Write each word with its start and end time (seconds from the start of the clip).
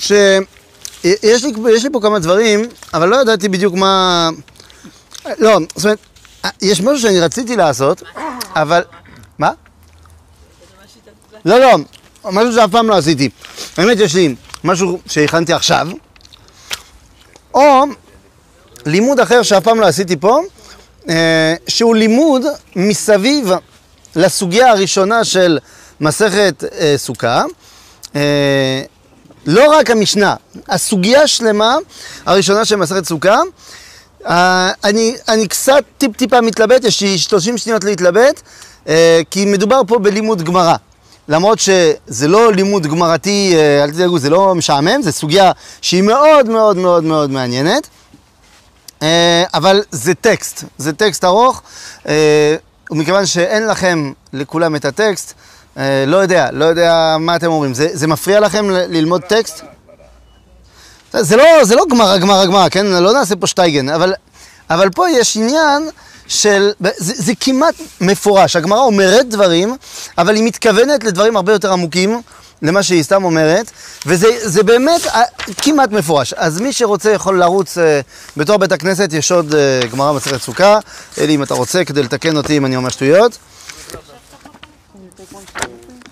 שיש 0.00 1.44
לי, 1.44 1.52
יש 1.70 1.84
לי 1.84 1.90
פה 1.92 2.00
כמה 2.02 2.18
דברים, 2.18 2.68
אבל 2.94 3.08
לא 3.08 3.16
ידעתי 3.16 3.48
בדיוק 3.48 3.74
מה... 3.74 4.30
לא, 5.38 5.58
זאת 5.76 5.84
אומרת, 5.84 5.98
יש 6.62 6.80
משהו 6.80 6.98
שאני 6.98 7.20
רציתי 7.20 7.56
לעשות, 7.56 8.02
אבל... 8.54 8.82
מה? 9.38 9.50
לא, 11.44 11.60
לא, 11.60 11.78
משהו 12.24 12.52
שאף 12.52 12.70
פעם 12.70 12.88
לא 12.88 12.96
עשיתי. 12.96 13.30
באמת 13.76 13.98
יש 14.00 14.14
לי 14.14 14.34
משהו 14.64 15.00
שהכנתי 15.06 15.52
עכשיו, 15.52 15.88
או 17.54 17.84
לימוד 18.86 19.20
אחר 19.20 19.42
שאף 19.42 19.64
פעם 19.64 19.80
לא 19.80 19.86
עשיתי 19.86 20.16
פה, 20.16 20.40
אה, 21.08 21.54
שהוא 21.68 21.96
לימוד 21.96 22.42
מסביב 22.76 23.50
לסוגיה 24.16 24.70
הראשונה 24.70 25.24
של 25.24 25.58
מסכת 26.00 26.64
אה, 26.80 26.94
סוכה. 26.96 27.44
אה, 29.48 29.52
לא 29.52 29.78
רק 29.78 29.90
המשנה, 29.90 30.34
הסוגיה 30.68 31.26
שלמה 31.26 31.76
הראשונה 32.26 32.64
של 32.64 32.76
מסכת 32.76 33.04
סוכה. 33.04 33.40
אני, 34.84 35.14
אני 35.28 35.48
קצת 35.48 35.84
טיפ-טיפה 35.98 36.40
מתלבט, 36.40 36.84
יש 36.84 37.00
לי 37.00 37.18
30 37.18 37.58
שניות 37.58 37.84
להתלבט, 37.84 38.42
כי 39.30 39.44
מדובר 39.44 39.80
פה 39.86 39.98
בלימוד 39.98 40.42
גמרא. 40.42 40.76
למרות 41.28 41.58
שזה 41.58 42.28
לא 42.28 42.52
לימוד 42.52 42.86
גמרתי, 42.86 43.54
אל 43.82 43.90
תדאגו, 43.90 44.18
זה 44.18 44.30
לא 44.30 44.54
משעמם, 44.54 45.02
זו 45.02 45.12
סוגיה 45.12 45.52
שהיא 45.80 46.02
מאוד 46.02 46.48
מאוד 46.48 46.76
מאוד 46.76 47.04
מאוד 47.04 47.30
מעניינת. 47.30 47.88
אבל 49.54 49.82
זה 49.90 50.14
טקסט, 50.14 50.64
זה 50.78 50.92
טקסט 50.92 51.24
ארוך, 51.24 51.62
ומכיוון 52.90 53.26
שאין 53.26 53.66
לכם 53.66 54.12
לכולם 54.32 54.76
את 54.76 54.84
הטקסט, 54.84 55.32
אה, 55.32 55.55
לא 56.06 56.16
יודע, 56.16 56.48
לא 56.52 56.64
יודע 56.64 57.16
מה 57.20 57.36
אתם 57.36 57.46
אומרים. 57.46 57.74
זה, 57.74 57.88
זה 57.92 58.06
מפריע 58.06 58.40
לכם 58.40 58.70
ללמוד 58.70 59.22
טקסט? 59.22 59.62
זה 61.12 61.36
לא, 61.36 61.44
זה 61.62 61.74
לא 61.74 61.84
גמרא, 61.90 62.18
גמרא, 62.18 62.46
גמרא, 62.46 62.68
כן? 62.68 62.86
לא 62.86 63.12
נעשה 63.12 63.36
פה 63.36 63.46
שטייגן, 63.46 63.88
אבל, 63.88 64.14
אבל 64.70 64.90
פה 64.90 65.10
יש 65.10 65.36
עניין 65.36 65.90
של... 66.28 66.72
זה, 66.80 67.12
זה 67.16 67.32
כמעט 67.40 67.74
מפורש. 68.00 68.56
הגמרא 68.56 68.80
אומרת 68.80 69.28
דברים, 69.28 69.76
אבל 70.18 70.34
היא 70.34 70.44
מתכוונת 70.44 71.04
לדברים 71.04 71.36
הרבה 71.36 71.52
יותר 71.52 71.72
עמוקים. 71.72 72.22
למה 72.62 72.82
שהיא 72.82 73.02
סתם 73.02 73.24
אומרת, 73.24 73.70
וזה 74.06 74.62
באמת 74.62 75.06
אה, 75.06 75.22
כמעט 75.56 75.90
מפורש. 75.90 76.32
אז 76.32 76.60
מי 76.60 76.72
שרוצה 76.72 77.10
יכול 77.10 77.38
לרוץ 77.38 77.78
אה, 77.78 78.00
בתור 78.36 78.56
בית 78.56 78.72
הכנסת, 78.72 79.12
יש 79.12 79.32
עוד 79.32 79.54
אה, 79.54 79.88
גמרא 79.92 80.12
מסכת 80.12 80.42
סוכה. 80.42 80.78
אלי, 81.18 81.34
אם 81.34 81.42
אתה 81.42 81.54
רוצה, 81.54 81.84
כדי 81.84 82.02
לתקן 82.02 82.36
אותי 82.36 82.56
אם 82.56 82.66
אני 82.66 82.76
אומר 82.76 82.88
שטויות. 82.88 83.38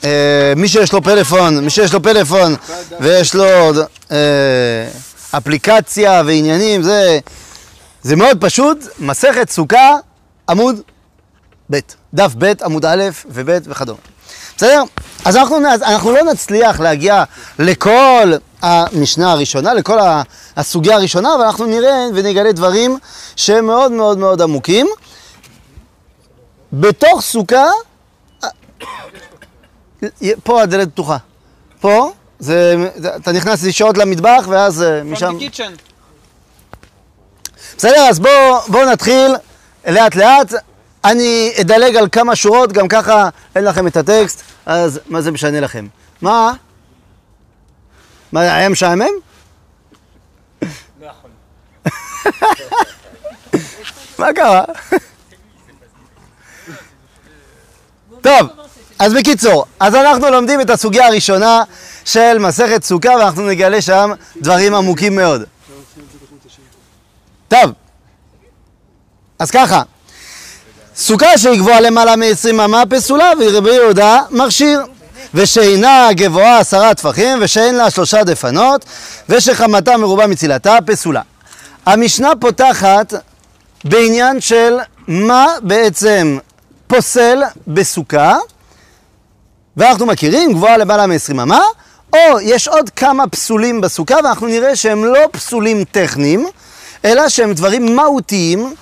אה, 0.05 0.53
מי 0.57 0.69
שיש 0.69 0.93
לו 0.93 1.03
פלאפון, 1.03 1.65
מי 1.65 1.71
שיש 1.71 1.93
לו 1.93 2.03
פלאפון 2.03 2.57
ויש 3.01 3.35
לו 3.35 3.45
אה, 4.11 4.17
אפליקציה 5.31 6.23
ועניינים, 6.27 6.83
זה, 6.83 8.17
מאוד 8.17 8.37
פשוט. 8.41 8.79
מסכת 8.99 9.51
סוכה, 9.51 9.97
עמוד 10.49 10.81
ב', 11.71 11.79
דף 12.15 12.33
ב', 12.39 12.53
עמוד 12.65 12.85
א' 12.85 13.03
וב' 13.27 13.59
וכדומה. 13.65 13.99
בסדר? 14.57 14.83
אז 15.25 15.37
אנחנו, 15.37 15.57
אנחנו 15.83 16.13
לא 16.13 16.23
נצליח 16.23 16.81
להגיע 16.81 17.25
לכל 17.59 18.33
המשנה 18.63 19.33
הראשונה, 19.33 19.75
לכל 19.75 19.99
הסוגיה 20.57 20.97
הראשונה, 20.97 21.35
אבל 21.35 21.45
אנחנו 21.45 21.67
נראה 21.67 22.07
ונגלה 22.15 22.53
דברים 22.53 22.99
שהם 23.37 23.67
מאוד 23.67 23.93
מאוד 23.93 24.19
מאוד 24.19 24.43
עמוקים. 24.43 24.87
בתוך 26.73 27.21
סוכה, 27.23 27.67
פה 30.45 30.63
הדלת 30.63 30.93
פתוחה. 30.93 31.17
פה, 31.81 32.13
זה, 32.39 32.77
אתה 33.17 33.33
נכנס 33.33 33.65
ישירות 33.65 33.99
למטבח 33.99 34.45
ואז 34.49 34.83
אה, 34.83 35.05
משם... 35.05 35.39
בסדר, 37.77 38.01
אז 38.11 38.19
בואו 38.19 38.61
בוא 38.69 38.85
נתחיל 38.85 39.35
לאט 39.87 40.15
לאט. 40.15 40.53
אני 41.05 41.53
אדלג 41.61 41.97
על 41.97 42.09
כמה 42.13 42.37
שורות, 42.37 42.73
גם 42.73 42.89
ככה 42.89 43.29
אין 43.57 43.65
לכם 43.65 43.87
את 43.87 43.97
הטקסט, 43.97 44.43
אז 44.67 45.01
מה 45.07 45.21
זה 45.21 45.31
משנה 45.31 45.61
לכם? 45.61 45.87
מה? 46.23 46.53
מה, 48.33 48.41
היה 48.41 48.69
משעמם? 48.69 49.07
לא. 51.01 51.09
מה 54.19 54.33
קרה? 54.35 54.65
טוב, 58.21 58.64
אז 58.99 59.13
בקיצור, 59.13 59.65
אז 59.81 59.95
אנחנו 59.95 60.31
לומדים 60.31 60.61
את 60.61 60.71
הסוגיה 60.71 61.07
הראשונה 61.07 61.63
של 62.05 62.39
מסכת 62.39 62.85
סוכה 62.85 63.09
ואנחנו 63.09 63.47
נגלה 63.49 63.83
שם 63.83 64.11
דברים 64.41 64.75
עמוקים 64.75 65.17
מאוד. 65.17 65.45
טוב, 67.49 67.71
אז 69.39 69.51
ככה, 69.51 69.83
סוכה 70.97 71.39
שהיא 71.39 71.59
גבוהה 71.59 71.81
למעלה 71.81 72.17
מ-20 72.17 72.65
אמה 72.65 72.83
פסולה 72.91 73.31
ורבי 73.41 73.71
יהודה 73.71 74.21
מכשיר 74.31 74.81
ושאינה 75.35 76.09
גבוהה 76.13 76.59
עשרה 76.59 76.95
טפחים 76.95 77.39
ושאין 77.41 77.75
לה 77.75 77.91
שלושה 77.91 78.25
דפנות 78.25 78.85
ושחמתה 79.29 79.97
מרובה 79.97 80.27
מצילתה 80.27 80.77
פסולה. 80.87 81.21
המשנה 81.87 82.31
פותחת 82.41 83.15
בעניין 83.85 84.41
של 84.41 84.79
מה 85.09 85.47
בעצם 85.63 86.39
פוסל 86.87 87.43
בסוכה 87.67 88.37
ואנחנו 89.77 90.07
מכירים 90.07 90.53
גבוהה 90.53 90.77
למעלה 90.77 91.07
מ-20 91.07 91.33
אמה 91.33 91.61
או 92.13 92.41
יש 92.41 92.69
עוד 92.69 92.91
כמה 92.91 93.29
פסולים 93.29 93.81
בסוכה 93.81 94.15
ואנחנו 94.25 94.47
נראה 94.47 94.77
שהם 94.77 95.05
לא 95.05 95.21
פסולים 95.33 95.85
טכניים 95.85 96.47
אלא 97.05 97.29
שהם 97.29 97.53
דברים 97.53 97.97
מהותיים 97.97 98.75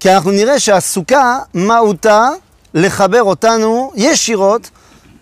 כי 0.00 0.12
אנחנו 0.12 0.30
נראה 0.30 0.60
שהסוכה 0.60 1.38
מהותה 1.54 2.28
לחבר 2.74 3.22
אותנו 3.22 3.92
ישירות 3.96 4.70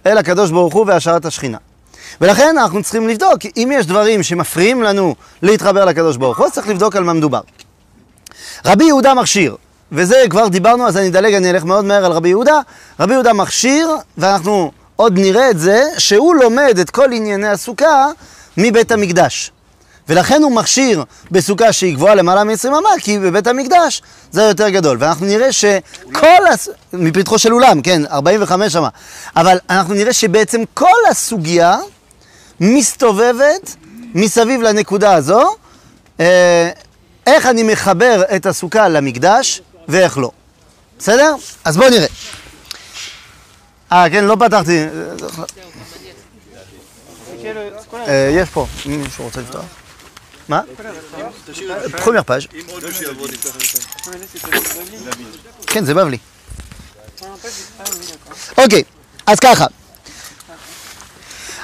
אל 0.07 0.19
הקדוש 0.19 0.51
ברוך 0.51 0.75
הוא 0.75 0.85
והשארת 0.87 1.25
השכינה. 1.25 1.59
ולכן 2.21 2.49
אנחנו 2.59 2.83
צריכים 2.83 3.09
לבדוק, 3.09 3.39
אם 3.57 3.73
יש 3.75 3.87
דברים 3.87 4.23
שמפריעים 4.23 4.83
לנו 4.83 5.15
להתחבר 5.43 5.85
לקדוש 5.85 6.17
ברוך 6.17 6.39
הוא, 6.39 6.51
צריך 6.51 6.69
לבדוק 6.69 6.97
על 6.97 7.05
מה 7.05 7.13
מדובר. 7.13 7.41
רבי 8.65 8.85
יהודה 8.85 9.15
מכשיר, 9.15 9.57
וזה 9.93 10.17
כבר 10.31 10.49
דיברנו, 10.49 10.89
אז 10.89 10.97
אני 10.97 11.09
אדלג, 11.09 11.35
אני 11.35 11.51
אלך 11.51 11.65
מאוד 11.65 11.85
מהר 11.85 12.05
על 12.05 12.13
רבי 12.13 12.29
יהודה. 12.29 12.61
רבי 13.01 13.13
יהודה 13.13 13.33
מכשיר, 13.33 13.89
ואנחנו 14.19 14.71
עוד 14.97 15.19
נראה 15.19 15.51
את 15.51 15.59
זה, 15.59 15.85
שהוא 15.99 16.35
לומד 16.35 16.79
את 16.81 16.91
כל 16.91 17.13
ענייני 17.13 17.49
הסוכה 17.49 18.07
מבית 18.57 18.93
המקדש. 18.93 19.51
ולכן 20.09 20.43
הוא 20.43 20.53
מכשיר 20.53 21.05
בסוכה 21.31 21.73
שהיא 21.73 21.95
גבוהה 21.95 22.15
למעלה 22.15 22.45
מ-20 22.45 22.69
אמה, 22.69 22.89
כי 23.01 23.19
בבית 23.19 23.47
המקדש 23.47 24.03
זה 24.33 24.43
יותר 24.43 24.69
גדול. 24.69 24.97
ואנחנו 25.01 25.27
נראה 25.27 25.53
שכל, 25.53 26.47
הס... 26.53 26.69
מפתחו 26.93 27.39
של 27.39 27.53
אולם, 27.55 27.83
כן, 27.83 28.03
45 28.11 28.77
אמה. 28.77 28.89
אבל 29.37 29.59
אנחנו 29.71 29.95
נראה 29.95 30.13
שבעצם 30.13 30.63
כל 30.75 30.97
הסוגיה 31.11 31.79
מסתובבת 32.61 33.77
מסביב 34.15 34.63
לנקודה 34.63 35.15
הזו, 35.15 35.57
אה, 36.21 36.71
איך 37.27 37.47
אני 37.47 37.63
מחבר 37.63 38.23
את 38.37 38.47
הסוכה 38.47 38.89
למקדש 38.89 39.63
ואיך 39.89 40.19
לא. 40.19 40.31
בסדר? 40.99 41.35
אז 41.65 41.77
בואו 41.77 41.91
נראה. 41.91 42.07
אה, 43.93 44.11
כן, 44.11 44.25
לא 44.25 44.37
פתחתי. 44.41 44.85
אה, 47.95 48.31
יש 48.33 48.49
פה, 48.49 48.67
מישהו 48.87 49.25
רוצה 49.25 49.41
לפתוח? 49.41 49.65
מה? 50.49 50.61
première 51.97 52.25
page. 52.29 52.47
כן, 55.67 55.85
זה 55.85 55.95
בבלי. 55.95 56.19
אוקיי, 58.59 58.83
אז 59.27 59.41
ככה. 59.41 59.67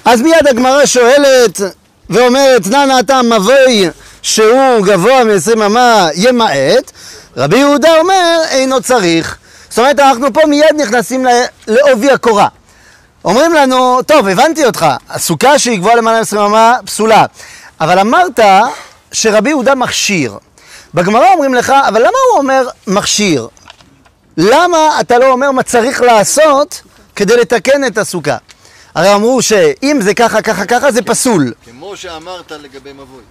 אז 0.04 0.20
מיד 0.20 0.46
הגמרא 0.46 0.86
שואלת 0.86 1.60
ואומרת, 2.10 2.66
נא 2.66 3.00
אתה 3.00 3.22
מבוי 3.22 3.88
שהוא 4.22 4.86
גבוה 4.86 5.24
מ-20 5.24 5.66
אמה 5.66 6.08
ימעט, 6.14 6.92
רבי 7.36 7.58
יהודה 7.58 7.98
אומר, 7.98 8.40
אינו 8.50 8.80
צריך. 8.82 9.36
זאת 9.68 9.78
אומרת, 9.78 10.00
אנחנו 10.00 10.32
פה 10.32 10.40
מיד 10.46 10.74
נכנסים 10.76 11.26
לעובי 11.66 12.10
הקורה. 12.10 12.48
אומרים 13.24 13.52
לנו, 13.52 14.02
טוב, 14.02 14.28
הבנתי 14.28 14.64
אותך, 14.64 14.86
הסוכה 15.08 15.58
שהיא 15.58 15.78
גבוהה 15.78 15.96
למעלה 15.96 16.20
מ-20 16.20 16.38
אמה 16.38 16.76
פסולה. 16.84 17.24
אבל 17.80 17.98
אמרת 17.98 18.40
שרבי 19.12 19.50
יהודה 19.50 19.74
מכשיר. 19.74 20.38
בגמרא 20.94 21.32
אומרים 21.32 21.54
לך, 21.54 21.72
אבל 21.88 22.00
למה 22.00 22.18
הוא 22.30 22.38
אומר 22.38 22.68
מכשיר? 22.86 23.48
למה 24.36 25.00
אתה 25.00 25.18
לא 25.18 25.32
אומר 25.32 25.50
מה 25.50 25.62
צריך 25.62 26.00
לעשות 26.00 26.82
כדי 27.16 27.36
לתקן 27.36 27.84
את 27.84 27.98
הסוכה? 27.98 28.36
הרי 28.94 29.14
אמרו 29.14 29.42
שאם 29.42 29.98
זה 30.00 30.14
ככה, 30.14 30.42
ככה, 30.42 30.64
ככה, 30.64 30.92
זה 30.92 31.02
פסול. 31.02 31.52
כמו 31.64 31.96
שאמרת 31.96 32.52
לגבי 32.52 32.92
מבוי. 32.92 33.22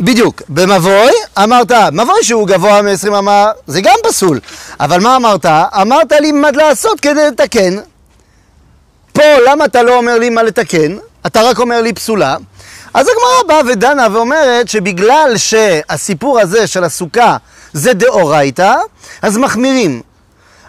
בדיוק, 0.00 0.42
במבוי 0.48 1.10
אמרת, 1.42 1.72
מבוי 1.92 2.22
שהוא 2.22 2.46
גבוה 2.48 2.82
מ-20 2.82 3.18
אמה 3.18 3.50
זה 3.66 3.80
גם 3.80 3.94
פסול, 4.02 4.40
אבל 4.80 5.00
מה 5.00 5.16
אמרת? 5.16 5.46
אמרת 5.80 6.12
לי 6.12 6.32
מה 6.32 6.50
לעשות 6.50 7.00
כדי 7.00 7.26
לתקן. 7.26 7.76
פה 9.12 9.22
למה 9.46 9.64
אתה 9.64 9.82
לא 9.82 9.96
אומר 9.96 10.18
לי 10.18 10.30
מה 10.30 10.42
לתקן? 10.42 10.96
אתה 11.26 11.42
רק 11.42 11.58
אומר 11.58 11.82
לי 11.82 11.92
פסולה. 11.92 12.36
אז 12.94 13.08
הגמרא 13.08 13.48
באה 13.48 13.72
ודנה 13.72 14.06
ואומרת 14.12 14.68
שבגלל 14.68 15.32
שהסיפור 15.36 16.40
הזה 16.40 16.66
של 16.66 16.84
הסוכה 16.84 17.36
זה 17.72 17.92
דאורייתא, 17.92 18.74
אז 19.22 19.36
מחמירים. 19.36 20.02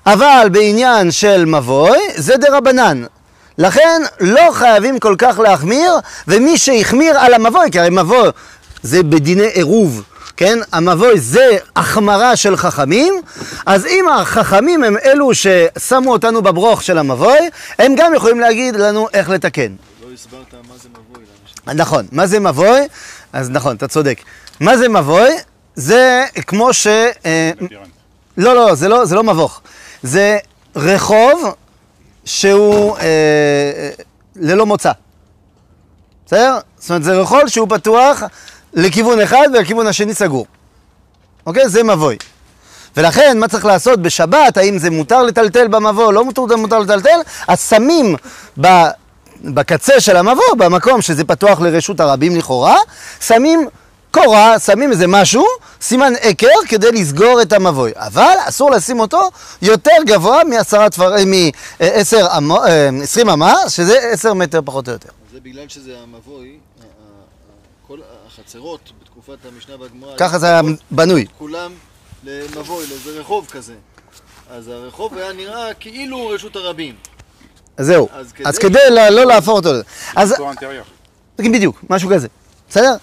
אבל 0.05 0.47
בעניין 0.51 1.11
של 1.11 1.45
מבוי 1.45 1.97
זה 2.15 2.37
דרבנן. 2.37 3.03
לכן 3.57 4.01
לא 4.19 4.49
חייבים 4.53 4.99
כל 4.99 5.15
כך 5.17 5.39
להחמיר, 5.39 5.91
ומי 6.27 6.57
שהחמיר 6.57 7.19
על 7.19 7.33
המבוי, 7.33 7.71
כי 7.71 7.79
הרי 7.79 7.89
מבוי 7.89 8.29
זה 8.83 9.03
בדיני 9.03 9.47
עירוב, 9.47 10.03
כן? 10.37 10.59
המבוי 10.71 11.19
זה 11.19 11.57
החמרה 11.75 12.35
של 12.35 12.57
חכמים, 12.57 13.21
אז 13.65 13.85
אם 13.85 14.05
החכמים 14.09 14.83
הם 14.83 14.97
אלו 15.05 15.31
ששמו 15.33 16.11
אותנו 16.11 16.41
בברוך 16.41 16.83
של 16.83 16.97
המבוי, 16.97 17.49
הם 17.79 17.95
גם 17.97 18.15
יכולים 18.15 18.39
להגיד 18.39 18.75
לנו 18.75 19.07
איך 19.13 19.29
לתקן. 19.29 19.75
לא 20.03 20.13
הסברת 20.13 20.53
מה 20.69 20.75
זה 20.83 20.89
מבוי. 20.89 21.75
נכון, 21.75 22.05
מה 22.11 22.27
זה 22.27 22.39
מבוי? 22.39 22.79
אז 23.33 23.49
נכון, 23.49 23.75
אתה 23.75 23.87
צודק. 23.87 24.21
מה 24.59 24.77
זה 24.77 24.89
מבוי? 24.89 25.29
זה 25.75 26.25
כמו 26.47 26.73
ש... 26.73 26.87
אה, 27.25 27.51
לא, 28.37 28.55
לא, 28.55 28.75
זה 28.75 28.87
לא, 28.87 29.05
זה 29.05 29.15
לא 29.15 29.23
מבוך. 29.23 29.61
זה 30.03 30.37
רחוב 30.75 31.55
שהוא 32.25 32.97
אה, 32.97 33.03
אה, 33.03 33.89
ללא 34.35 34.65
מוצא. 34.65 34.91
בסדר? 36.25 36.59
זאת 36.79 36.89
אומרת, 36.89 37.03
זה 37.03 37.13
רחוב 37.13 37.47
שהוא 37.47 37.67
פתוח 37.69 38.23
לכיוון 38.73 39.19
אחד 39.19 39.47
ולכיוון 39.53 39.87
השני 39.87 40.13
סגור. 40.13 40.45
אוקיי? 41.45 41.69
זה 41.69 41.83
מבוי. 41.83 42.17
ולכן, 42.97 43.37
מה 43.39 43.47
צריך 43.47 43.65
לעשות 43.65 44.01
בשבת? 44.01 44.57
האם 44.57 44.77
זה 44.77 44.89
מותר 44.89 45.23
לטלטל 45.23 45.67
במבוא, 45.67 46.13
לא 46.13 46.25
מותר, 46.25 46.57
מותר 46.57 46.79
לטלטל? 46.79 47.19
אז 47.47 47.69
שמים 47.69 48.15
ב... 48.61 48.67
בקצה 49.43 49.99
של 49.99 50.17
המבוא, 50.17 50.55
במקום 50.57 51.01
שזה 51.01 51.23
פתוח 51.23 51.61
לרשות 51.61 51.99
הרבים 51.99 52.35
לכאורה, 52.35 52.75
שמים 53.21 53.67
קורה, 54.11 54.59
שמים 54.59 54.91
איזה 54.91 55.07
משהו, 55.07 55.45
סימן 55.81 56.13
עקר, 56.21 56.47
כדי 56.67 56.91
לסגור 56.91 57.41
את 57.41 57.53
המבוי. 57.53 57.91
אבל 57.95 58.35
אסור 58.47 58.71
לשים 58.71 58.99
אותו 58.99 59.29
יותר 59.61 59.91
גבוה 60.05 60.43
מעשרה 60.43 60.89
תפרים, 60.89 61.33
מעשר, 61.79 62.27
עשרים 63.03 63.29
אמה, 63.29 63.55
שזה 63.67 63.99
עשר 64.11 64.33
מטר 64.33 64.59
פחות 64.65 64.87
או 64.87 64.93
יותר. 64.93 65.09
זה 65.33 65.39
בגלל 65.43 65.67
שזה 65.67 65.91
המבוי, 66.03 66.57
החצרות 68.39 68.91
בתקופת 69.01 69.37
המשנה 69.45 69.75
והגמרא, 69.81 70.13
ככה 70.17 70.39
זה 70.39 70.47
היה 70.47 70.61
בנוי. 70.91 71.25
כולם 71.37 71.71
למבוי, 72.23 72.85
לאיזה 72.89 73.19
רחוב 73.19 73.47
כזה. 73.51 73.73
אז 74.51 74.67
הרחוב 74.67 75.17
היה 75.17 75.33
נראה 75.33 75.73
כאילו 75.79 76.27
רשות 76.27 76.55
הרבים. 76.55 76.95
אז 77.77 77.85
זהו. 77.85 78.09
אז 78.13 78.33
אז 78.45 78.57
כדי- 78.57 78.69
כדי 78.69 78.89
ל- 78.89 79.09
לא 79.09 79.25
להפוך 79.25 79.55
אותו 79.55 79.73
לזה. 79.73 79.83
אז 80.15 80.31
intérieur. 80.33 81.41
בדיוק, 81.41 81.81
משהו 81.89 82.09
כזה. 82.09 82.27
בסדר? 82.69 82.95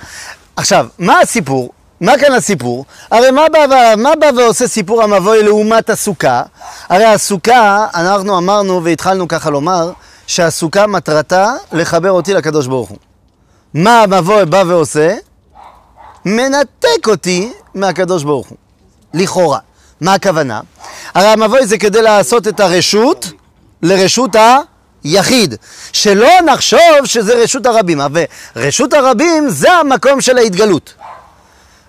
עכשיו, 0.56 0.86
מה 0.98 1.20
הסיפור? 1.20 1.72
מה 2.00 2.12
כאן 2.20 2.32
הסיפור? 2.32 2.84
הרי 3.10 3.30
מה 3.30 3.42
בא, 3.52 3.94
מה 3.96 4.10
בא 4.20 4.30
ועושה 4.36 4.68
סיפור 4.68 5.02
המבוי 5.02 5.42
לעומת 5.42 5.90
הסוכה? 5.90 6.42
הרי 6.88 7.04
הסוכה, 7.04 7.86
אנחנו 7.94 8.38
אמרנו 8.38 8.84
והתחלנו 8.84 9.28
ככה 9.28 9.50
לומר, 9.50 9.92
שהסוכה 10.26 10.86
מטרתה 10.86 11.52
לחבר 11.72 12.10
אותי 12.10 12.34
לקדוש 12.34 12.66
ברוך 12.66 12.88
הוא. 12.90 12.98
מה 13.74 14.02
המבוי 14.02 14.46
בא 14.46 14.62
ועושה? 14.66 15.14
מנתק 16.24 17.08
אותי 17.08 17.52
מהקדוש 17.74 18.24
ברוך 18.24 18.48
הוא. 18.48 18.58
לכאורה. 19.14 19.58
מה 20.00 20.14
הכוונה? 20.14 20.60
הרי 21.14 21.26
המבוי 21.28 21.66
זה 21.66 21.78
כדי 21.78 22.02
לעשות 22.02 22.48
את 22.48 22.60
הרשות 22.60 23.26
לרשות 23.82 24.30
היחיד. 25.04 25.54
שלא 25.92 26.28
נחשוב 26.46 26.80
שזה 27.04 27.34
רשות 27.34 27.66
הרבים. 27.66 28.00
אבל 28.00 28.22
רשות 28.56 28.92
הרבים 28.92 29.50
זה 29.50 29.72
המקום 29.72 30.20
של 30.20 30.38
ההתגלות. 30.38 30.94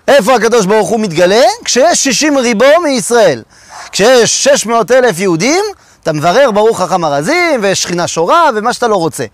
איפה 0.08 0.34
הקדוש 0.34 0.66
ברוך 0.66 0.88
הוא 0.88 1.00
מתגלה? 1.00 1.42
כשיש 1.64 2.04
60 2.04 2.38
ריבו 2.38 2.80
מישראל. 2.84 3.42
כשיש 3.92 4.44
600 4.44 4.90
אלף 4.90 5.20
יהודים, 5.20 5.64
אתה 6.02 6.12
מברר 6.12 6.50
ברוך 6.50 6.80
חכם 6.82 7.04
ארזים, 7.04 7.60
ושכינה 7.62 8.06
שורה, 8.08 8.50
ומה 8.56 8.72
שאתה 8.72 8.88
לא 8.88 8.96
רוצה. 8.96 9.24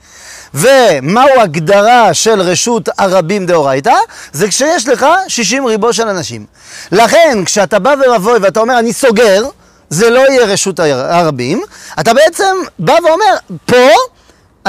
ומהו 0.55 1.41
הגדרה 1.41 2.15
של 2.15 2.41
רשות 2.41 2.88
הרבים 2.99 3.47
דאורייתא? 3.47 3.94
זה 4.32 4.49
כשיש 4.49 4.88
לך 4.88 5.06
60 5.29 5.67
ריבו 5.67 5.93
של 5.93 6.09
אנשים. 6.09 6.47
לכן, 6.93 7.38
כשאתה 7.44 7.79
בא 7.79 7.94
ורבוי 8.06 8.38
ואתה 8.43 8.61
אומר, 8.61 8.79
אני 8.79 8.93
סוגר, 8.93 9.44
זה 9.91 10.11
לא 10.11 10.20
יהיה 10.20 10.44
רשות 10.44 10.81
הר- 10.81 11.12
הרבים, 11.12 11.62
אתה 12.00 12.15
בעצם 12.15 12.56
בא 12.79 12.94
ואומר, 13.05 13.35
פה 13.67 13.88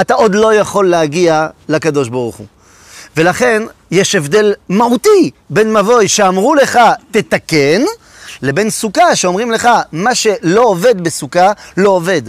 אתה 0.00 0.14
עוד 0.14 0.34
לא 0.34 0.54
יכול 0.54 0.90
להגיע 0.90 1.46
לקדוש 1.68 2.08
ברוך 2.08 2.36
הוא. 2.36 2.46
ולכן 3.16 3.62
יש 3.90 4.14
הבדל 4.14 4.52
מהותי 4.68 5.30
בין 5.50 5.72
מבוי 5.72 6.08
שאמרו 6.08 6.54
לך 6.54 6.78
תתקן, 7.10 7.82
לבין 8.42 8.70
סוכה 8.70 9.16
שאומרים 9.16 9.50
לך 9.50 9.68
מה 9.92 10.14
שלא 10.14 10.62
עובד 10.62 11.04
בסוכה 11.04 11.52
לא 11.76 11.90
עובד. 11.90 12.22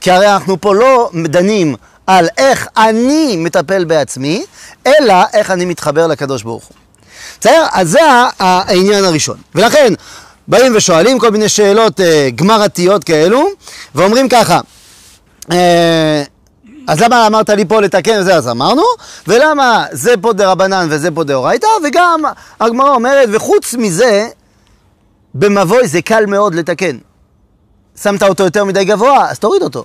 כי 0.00 0.10
הרי 0.10 0.32
אנחנו 0.32 0.60
פה 0.60 0.74
לא 0.74 1.10
דנים 1.14 1.76
על 2.06 2.28
איך 2.38 2.68
אני 2.76 3.36
מטפל 3.36 3.84
בעצמי, 3.84 4.44
אלא 4.86 5.14
איך 5.32 5.50
אני 5.50 5.64
מתחבר 5.64 6.06
לקדוש 6.06 6.42
ברוך 6.42 6.64
הוא. 6.64 6.76
בסדר? 7.40 7.66
אז 7.72 7.90
זה 7.90 8.00
העניין 8.38 9.04
הראשון. 9.04 9.36
ולכן 9.54 9.92
באים 10.48 10.72
ושואלים 10.76 11.18
כל 11.18 11.30
מיני 11.30 11.48
שאלות 11.48 12.00
אה, 12.00 12.28
גמרתיות 12.34 13.04
כאלו, 13.04 13.48
ואומרים 13.94 14.28
ככה, 14.28 14.60
אה, 15.52 16.22
אז 16.86 17.00
למה 17.00 17.26
אמרת 17.26 17.50
לי 17.50 17.64
פה 17.64 17.80
לתקן 17.80 18.20
וזה, 18.20 18.34
אז 18.34 18.48
אמרנו, 18.48 18.82
ולמה 19.26 19.84
זה 19.92 20.14
פה 20.20 20.32
דרבנן 20.32 20.86
וזה 20.90 21.10
פה 21.10 21.24
דאורייתא, 21.24 21.66
וגם 21.84 22.22
הגמרא 22.60 22.94
אומרת, 22.94 23.28
וחוץ 23.32 23.74
מזה, 23.74 24.28
במבוי 25.38 25.88
זה 25.88 26.02
קל 26.02 26.26
מאוד 26.26 26.54
לתקן. 26.54 26.98
שמת 28.02 28.22
אותו 28.22 28.44
יותר 28.44 28.64
מדי 28.64 28.84
גבוה, 28.84 29.30
אז 29.30 29.38
תוריד 29.38 29.62
אותו. 29.62 29.84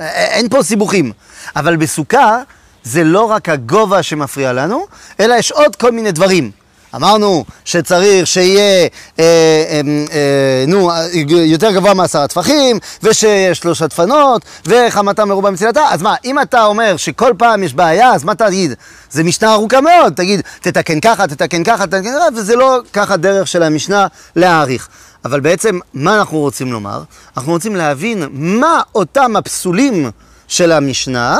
אין 0.00 0.48
פה 0.48 0.62
סיבוכים. 0.62 1.12
אבל 1.56 1.76
בסוכה 1.76 2.42
זה 2.82 3.04
לא 3.04 3.24
רק 3.24 3.48
הגובה 3.48 4.02
שמפריע 4.02 4.52
לנו, 4.52 4.86
אלא 5.20 5.34
יש 5.34 5.52
עוד 5.52 5.76
כל 5.76 5.92
מיני 5.92 6.12
דברים. 6.12 6.50
אמרנו 6.94 7.44
שצריך 7.64 8.26
שיהיה, 8.26 8.88
אה, 9.18 9.24
אה, 9.24 9.80
אה, 10.12 10.64
נו, 10.68 10.90
יותר 11.30 11.72
גבוה 11.72 11.94
מעשרה 11.94 12.28
טפחים, 12.28 12.78
ושיש 13.02 13.58
שלושה 13.58 13.86
דפנות, 13.86 14.42
וחמתה 14.66 15.24
מרובה 15.24 15.50
מצילתה, 15.50 15.82
אז 15.90 16.02
מה, 16.02 16.14
אם 16.24 16.42
אתה 16.42 16.64
אומר 16.64 16.96
שכל 16.96 17.32
פעם 17.38 17.62
יש 17.62 17.74
בעיה, 17.74 18.12
אז 18.14 18.24
מה 18.24 18.34
תגיד? 18.34 18.74
זה 19.10 19.24
משנה 19.24 19.52
ארוכה 19.52 19.80
מאוד, 19.80 20.12
תגיד, 20.16 20.40
תתקן 20.60 21.00
ככה, 21.00 21.26
תתקן 21.26 21.64
ככה, 21.64 21.86
תתקן 21.86 22.04
ככה, 22.04 22.28
וזה 22.36 22.56
לא 22.56 22.78
ככה 22.92 23.16
דרך 23.16 23.48
של 23.48 23.62
המשנה 23.62 24.06
להעריך. 24.36 24.88
אבל 25.24 25.40
בעצם, 25.40 25.78
מה 25.94 26.18
אנחנו 26.18 26.38
רוצים 26.38 26.72
לומר? 26.72 27.02
אנחנו 27.36 27.52
רוצים 27.52 27.76
להבין 27.76 28.28
מה 28.32 28.80
אותם 28.94 29.36
הפסולים 29.36 30.10
של 30.48 30.72
המשנה, 30.72 31.38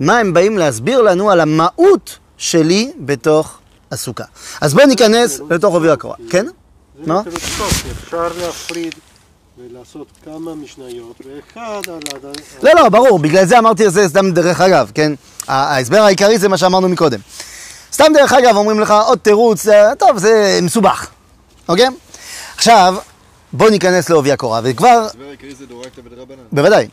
מה 0.00 0.18
הם 0.18 0.32
באים 0.32 0.58
להסביר 0.58 1.02
לנו 1.02 1.30
על 1.30 1.40
המהות 1.40 2.18
שלי 2.38 2.92
בתוך 3.00 3.59
הסוכה. 3.92 4.24
אז 4.60 4.74
בואו 4.74 4.86
ניכנס 4.86 5.40
לתוך 5.50 5.74
עובי 5.74 5.90
הקורה. 5.90 6.16
כן? 6.30 6.46
מה? 7.06 7.22
אפשר 8.04 8.28
להפריד 8.40 8.94
ולעשות 9.58 10.06
כמה 10.24 10.54
משניות, 10.54 11.20
ואחד 11.20 11.90
על 11.90 12.00
ה... 12.24 12.62
לא, 12.62 12.74
לא, 12.74 12.88
ברור, 12.88 13.18
בגלל 13.18 13.44
זה 13.44 13.58
אמרתי 13.58 13.86
את 13.86 13.92
זה 13.92 14.08
סתם 14.08 14.30
דרך 14.30 14.60
אגב, 14.60 14.90
כן? 14.94 15.12
ההסבר 15.48 16.00
העיקרי 16.00 16.38
זה 16.38 16.48
מה 16.48 16.56
שאמרנו 16.56 16.88
מקודם. 16.88 17.20
סתם 17.92 18.12
דרך 18.14 18.32
אגב 18.32 18.56
אומרים 18.56 18.80
לך 18.80 18.94
עוד 19.06 19.18
תירוץ, 19.18 19.68
אה, 19.68 19.94
טוב, 19.94 20.18
זה 20.18 20.58
מסובך, 20.62 21.06
אוקיי? 21.68 21.86
עכשיו, 22.56 22.94
בואו 23.52 23.70
ניכנס 23.70 24.08
לעובי 24.08 24.32
הקורה, 24.32 24.60
וכבר 24.64 24.88
ההסבר 24.88 25.24
העיקרי 25.24 25.54
זה 25.54 25.66
דאורייתא 25.66 26.00
ודרבנן. 26.04 26.42
בוודאי. 26.52 26.88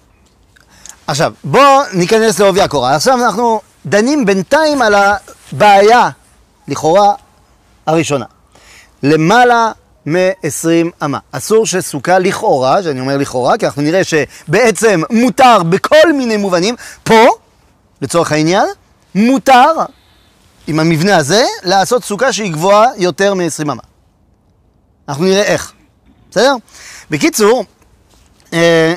עכשיו, 1.08 1.34
בואו 1.44 1.82
ניכנס 1.94 2.40
לעובי 2.40 2.62
הקורה. 2.62 2.96
עכשיו 2.96 3.26
אנחנו 3.26 3.62
דנים 3.86 4.26
בינתיים 4.26 4.82
על 4.82 4.96
הבעיה, 4.96 6.10
לכאורה, 6.68 7.14
הראשונה. 7.86 8.26
למעלה 9.04 9.72
מ-20 10.06 11.06
אמה. 11.06 11.20
אסור 11.32 11.66
שסוכה 11.66 12.20
לכאורה, 12.20 12.84
שאני 12.84 13.00
אומר 13.00 13.18
לכאורה, 13.18 13.58
כי 13.58 13.66
אנחנו 13.66 13.82
נראה 13.82 14.02
שבעצם 14.04 15.02
מותר 15.10 15.64
בכל 15.64 16.14
מיני 16.14 16.38
מובנים, 16.38 16.76
פה, 17.04 17.26
לצורך 18.02 18.32
העניין, 18.32 18.66
מותר, 19.16 19.74
עם 20.68 20.80
המבנה 20.80 21.18
הזה, 21.18 21.46
לעשות 21.64 22.04
סוכה 22.04 22.34
שהיא 22.34 22.54
גבוהה 22.54 22.88
יותר 22.98 23.34
מ-20 23.34 23.62
אמה. 23.62 23.84
אנחנו 25.10 25.24
נראה 25.24 25.44
איך, 25.44 25.74
בסדר? 26.32 26.56
בקיצור, 27.10 27.66
אה, 28.54 28.94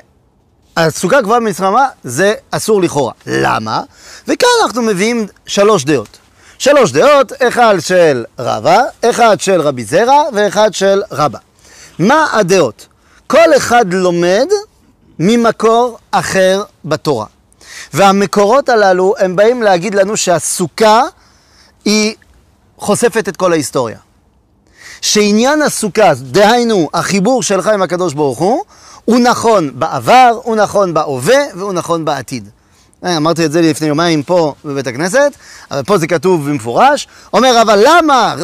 הסוכה 0.76 1.20
גבוהה 1.20 1.40
מסממה 1.40 1.88
זה 2.04 2.34
אסור 2.50 2.82
לכאורה. 2.82 3.12
למה? 3.26 3.82
וכאן 4.28 4.48
אנחנו 4.62 4.82
מביאים 4.82 5.26
שלוש 5.46 5.84
דעות. 5.84 6.19
שלוש 6.60 6.92
דעות, 6.92 7.32
אחד 7.42 7.74
של 7.80 8.24
רבא, 8.38 8.82
אחד 9.04 9.40
של 9.40 9.60
רבי 9.60 9.84
זרע 9.84 10.22
ואחד 10.32 10.74
של 10.74 11.02
רבא. 11.12 11.38
מה 11.98 12.26
הדעות? 12.32 12.86
כל 13.26 13.56
אחד 13.56 13.84
לומד 13.92 14.46
ממקור 15.18 15.98
אחר 16.10 16.62
בתורה. 16.84 17.26
והמקורות 17.92 18.68
הללו 18.68 19.14
הם 19.18 19.36
באים 19.36 19.62
להגיד 19.62 19.94
לנו 19.94 20.16
שהסוכה 20.16 21.02
היא 21.84 22.14
חושפת 22.78 23.28
את 23.28 23.36
כל 23.36 23.52
ההיסטוריה. 23.52 23.98
שעניין 25.00 25.62
הסוכה, 25.62 26.14
דהיינו 26.14 26.88
החיבור 26.94 27.42
שלך 27.42 27.66
עם 27.66 27.82
הקדוש 27.82 28.14
ברוך 28.14 28.38
הוא, 28.38 28.64
הוא 29.04 29.18
נכון 29.18 29.78
בעבר, 29.78 30.40
הוא 30.42 30.56
נכון 30.56 30.94
בהווה 30.94 31.40
והוא 31.54 31.72
נכון 31.72 32.04
בעתיד. 32.04 32.48
אה, 33.04 33.16
אמרתי 33.16 33.44
את 33.44 33.52
זה 33.52 33.62
לפני 33.62 33.88
יומיים 33.88 34.22
פה 34.22 34.54
בבית 34.64 34.86
הכנסת, 34.86 35.32
אבל 35.70 35.82
פה 35.82 35.98
זה 35.98 36.06
כתוב 36.06 36.50
במפורש. 36.50 37.08
אומר, 37.32 37.62
אבל 37.62 37.82
למה 37.86 38.34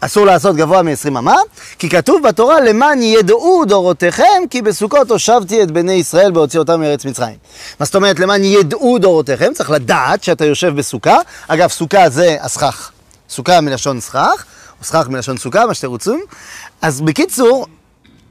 אסור 0.00 0.26
לעשות 0.26 0.56
גבוה 0.56 0.82
מ-20 0.82 1.08
אמה? 1.08 1.36
כי 1.78 1.88
כתוב 1.88 2.22
בתורה, 2.22 2.60
למען 2.60 3.02
ידעו 3.02 3.64
דורותיכם, 3.64 4.42
כי 4.50 4.62
בסוכות 4.62 5.10
הושבתי 5.10 5.62
את 5.62 5.70
בני 5.70 5.92
ישראל 5.92 6.30
בהוציא 6.30 6.58
אותם 6.58 6.80
מארץ 6.80 7.04
מצרים. 7.04 7.36
מה 7.80 7.86
זאת 7.86 7.94
אומרת, 7.94 8.20
למען 8.20 8.44
ידעו 8.44 8.98
דורותיכם? 8.98 9.52
צריך 9.54 9.70
לדעת 9.70 10.24
שאתה 10.24 10.44
יושב 10.44 10.76
בסוכה. 10.76 11.18
אגב, 11.48 11.68
סוכה 11.68 12.10
זה 12.10 12.36
הסכך. 12.40 12.90
סוכה 13.30 13.60
מלשון 13.60 14.00
סכך, 14.00 14.44
או 14.80 14.84
סכך 14.84 15.08
מלשון 15.08 15.36
סוכה, 15.36 15.66
מה 15.66 15.74
שאתם 15.74 15.88
רוצים. 15.88 16.20
אז 16.82 17.00
בקיצור, 17.00 17.66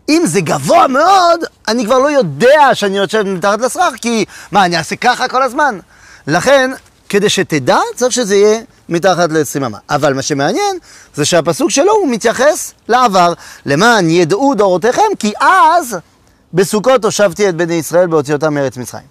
אם 0.10 0.22
זה 0.26 0.42
גבוה 0.42 0.88
מאוד, 0.88 1.44
אני 1.68 1.86
כבר 1.86 2.00
לא 2.00 2.12
יודע 2.12 2.70
שאני 2.74 2.98
יושב 2.98 3.24
מתחת 3.24 3.62
לסכך, 3.62 3.94
כי 4.02 4.26
מה, 4.52 4.66
אני 4.66 4.78
אעשה 4.78 4.96
ככה 4.96 5.28
כל 5.28 5.44
הזמן? 5.44 5.80
לכן, 6.28 6.72
כדי 7.10 7.30
שתדע, 7.30 7.80
צריך 7.96 8.12
שזה 8.12 8.36
יהיה 8.36 8.60
מתחת 8.90 9.30
לסיממה. 9.32 9.78
אבל 9.90 10.14
מה 10.14 10.22
שמעניין, 10.22 10.78
זה 11.16 11.26
שהפסוק 11.26 11.70
שלו 11.70 11.92
הוא 11.92 12.10
מתייחס 12.12 12.74
לעבר, 12.88 13.34
למען 13.66 14.10
ידעו 14.10 14.56
דורותיכם, 14.56 15.16
כי 15.20 15.34
אז 15.40 15.98
בסוכות 16.54 17.06
הושבתי 17.06 17.50
את 17.50 17.56
בני 17.56 17.74
ישראל 17.74 18.08
בהוציא 18.08 18.34
אותם 18.34 18.54
מארץ 18.54 18.78
מצרים. 18.78 19.06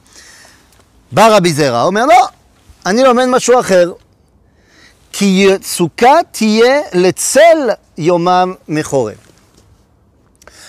בא 1.13 1.37
רבי 1.37 1.53
זרע, 1.53 1.83
אומר 1.83 2.07
לא, 2.07 2.29
אני 2.87 3.03
לומד 3.03 3.25
משהו 3.27 3.61
אחר. 3.61 3.93
כי 5.13 5.49
סוכה 5.63 6.17
תהיה 6.33 6.81
לצל 6.93 7.69
יומם 7.99 8.55
מחורב. 8.69 9.26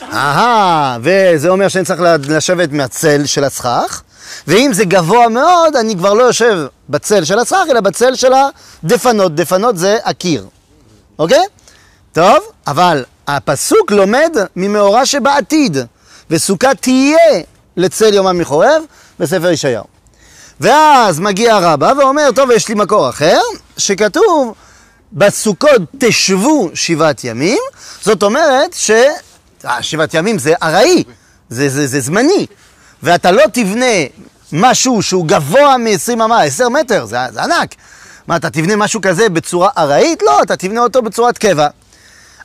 אהה, 0.04 0.98
וזה 1.02 1.50
אומר 1.50 1.68
שאני 1.68 1.86
צריך 1.86 2.02
לשבת 2.30 2.72
מהצל 2.72 3.26
של 3.26 3.44
הסכך, 3.44 4.02
ואם 4.48 4.74
זה 4.74 4.86
גבוה 4.86 5.30
מאוד, 5.30 5.76
אני 5.76 5.96
כבר 5.96 6.14
לא 6.14 6.24
יושב 6.24 6.66
בצל 6.90 7.24
של 7.24 7.40
הסכך, 7.40 7.64
אלא 7.70 7.80
בצל 7.80 8.16
של 8.16 8.32
הדפנות. 8.34 9.36
דפנות 9.36 9.78
זה 9.78 9.98
הקיר, 10.04 10.46
אוקיי? 11.20 11.44
טוב, 12.14 12.38
אבל 12.68 13.04
הפסוק 13.28 13.92
לומד 13.92 14.38
ממאורע 14.56 15.06
שבעתיד, 15.06 15.78
וסוכה 16.30 16.76
תהיה 16.76 17.42
לצל 17.78 18.14
יומם 18.14 18.38
מחורב, 18.38 18.84
בספר 19.20 19.50
ישעיהו. 19.52 19.84
ואז 20.60 21.20
מגיע 21.20 21.58
רבא 21.58 21.94
ואומר, 21.98 22.30
טוב, 22.36 22.52
יש 22.52 22.68
לי 22.68 22.76
מקור 22.76 23.10
אחר, 23.10 23.40
שכתוב, 23.78 24.54
בסוכות 25.14 25.82
תשבו 25.98 26.70
שבעת 26.74 27.24
ימים, 27.24 27.60
זאת 28.02 28.24
אומרת 28.24 28.74
ש... 28.74 28.92
שבעת 29.82 30.14
ימים 30.14 30.40
זה 30.40 30.54
ארעי, 30.64 31.04
זה, 31.50 31.70
זה, 31.70 31.88
זה 31.88 32.00
זמני, 32.00 32.46
ואתה 33.04 33.32
לא 33.32 33.44
תבנה 33.54 33.86
משהו 34.52 35.02
שהוא 35.02 35.26
גבוה 35.28 35.78
מ-20 35.78 36.14
אמה, 36.14 36.44
10 36.44 36.70
מטר, 36.70 37.06
זה, 37.06 37.18
זה 37.34 37.44
ענק. 37.44 37.76
מה, 38.28 38.36
אתה 38.36 38.50
תבנה 38.50 38.76
משהו 38.76 39.02
כזה 39.02 39.30
בצורה 39.30 39.70
ארעית? 39.78 40.22
לא, 40.22 40.42
אתה 40.42 40.56
תבנה 40.56 40.82
אותו 40.82 41.02
בצורת 41.02 41.38
קבע. 41.38 41.68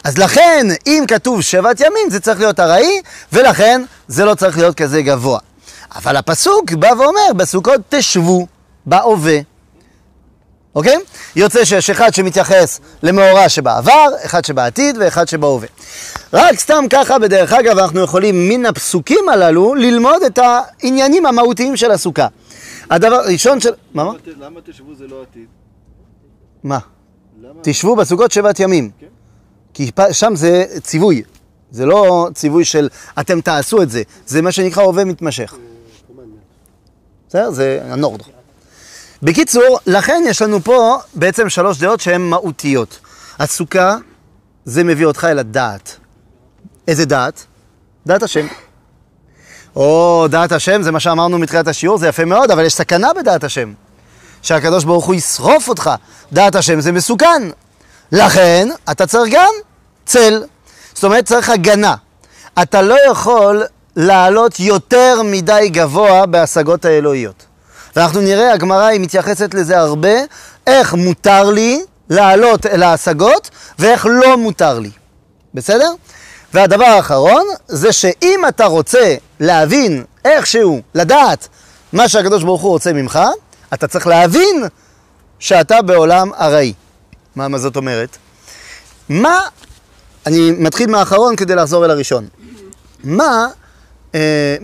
אז 0.05 0.19
לכן, 0.19 0.67
אם 0.87 1.05
כתוב 1.09 1.41
שבעת 1.41 1.81
ימים, 1.81 2.11
זה 2.11 2.21
צריך 2.21 2.39
להיות 2.41 2.61
ארעי, 2.61 3.01
ולכן 3.33 3.83
זה 4.09 4.25
לא 4.25 4.35
צריך 4.35 4.59
להיות 4.59 4.77
כזה 4.77 5.03
גבוה. 5.03 5.39
אבל 5.95 6.17
הפסוק 6.17 6.73
בא 6.73 6.89
ואומר, 6.99 7.33
בסוכות 7.37 7.81
תשבו 7.89 8.47
בהווה. 8.87 9.39
אוקיי? 10.75 10.99
יוצא 11.37 11.65
שיש 11.65 11.91
אחד 11.91 12.15
שמתייחס 12.15 12.81
למאורע 13.03 13.49
שבעבר, 13.49 14.09
אחד 14.25 14.45
שבעתיד 14.45 14.97
ואחד 15.01 15.29
שבהווה. 15.29 15.69
רק 16.33 16.59
סתם 16.59 16.85
ככה, 16.91 17.19
בדרך 17.19 17.53
אגב, 17.53 17.79
אנחנו 17.79 18.01
יכולים 18.01 18.49
מן 18.49 18.67
הפסוקים 18.67 19.29
הללו 19.29 19.75
ללמוד 19.75 20.23
את 20.23 20.39
העניינים 20.39 21.27
המהותיים 21.27 21.77
של 21.77 21.91
הסוכה. 21.91 22.27
הדבר 22.91 23.15
הראשון 23.15 23.61
של... 23.61 23.71
מה? 23.95 24.05
מה? 24.05 24.13
למה 24.41 24.61
תשבו 24.65 24.95
זה 24.95 25.07
לא 25.07 25.23
עתיד? 25.23 25.47
מה? 26.65 26.79
למה? 27.43 27.61
תשבו 27.63 27.97
בסוכות 27.97 28.33
שבעת 28.33 28.61
ימים. 28.61 28.91
כן. 29.01 29.07
כי 29.75 29.91
שם 30.13 30.37
זה 30.37 30.65
ציווי. 30.83 31.23
זה 31.71 31.87
לא 31.87 32.29
ציווי 32.35 32.65
של 32.65 32.89
אתם 33.21 33.41
תעשו 33.41 33.83
את 33.83 33.91
זה, 33.91 34.03
זה 34.27 34.43
מה 34.43 34.53
שנקרא 34.53 34.83
הווה 34.83 35.05
מתמשך. 35.05 35.55
בסדר? 37.29 37.51
זה 37.51 37.81
הנורד. 37.85 38.21
בקיצור, 39.23 39.79
לכן 39.87 40.23
יש 40.27 40.43
לנו 40.43 40.61
פה 40.61 40.99
בעצם 41.15 41.49
שלוש 41.49 41.79
דעות 41.79 42.01
שהן 42.01 42.21
מהותיות. 42.21 42.99
הסוכה, 43.39 43.97
זה 44.65 44.85
מביא 44.85 45.07
אותך 45.07 45.27
אל 45.31 45.39
הדעת. 45.39 45.97
איזה 46.89 47.05
דעת? 47.05 47.47
דעת 48.07 48.23
השם. 48.23 48.47
או 49.77 50.27
דעת 50.31 50.53
השם, 50.53 50.83
זה 50.83 50.91
מה 50.91 51.01
שאמרנו 51.01 51.39
מתחילת 51.39 51.69
השיעור, 51.69 51.99
זה 51.99 52.09
יפה 52.09 52.25
מאוד, 52.25 52.51
אבל 52.51 52.65
יש 52.65 52.75
סכנה 52.75 53.13
בדעת 53.13 53.45
השם. 53.45 53.73
שהקדוש 54.43 54.85
ברוך 54.85 55.05
הוא 55.05 55.15
ישרוף 55.15 55.69
אותך. 55.69 55.91
דעת 56.33 56.55
השם 56.55 56.81
זה 56.81 56.93
מסוכן. 56.93 57.43
לכן, 58.13 58.69
אתה 58.91 59.07
צריך 59.07 59.35
גם 59.35 59.53
צל. 60.05 60.45
זאת 60.95 61.05
אומרת, 61.05 61.25
צריך 61.25 61.49
הגנה. 61.49 61.95
אתה 62.63 62.83
לא 62.83 62.97
יכול 63.11 63.63
לעלות 63.97 64.61
יותר 64.61 65.23
מדי 65.25 65.69
גבוה 65.73 66.27
בהשגות 66.27 66.85
האלוהיות. 66.85 67.52
ואנחנו 67.97 68.21
נראה, 68.21 68.53
הגמרא 68.53 68.85
היא 68.85 69.01
מתייחסת 69.01 69.55
לזה 69.55 69.79
הרבה, 69.79 70.15
איך 70.67 70.95
מותר 70.95 71.51
לי 71.51 71.85
לעלות 72.11 72.67
אל 72.67 72.83
ההשגות 72.83 73.51
ואיך 73.79 74.07
לא 74.11 74.37
מותר 74.37 74.79
לי. 74.79 74.91
בסדר? 75.55 75.93
והדבר 76.55 76.85
האחרון 76.85 77.47
זה 77.69 77.93
שאם 77.93 78.41
אתה 78.49 78.65
רוצה 78.65 79.15
להבין 79.41 80.05
איכשהו, 80.25 80.81
לדעת 80.95 81.49
מה 81.93 82.09
שהקדוש 82.09 82.43
ברוך 82.43 82.63
הוא 82.63 82.71
רוצה 82.71 82.93
ממך, 82.93 83.21
אתה 83.75 83.89
צריך 83.89 84.07
להבין 84.07 84.65
שאתה 85.39 85.83
בעולם 85.83 86.31
ארעי. 86.35 86.73
מה, 87.37 87.49
מה 87.49 87.59
זאת 87.59 87.77
אומרת? 87.77 88.17
מה, 89.09 89.41
אני 90.27 90.51
מתחיל 90.51 90.91
מהאחרון 90.91 91.37
כדי 91.37 91.55
לחזור 91.55 91.85
אל 91.85 91.91
הראשון. 91.91 92.29
מה 93.05 93.47
אה, 94.15 94.57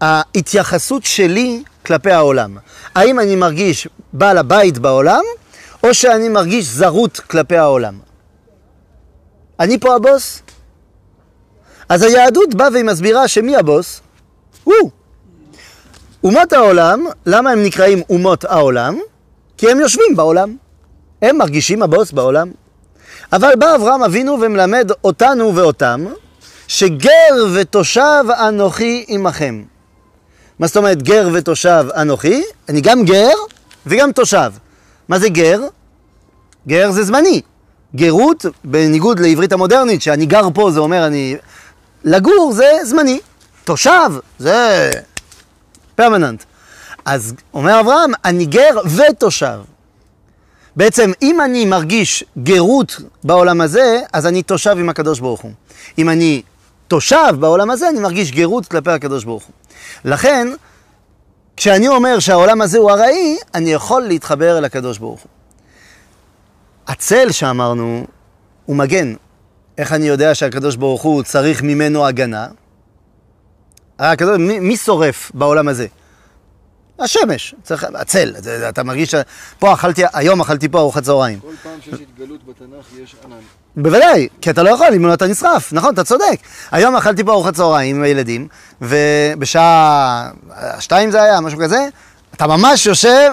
ההתייחסות 0.00 1.04
שלי 1.04 1.62
כלפי 1.86 2.10
העולם? 2.10 2.56
האם 2.94 3.20
אני 3.20 3.36
מרגיש 3.36 3.88
בעל 4.12 4.38
הבית 4.38 4.78
בעולם, 4.78 5.22
או 5.84 5.94
שאני 5.94 6.28
מרגיש 6.28 6.66
זרות 6.66 7.20
כלפי 7.20 7.56
העולם? 7.56 7.98
אני 9.60 9.78
פה 9.78 9.94
הבוס? 9.94 10.42
אז 11.88 12.02
היהדות 12.02 12.54
באה 12.54 12.68
והיא 12.72 12.84
מסבירה 12.84 13.28
שמי 13.28 13.56
הבוס? 13.56 14.00
הוא. 14.64 14.90
אומות 16.24 16.52
העולם, 16.52 17.06
למה 17.26 17.50
הם 17.50 17.62
נקראים 17.62 18.02
אומות 18.10 18.44
העולם? 18.44 18.98
כי 19.56 19.70
הם 19.70 19.80
יושבים 19.80 20.16
בעולם. 20.16 20.56
הם 21.22 21.38
מרגישים 21.38 21.82
הבוס 21.82 22.12
בעולם. 22.12 22.50
אבל 23.32 23.52
בא 23.58 23.74
אברהם 23.74 24.02
אבינו 24.02 24.40
ומלמד 24.40 24.90
אותנו 25.04 25.56
ואותם, 25.56 26.04
שגר 26.68 27.46
ותושב 27.54 28.24
אנוכי 28.48 29.04
עמכם. 29.08 29.62
מה 30.58 30.66
זאת 30.66 30.76
אומרת 30.76 31.02
גר 31.02 31.28
ותושב 31.32 31.86
אנוכי? 31.96 32.42
אני 32.68 32.80
גם 32.80 33.04
גר 33.04 33.34
וגם 33.86 34.12
תושב. 34.12 34.52
מה 35.08 35.18
זה 35.18 35.28
גר? 35.28 35.60
גר 36.68 36.90
זה 36.90 37.04
זמני. 37.04 37.40
גרות, 37.94 38.44
בניגוד 38.64 39.20
לעברית 39.20 39.52
המודרנית, 39.52 40.02
שאני 40.02 40.26
גר 40.26 40.48
פה 40.54 40.70
זה 40.70 40.80
אומר 40.80 41.06
אני... 41.06 41.36
לגור 42.04 42.52
זה 42.52 42.72
זמני. 42.84 43.20
תושב 43.64 44.10
זה 44.38 44.90
פרמננט. 45.94 46.44
אז 47.04 47.34
אומר 47.54 47.80
אברהם, 47.80 48.12
אני 48.24 48.46
גר 48.46 48.80
ותושב. 48.96 49.58
בעצם, 50.76 51.12
אם 51.22 51.40
אני 51.40 51.64
מרגיש 51.64 52.24
גרות 52.38 53.00
בעולם 53.24 53.60
הזה, 53.60 54.00
אז 54.12 54.26
אני 54.26 54.42
תושב 54.42 54.76
עם 54.78 54.88
הקדוש 54.88 55.20
ברוך 55.20 55.40
הוא. 55.40 55.52
אם 55.98 56.08
אני 56.08 56.42
תושב 56.88 57.34
בעולם 57.40 57.70
הזה, 57.70 57.88
אני 57.88 58.00
מרגיש 58.00 58.32
גרות 58.32 58.66
כלפי 58.66 58.90
הקדוש 58.90 59.24
ברוך 59.24 59.44
הוא. 59.44 59.52
לכן, 60.04 60.48
כשאני 61.56 61.88
אומר 61.88 62.18
שהעולם 62.18 62.62
הזה 62.62 62.78
הוא 62.78 62.90
ארעי, 62.90 63.36
אני 63.54 63.72
יכול 63.72 64.02
להתחבר 64.02 64.58
אל 64.58 64.64
הקדוש 64.64 64.98
ברוך 64.98 65.20
הוא. 65.20 65.30
הצל 66.86 67.32
שאמרנו, 67.32 68.06
הוא 68.66 68.76
מגן. 68.76 69.14
איך 69.78 69.92
אני 69.92 70.06
יודע 70.06 70.34
שהקדוש 70.34 70.76
ברוך 70.76 71.02
הוא 71.02 71.22
צריך 71.22 71.62
ממנו 71.62 72.06
הגנה? 72.06 72.46
הקדוש, 73.98 74.38
מי, 74.38 74.58
מי 74.58 74.76
שורף 74.76 75.30
בעולם 75.34 75.68
הזה? 75.68 75.86
השמש, 77.00 77.54
צריך, 77.62 77.86
הצל, 77.94 78.34
אתה 78.68 78.82
מרגיש, 78.82 79.10
ש- 79.10 79.14
פה 79.58 79.72
אכלתי, 79.72 80.02
היום 80.12 80.40
אכלתי 80.40 80.68
פה 80.68 80.78
ארוחת 80.80 81.02
צהריים. 81.02 81.40
כל 81.40 81.48
פעם 81.62 81.72
שיש 81.84 81.94
התגלות 81.94 82.40
בתנ"ך 82.46 82.98
יש 83.02 83.16
ענן. 83.24 83.36
בוודאי, 83.76 84.28
כי 84.40 84.50
אתה 84.50 84.62
לא 84.62 84.70
יכול, 84.70 84.86
אם 84.96 85.06
לא 85.06 85.14
אתה 85.14 85.26
נשרף, 85.26 85.72
נכון, 85.72 85.94
אתה 85.94 86.04
צודק. 86.04 86.38
היום 86.70 86.96
אכלתי 86.96 87.24
פה 87.24 87.32
ארוחת 87.32 87.54
צהריים 87.54 87.96
עם 87.96 88.02
הילדים, 88.02 88.48
ובשעה 88.82 90.30
שתיים 90.78 91.10
זה 91.10 91.22
היה, 91.22 91.40
משהו 91.40 91.58
כזה, 91.58 91.88
אתה 92.34 92.46
ממש 92.46 92.86
יושב, 92.86 93.32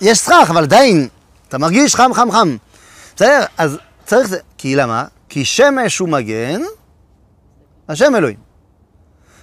יש 0.00 0.18
סכך, 0.18 0.46
אבל 0.50 0.62
עדיין 0.62 1.08
אתה 1.48 1.58
מרגיש 1.58 1.94
חם, 1.94 2.10
חם, 2.14 2.28
חם. 2.32 2.56
בסדר? 3.16 3.44
אז 3.58 3.78
צריך 4.06 4.28
זה. 4.28 4.38
כי 4.58 4.76
למה? 4.76 5.04
כי 5.28 5.44
שמש 5.44 5.98
הוא 5.98 6.08
מגן, 6.08 6.60
השם 7.88 8.14
אלוהים. 8.16 8.36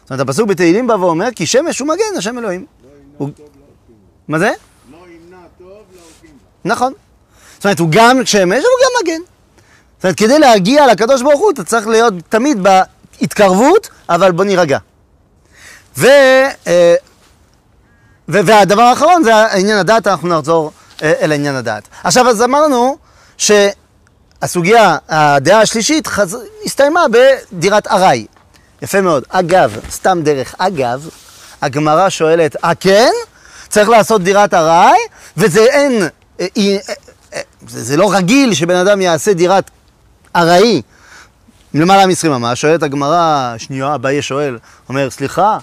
זאת 0.04 0.12
אומרת, 0.12 0.28
הפסוק 0.30 0.50
בתהילים 0.50 0.88
בא 0.88 0.94
ואומר, 0.94 1.28
כי 1.36 1.46
שמש 1.46 1.80
הוא 1.80 1.88
מגן, 1.88 2.18
השם 2.18 2.38
אלוהים. 2.38 2.66
הוא- 3.18 3.30
מה 4.28 4.40
זה? 4.40 4.52
לא 4.92 4.98
ימנע 4.98 5.38
טוב 5.60 5.68
להולכים 5.68 6.30
בה. 6.64 6.70
נכון. 6.74 6.94
זאת 7.56 7.66
אומרת, 7.66 7.80
הוא 7.80 7.88
גם 7.92 8.26
שמש, 8.26 8.42
אבל 8.58 8.84
גם 8.84 8.92
מגן. 9.04 9.22
זאת 9.98 10.04
אומרת, 10.04 10.18
כדי 10.18 10.40
להגיע 10.40 10.88
לקדוש 10.88 11.22
ברוך 11.22 11.40
הוא, 11.40 11.52
אתה 11.52 11.64
צריך 11.64 11.88
להיות 11.88 12.14
תמיד 12.30 12.58
בהתקרבות, 12.64 13.90
אבל 14.10 14.32
בוא 14.32 14.44
נירגע. 14.46 14.78
ו, 15.98 16.08
אה, 16.68 16.96
ו, 18.30 18.40
והדבר 18.46 18.82
האחרון 18.82 19.24
זה 19.24 19.46
עניין 19.54 19.78
הדת, 19.78 20.08
אנחנו 20.08 20.28
נחזור 20.28 20.72
אה, 21.04 21.14
אל 21.22 21.32
עניין 21.32 21.56
הדת. 21.56 21.88
עכשיו, 22.04 22.28
אז 22.30 22.42
אמרנו 22.42 22.98
שהסוגיה, 23.38 24.98
הדעה 25.10 25.62
השלישית, 25.62 26.08
חז... 26.08 26.38
הסתיימה 26.66 27.06
בדירת 27.12 27.88
ארעי. 27.88 28.26
יפה 28.82 29.02
מאוד. 29.02 29.24
אגב, 29.30 29.80
סתם 29.92 30.20
דרך 30.24 30.56
אגב, 30.58 31.10
הגמרא 31.66 32.10
שואלת, 32.10 32.56
אה 32.64 32.76
כן? 32.76 33.12
צריך 33.70 33.90
לעשות 33.90 34.24
דירת 34.24 34.54
ארעי, 34.54 34.98
וזה 35.38 35.60
אין, 35.60 36.02
אה, 36.40 36.48
אה, 36.58 36.78
אה, 37.34 37.42
זה, 37.68 37.84
זה 37.84 37.98
לא 37.98 38.14
רגיל 38.14 38.54
שבן 38.54 38.76
אדם 38.76 39.02
יעשה 39.02 39.34
דירת 39.34 39.72
ארעי 40.36 40.82
למעלה 41.74 42.06
מ-20 42.06 42.28
אמה. 42.36 42.56
שואלת 42.56 42.84
הגמרא, 42.84 43.54
שנייה, 43.58 43.96
אביי 43.96 44.22
שואל, 44.22 44.58
אומר, 44.90 45.10
סליחה, 45.10 45.58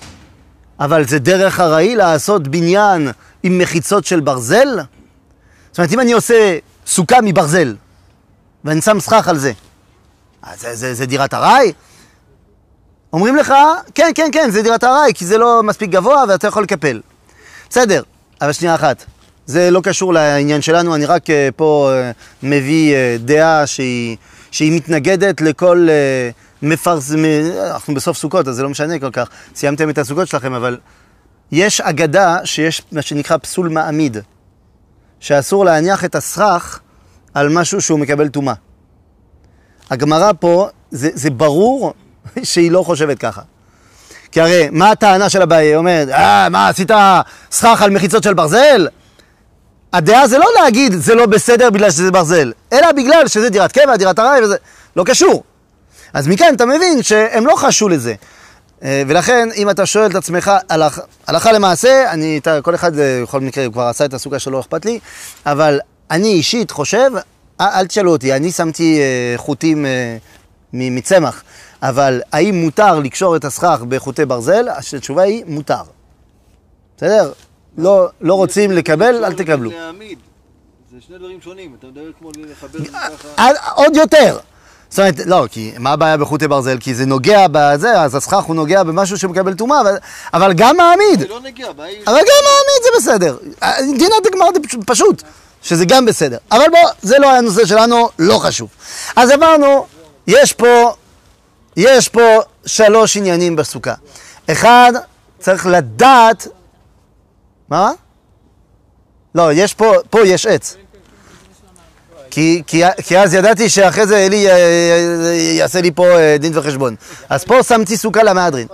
אבל 0.80 1.06
זה 1.06 1.18
דרך 1.18 1.60
ארעי 1.60 1.96
לעשות 1.96 2.48
בניין 2.48 3.08
עם 3.42 3.58
מחיצות 3.58 4.04
של 4.04 4.20
ברזל? 4.20 4.68
זאת 5.70 5.78
אומרת, 5.78 5.92
אם 5.92 6.00
אני 6.00 6.12
עושה 6.12 6.58
סוכה 6.86 7.20
מברזל, 7.20 7.74
ואני 8.64 8.80
שם 8.80 9.00
סכך 9.00 9.28
על 9.28 9.38
זה, 9.38 9.52
אז 10.42 10.60
זה, 10.60 10.74
זה, 10.74 10.94
זה 10.94 11.06
דירת 11.06 11.34
ארעי? 11.34 11.72
אומרים 13.12 13.36
לך, 13.36 13.54
כן, 13.94 14.10
כן, 14.14 14.28
כן, 14.32 14.50
זה 14.50 14.62
דירת 14.62 14.84
ארעי, 14.84 15.14
כי 15.14 15.26
זה 15.26 15.38
לא 15.38 15.62
מספיק 15.62 15.90
גבוה 15.90 16.24
ואתה 16.28 16.46
יכול 16.46 16.62
לקפל. 16.62 17.00
בסדר, 17.70 18.02
אבל 18.40 18.52
שנייה 18.52 18.74
אחת, 18.74 19.04
זה 19.46 19.70
לא 19.70 19.80
קשור 19.80 20.12
לעניין 20.12 20.62
שלנו, 20.62 20.94
אני 20.94 21.06
רק 21.06 21.30
אה, 21.30 21.48
פה 21.56 21.90
אה, 21.92 22.10
מביא 22.42 22.94
אה, 22.94 23.16
דעה 23.18 23.66
שהיא, 23.66 24.16
שהיא 24.50 24.76
מתנגדת 24.76 25.40
לכל 25.40 25.88
מפרס... 26.62 27.12
אנחנו 27.70 27.94
בסוף 27.94 28.16
סוכות, 28.16 28.48
אז 28.48 28.56
זה 28.56 28.62
לא 28.62 28.68
משנה 28.68 28.98
כל 28.98 29.10
כך, 29.10 29.28
סיימתם 29.54 29.90
את 29.90 29.98
הסוכות 29.98 30.28
שלכם, 30.28 30.52
אבל 30.54 30.78
יש 31.52 31.80
אגדה 31.80 32.38
שיש 32.44 32.82
מה 32.92 33.02
שנקרא 33.02 33.36
פסול 33.36 33.68
מעמיד, 33.68 34.16
שאסור 35.20 35.64
להניח 35.64 36.04
את 36.04 36.14
הסכך 36.14 36.80
על 37.34 37.48
משהו 37.48 37.80
שהוא 37.80 37.98
מקבל 37.98 38.28
טומאה. 38.28 38.54
הגמרא 39.90 40.32
פה, 40.40 40.68
זה, 40.90 41.10
זה 41.14 41.30
ברור 41.30 41.94
שהיא 42.42 42.70
לא 42.70 42.82
חושבת 42.82 43.18
ככה. 43.18 43.40
כי 44.32 44.40
הרי, 44.40 44.68
מה 44.72 44.90
הטענה 44.90 45.28
של 45.28 45.42
אביי? 45.42 45.66
היא 45.66 45.76
אומרת, 45.76 46.08
אה, 46.08 46.48
מה, 46.48 46.68
עשית 46.68 46.90
סכך 47.50 47.82
על 47.82 47.90
מחיצות 47.90 48.22
של 48.22 48.34
ברזל? 48.34 48.88
הדעה 49.92 50.26
זה 50.26 50.38
לא 50.38 50.46
להגיד, 50.62 50.92
זה 50.92 51.14
לא 51.14 51.26
בסדר 51.26 51.70
בגלל 51.70 51.90
שזה 51.90 52.10
ברזל, 52.10 52.52
אלא 52.72 52.92
בגלל 52.92 53.28
שזה 53.28 53.50
דירת 53.50 53.72
קבע, 53.72 53.96
דירת 53.96 54.18
ארעי 54.18 54.42
וזה, 54.42 54.56
לא 54.96 55.04
קשור. 55.04 55.42
אז 56.12 56.28
מכאן 56.28 56.54
אתה 56.54 56.66
מבין 56.66 57.02
שהם 57.02 57.46
לא 57.46 57.56
חשו 57.56 57.88
לזה. 57.88 58.14
אה, 58.84 59.02
ולכן, 59.06 59.48
אם 59.56 59.70
אתה 59.70 59.86
שואל 59.86 60.10
את 60.10 60.14
עצמך, 60.14 60.50
הלכ, 60.68 61.00
הלכה 61.26 61.52
למעשה, 61.52 62.12
אני, 62.12 62.38
אתה, 62.38 62.62
כל 62.62 62.74
אחד 62.74 62.98
אה, 62.98 63.20
בכל 63.22 63.40
מקרה 63.40 63.70
כבר 63.70 63.82
עשה 63.82 64.04
את 64.04 64.14
הסוגה 64.14 64.38
שלו, 64.38 64.52
לא 64.52 64.60
אכפת 64.60 64.84
לי, 64.84 64.98
אבל 65.46 65.80
אני 66.10 66.28
אישית 66.32 66.70
חושב, 66.70 67.10
אל, 67.60 67.66
אל 67.66 67.86
תשאלו 67.86 68.10
אותי, 68.10 68.32
אני 68.32 68.52
שמתי 68.52 69.00
אה, 69.00 69.38
חוטים 69.38 69.86
אה, 69.86 70.16
מצמח, 70.72 71.42
אבל 71.82 72.20
האם 72.32 72.54
מותר 72.54 72.98
לקשור 72.98 73.36
את 73.36 73.44
הסכך 73.44 73.80
בחוטי 73.88 74.24
ברזל? 74.24 74.66
התשובה 74.94 75.22
היא, 75.22 75.44
מותר. 75.46 75.82
בסדר? 76.96 77.32
לא, 77.78 78.06
לא 78.20 78.34
רוצים 78.34 78.70
לקבל, 78.72 79.24
אל 79.24 79.32
תקבלו. 79.32 79.70
זה 79.70 80.96
שני 81.06 81.18
דברים 81.18 81.40
שונים, 81.40 81.76
אתה 81.78 81.86
מדבר 81.86 82.00
כמו 82.18 82.30
לחבר 82.38 82.78
את 82.78 82.84
זה 82.84 82.90
ככה. 82.92 83.28
עד- 83.36 83.56
עוד 83.74 83.96
יותר. 83.96 84.38
זאת 84.88 84.98
אומרת, 84.98 85.14
לא, 85.26 85.46
כי 85.50 85.72
מה 85.78 85.92
הבעיה 85.92 86.16
בחוטי 86.16 86.48
ברזל? 86.48 86.76
כי 86.80 86.94
זה 86.94 87.06
נוגע 87.06 87.46
בזה, 87.52 88.00
אז 88.00 88.14
הסכך 88.14 88.42
הוא 88.44 88.56
נוגע 88.56 88.82
במשהו 88.82 89.18
שמקבל 89.18 89.54
טומאה, 89.54 89.80
אבל, 89.80 89.96
אבל 90.34 90.52
גם 90.52 90.76
מעמיד. 90.76 91.20
זה 91.20 91.28
לא 91.28 91.40
נגיע, 91.40 91.68
הבעיה. 91.68 92.00
אבל 92.06 92.14
גם 92.14 92.44
מעמיד 92.44 92.82
זה 92.82 92.88
בסדר. 92.98 93.36
דין 93.98 94.10
הדגמר 94.20 94.46
זה 94.54 94.78
פשוט- 94.86 95.22
שזה 95.62 95.84
גם 95.84 96.04
בסדר. 96.06 96.36
אבל 96.52 96.64
בוא, 96.70 96.90
זה 97.02 97.18
לא 97.18 97.32
הנושא 97.36 97.66
שלנו, 97.66 98.08
לא 98.18 98.38
חשוב. 98.38 98.68
אז 99.16 99.30
אמרנו, 99.30 99.86
יש 100.26 100.52
פה, 100.52 100.94
יש 101.76 102.08
פה 102.08 102.20
שלוש 102.66 103.16
עניינים 103.16 103.56
בסוכה. 103.56 103.94
אחד, 104.50 104.92
צריך 105.38 105.66
לדעת... 105.66 106.46
מה? 107.68 107.90
לא, 109.34 109.52
יש 109.52 109.74
פה, 109.74 109.94
פה 110.10 110.20
יש 110.26 110.46
עץ. 110.46 110.76
כי, 112.30 112.62
כי, 112.66 112.82
כי 113.04 113.18
אז 113.18 113.34
ידעתי 113.34 113.68
שאחרי 113.68 114.06
זה 114.06 114.26
אלי 114.26 114.48
אה, 114.50 114.52
אה, 114.56 115.32
יעשה 115.34 115.80
לי 115.80 115.90
פה 115.92 116.06
אה, 116.18 116.36
דין 116.38 116.58
וחשבון. 116.58 116.94
אז 117.28 117.44
פה 117.44 117.62
שמתי 117.62 117.96
סוכה 117.96 118.22
למהדרין. 118.22 118.66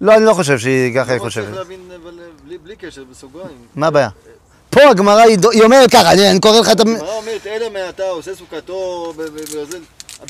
לא, 0.00 0.14
אני 0.16 0.24
לא 0.24 0.34
חושב 0.34 0.58
שהיא 0.58 0.94
ככה 0.94 1.12
היא 1.12 1.20
חושבת. 1.20 1.44
צריך 1.44 1.56
להבין, 1.56 1.80
אבל 2.02 2.18
בלי- 2.44 2.58
בלי 2.58 2.76
קשר, 2.76 3.04
בסוגריים. 3.10 3.56
מה 3.76 3.86
הבעיה? 3.86 4.08
פה 4.70 4.80
הגמרא 4.90 5.20
היא 5.52 5.62
אומרת 5.62 5.90
ככה, 5.90 6.12
אני 6.12 6.40
קורא 6.40 6.60
לך 6.60 6.70
את 6.72 6.80
ה... 6.80 6.82
הגמרא 6.82 7.12
אומרת, 7.14 7.46
אלא 7.46 7.70
מעתה 7.70 8.02
עושה 8.02 8.34
סוכתו 8.34 9.12
בברזל. 9.16 9.78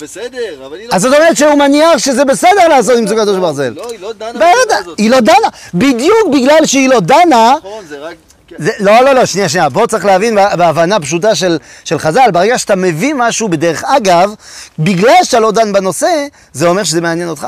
בסדר, 0.00 0.66
אבל 0.66 0.76
היא 0.76 0.88
לא... 0.88 0.94
אז 0.94 1.02
זאת 1.02 1.14
אומרת 1.14 1.36
שהוא 1.36 1.54
מניח 1.54 1.98
שזה 1.98 2.24
בסדר 2.24 2.68
לעשות 2.68 2.98
עם 2.98 3.06
סוכתו 3.08 3.34
של 3.34 3.40
ברזל. 3.40 3.72
לא, 3.76 3.90
היא 3.90 4.00
לא 4.00 4.12
דנה 4.12 4.32
בשאלה 4.32 4.78
הזאת. 4.78 4.98
היא 4.98 5.10
לא 5.10 5.20
דנה. 5.20 5.48
בדיוק 5.74 6.28
בגלל 6.32 6.66
שהיא 6.66 6.88
לא 6.88 7.00
דנה, 7.00 7.54
נכון, 7.58 7.84
זה 7.88 7.98
רק... 7.98 8.14
זה, 8.58 8.70
לא, 8.80 9.00
לא, 9.00 9.12
לא, 9.12 9.26
שנייה, 9.26 9.48
שנייה, 9.48 9.70
פה 9.70 9.86
צריך 9.88 10.04
להבין 10.04 10.34
בה- 10.34 10.56
בהבנה 10.56 11.00
פשוטה 11.00 11.34
של, 11.34 11.58
של 11.84 11.98
חז"ל, 11.98 12.30
ברגע 12.32 12.58
שאתה 12.58 12.76
מביא 12.76 13.14
משהו 13.16 13.48
בדרך 13.48 13.84
אגב, 13.84 14.30
בגלל 14.78 15.14
שאתה 15.24 15.40
לא 15.40 15.52
דן 15.52 15.72
בנושא, 15.72 16.26
זה 16.52 16.66
אומר 16.68 16.82
שזה 16.84 17.00
מעניין 17.00 17.28
אותך. 17.28 17.46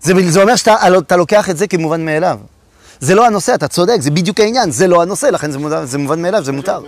זה, 0.00 0.12
זה 0.28 0.42
אומר 0.42 0.56
שאתה 0.56 0.76
אתה 0.98 1.16
לוקח 1.16 1.50
את 1.50 1.56
זה 1.56 1.66
כמובן 1.66 2.04
מאליו. 2.04 2.38
זה 3.00 3.14
לא 3.14 3.26
הנושא, 3.26 3.54
אתה 3.54 3.68
צודק, 3.68 3.96
זה 4.00 4.10
בדיוק 4.10 4.40
העניין, 4.40 4.70
זה 4.70 4.86
לא 4.86 5.02
הנושא, 5.02 5.26
לכן 5.26 5.50
זה, 5.50 5.58
מובן- 5.58 5.84
זה 5.84 5.98
מובן 5.98 6.22
מאליו, 6.22 6.44
זה 6.44 6.52
מותר. 6.52 6.80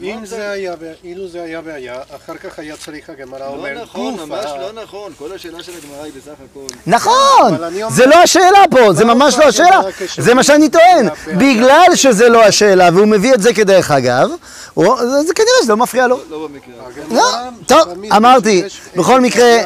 הגמרא 0.00 0.14
אם 0.18 0.26
זה 0.26 0.50
היה, 0.50 0.74
אילו 1.04 1.28
זה 1.28 1.42
היה 1.42 1.60
בעיה, 1.60 1.94
אחר 2.16 2.36
כך 2.36 2.58
היה 2.58 2.76
צריך 2.76 3.10
הגמרא 3.10 3.46
אומר 3.46 3.74
לא 3.74 3.82
נכון, 3.82 4.14
ממש 4.14 4.44
לא 4.44 4.82
נכון. 4.82 5.12
כל 5.18 5.32
השאלה 5.32 5.62
של 5.62 5.72
הגמרא 5.84 6.02
היא 6.04 6.12
בסך 6.16 6.32
הכל... 6.50 6.66
נכון, 6.86 7.56
זה 7.88 8.06
לא 8.06 8.14
השאלה 8.14 8.64
פה, 8.70 8.92
זה 8.92 9.04
לא, 9.04 9.14
ממש 9.14 9.34
לא, 9.34 9.40
לא 9.44 9.48
השאלה, 9.48 9.80
לא. 9.80 10.06
זה 10.18 10.34
מה 10.34 10.42
שאני 10.42 10.68
טוען. 10.68 11.08
בגלל 11.26 11.94
שזה 11.94 12.28
לא 12.28 12.44
השאלה 12.44 12.88
והוא 12.94 13.06
מביא 13.06 13.34
את 13.34 13.42
זה 13.42 13.54
כדרך 13.54 13.90
אגב, 13.90 14.30
זה 14.76 14.84
זה 15.26 15.34
כנראה 15.34 15.50
שזה 15.62 15.72
לא 15.72 15.76
מפריע 15.76 16.06
לו. 16.06 16.20
לא 16.30 16.48
במקרה. 16.48 16.74
לא, 17.10 17.24
טוב, 17.66 17.88
אמרתי, 18.16 18.62
בכל 18.96 19.20
מקרה, 19.20 19.56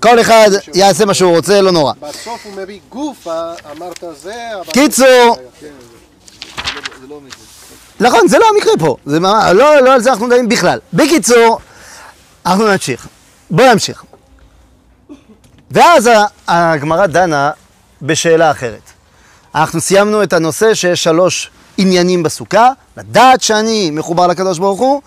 כל 0.00 0.20
אחד 0.20 0.50
יעשה 0.74 1.04
מה 1.04 1.14
שהוא 1.14 1.36
רוצה, 1.36 1.60
לא 1.60 1.70
נורא. 1.70 1.92
בסוף 2.00 2.40
הוא 2.46 2.52
מביא 2.56 2.80
גופה, 2.88 3.50
אמרת 3.76 4.04
זה, 4.22 4.34
אבל... 4.60 4.72
קיצור, 4.72 5.36
כן, 5.60 5.66
לא- 5.66 6.82
זה 7.00 7.06
לא 7.08 7.20
מקרה. 7.20 7.51
נכון, 8.02 8.28
זה 8.28 8.38
לא 8.38 8.44
המקרה 8.54 8.72
פה, 8.78 8.96
זה 9.06 9.20
ממש, 9.20 9.44
לא, 9.54 9.80
לא 9.80 9.94
על 9.94 10.00
זה 10.00 10.10
אנחנו 10.10 10.26
מדברים 10.26 10.48
בכלל. 10.48 10.78
בקיצור, 10.92 11.58
אנחנו 12.46 12.68
נמשיך. 12.68 13.06
בואו 13.50 13.72
נמשיך. 13.72 14.04
ואז 15.70 16.10
הגמרא 16.48 17.06
דנה 17.06 17.50
בשאלה 18.02 18.50
אחרת. 18.50 18.80
אנחנו 19.54 19.80
סיימנו 19.80 20.22
את 20.22 20.32
הנושא 20.32 20.74
שיש 20.74 21.04
שלוש 21.04 21.50
עניינים 21.78 22.22
בסוכה, 22.22 22.70
לדעת 22.96 23.42
שאני 23.42 23.90
מחובר 23.90 24.26
לקדוש 24.26 24.58
ברוך 24.58 24.80
הוא, 24.80 25.00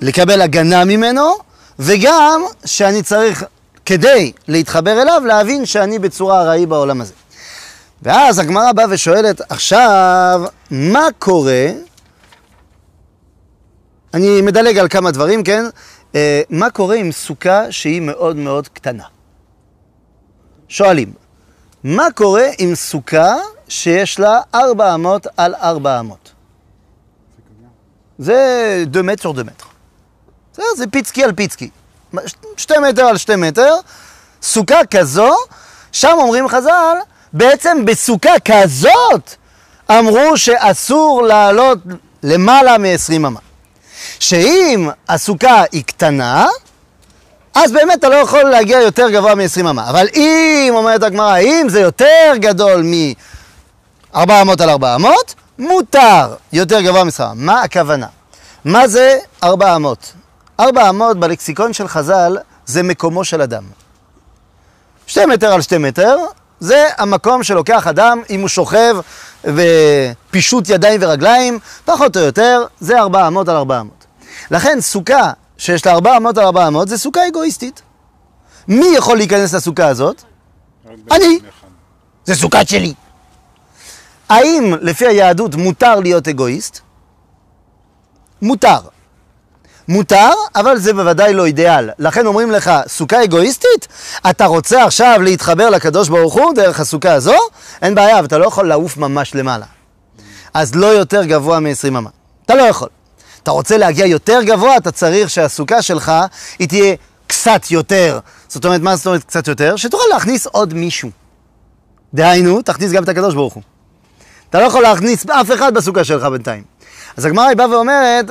לקבל 0.00 0.40
הגנה 0.40 0.84
ממנו, 0.84 1.34
וגם 1.78 2.42
שאני 2.64 3.02
צריך, 3.02 3.44
כדי 3.84 4.32
להתחבר 4.48 5.02
אליו, 5.02 5.22
להבין 5.26 5.66
שאני 5.66 5.98
בצורה 5.98 6.40
ארעי 6.40 6.66
בעולם 6.66 7.00
הזה. 7.00 7.12
ואז 8.02 8.38
הגמרא 8.38 8.72
באה 8.72 8.86
ושואלת, 8.90 9.40
עכשיו, 9.48 10.42
מה 10.70 11.06
קורה? 11.18 11.68
אני 14.14 14.42
מדלג 14.42 14.78
על 14.78 14.88
כמה 14.88 15.10
דברים, 15.10 15.44
כן? 15.44 15.64
אה, 16.14 16.42
מה 16.50 16.70
קורה 16.70 16.96
עם 16.96 17.12
סוכה 17.12 17.72
שהיא 17.72 18.00
מאוד 18.00 18.36
מאוד 18.36 18.68
קטנה? 18.68 19.04
שואלים, 20.68 21.12
מה 21.84 22.06
קורה 22.14 22.46
עם 22.58 22.74
סוכה 22.74 23.34
שיש 23.68 24.20
לה 24.20 24.40
ארבע 24.54 24.94
אמות 24.94 25.26
על 25.36 25.54
ארבע 25.54 26.00
אמות? 26.00 26.32
זה 28.18 28.84
דו 28.86 29.04
מטר 29.04 29.32
דו 29.32 29.44
מטר. 29.44 29.64
בסדר, 30.52 30.64
זה 30.76 30.86
פיצקי 30.86 31.24
על 31.24 31.32
פיצקי. 31.32 31.70
ש- 32.26 32.34
שתי 32.56 32.74
מטר 32.88 33.02
על 33.04 33.16
שתי 33.16 33.36
מטר, 33.36 33.74
סוכה 34.42 34.86
כזו, 34.90 35.34
שם 35.92 36.14
אומרים 36.18 36.48
חז"ל, 36.48 36.96
בעצם 37.32 37.84
בסוכה 37.84 38.32
כזאת 38.44 39.34
אמרו 39.90 40.36
שאסור 40.36 41.22
לעלות 41.22 41.78
למעלה 42.22 42.78
מ-20 42.78 43.16
אמה. 43.16 43.40
שאם 44.18 44.88
הסוכה 45.08 45.62
היא 45.72 45.84
קטנה, 45.84 46.46
אז 47.54 47.72
באמת 47.72 47.98
אתה 47.98 48.08
לא 48.08 48.14
יכול 48.14 48.42
להגיע 48.42 48.80
יותר 48.80 49.10
גבוה 49.10 49.34
מ-20 49.34 49.60
אמה. 49.60 49.90
אבל 49.90 50.06
אם, 50.14 50.72
אומרת 50.74 51.02
הגמרא, 51.02 51.38
אם 51.38 51.66
זה 51.68 51.80
יותר 51.80 52.32
גדול 52.36 52.82
מ-400 52.82 54.62
על 54.62 54.70
400, 54.70 55.34
מותר 55.58 56.34
יותר 56.52 56.80
גבוה 56.80 57.04
מ-20 57.04 57.22
אמה. 57.22 57.32
מה 57.34 57.62
הכוונה? 57.62 58.06
מה 58.64 58.88
זה 58.88 59.18
400? 59.42 60.12
400 60.60 61.20
בלקסיקון 61.20 61.72
של 61.72 61.88
חז"ל 61.88 62.38
זה 62.66 62.82
מקומו 62.82 63.24
של 63.24 63.42
אדם. 63.42 63.62
שתי 65.06 65.26
מטר 65.26 65.52
על 65.52 65.60
שתי 65.60 65.78
מטר, 65.78 66.16
זה 66.60 66.88
המקום 66.98 67.42
שלוקח 67.42 67.86
אדם 67.86 68.22
אם 68.30 68.40
הוא 68.40 68.48
שוכב 68.48 68.96
ופישוט 69.44 70.68
ידיים 70.68 71.00
ורגליים, 71.02 71.58
פחות 71.84 72.16
או 72.16 72.22
יותר, 72.22 72.64
זה 72.80 72.98
400 72.98 73.48
על 73.48 73.56
400. 73.56 74.06
לכן 74.50 74.80
סוכה 74.80 75.32
שיש 75.58 75.86
לה 75.86 75.92
400 75.92 76.38
על 76.38 76.44
400 76.44 76.88
זה 76.88 76.98
סוכה 76.98 77.28
אגואיסטית. 77.28 77.82
מי 78.68 78.86
יכול 78.96 79.16
להיכנס 79.16 79.54
לסוכה 79.54 79.86
הזאת? 79.86 80.22
אני. 81.10 81.38
זה 82.24 82.34
סוכה 82.34 82.66
שלי. 82.66 82.94
האם 84.28 84.74
לפי 84.80 85.06
היהדות 85.06 85.54
מותר 85.54 86.00
להיות 86.00 86.28
אגואיסט? 86.28 86.80
מותר. 88.42 88.78
מותר, 89.88 90.30
אבל 90.54 90.78
זה 90.78 90.92
בוודאי 90.92 91.34
לא 91.34 91.46
אידיאל. 91.46 91.90
לכן 91.98 92.26
אומרים 92.26 92.50
לך, 92.50 92.70
סוכה 92.88 93.24
אגואיסטית? 93.24 93.88
אתה 94.30 94.46
רוצה 94.46 94.84
עכשיו 94.84 95.18
להתחבר 95.22 95.70
לקדוש 95.70 96.08
ברוך 96.08 96.34
הוא 96.34 96.54
דרך 96.54 96.80
הסוכה 96.80 97.12
הזו? 97.12 97.36
אין 97.82 97.94
בעיה, 97.94 98.18
אבל 98.18 98.26
אתה 98.26 98.38
לא 98.38 98.46
יכול 98.46 98.68
לעוף 98.68 98.96
ממש 98.96 99.34
למעלה. 99.34 99.66
אז 100.54 100.74
לא 100.74 100.86
יותר 100.86 101.24
גבוה 101.24 101.60
מ-20 101.60 101.88
אמה. 101.88 102.10
אתה 102.46 102.54
לא 102.54 102.62
יכול. 102.62 102.88
אתה 103.42 103.50
רוצה 103.50 103.76
להגיע 103.78 104.06
יותר 104.06 104.42
גבוה, 104.42 104.76
אתה 104.76 104.90
צריך 104.90 105.30
שהסוכה 105.30 105.82
שלך 105.82 106.12
היא 106.58 106.68
תהיה 106.68 106.94
קצת 107.26 107.70
יותר. 107.70 108.18
זאת 108.48 108.64
אומרת, 108.64 108.80
מה 108.80 108.96
זאת 108.96 109.06
אומרת 109.06 109.24
קצת 109.24 109.48
יותר? 109.48 109.76
שתוכל 109.76 110.04
להכניס 110.12 110.46
עוד 110.46 110.74
מישהו. 110.74 111.10
דהיינו, 112.14 112.62
תכניס 112.62 112.92
גם 112.92 113.04
את 113.04 113.08
הקדוש 113.08 113.34
ברוך 113.34 113.54
הוא. 113.54 113.62
אתה 114.50 114.60
לא 114.60 114.64
יכול 114.64 114.82
להכניס 114.82 115.26
אף 115.30 115.52
אחד 115.54 115.74
בסוכה 115.74 116.04
שלך 116.04 116.24
בינתיים. 116.24 116.62
אז 117.16 117.24
הגמרא 117.24 117.44
היא 117.44 117.56
באה 117.56 117.70
ואומרת, 117.70 118.26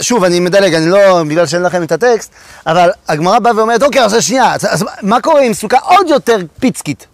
שוב, 0.00 0.24
אני 0.24 0.40
מדלג, 0.40 0.74
אני 0.74 0.86
לא, 0.90 1.22
בגלל 1.22 1.46
שאין 1.46 1.62
לכם 1.62 1.82
את 1.82 1.92
הטקסט, 1.92 2.30
אבל 2.66 2.90
הגמרא 3.08 3.38
באה 3.38 3.56
ואומרת, 3.56 3.82
אוקיי, 3.82 4.04
אז 4.04 4.16
שנייה, 4.24 4.54
אז, 4.54 4.84
מה 5.02 5.20
קורה 5.20 5.40
עם 5.42 5.54
סוכה 5.54 5.78
עוד 5.78 6.08
יותר 6.08 6.36
פיצקית? 6.60 7.06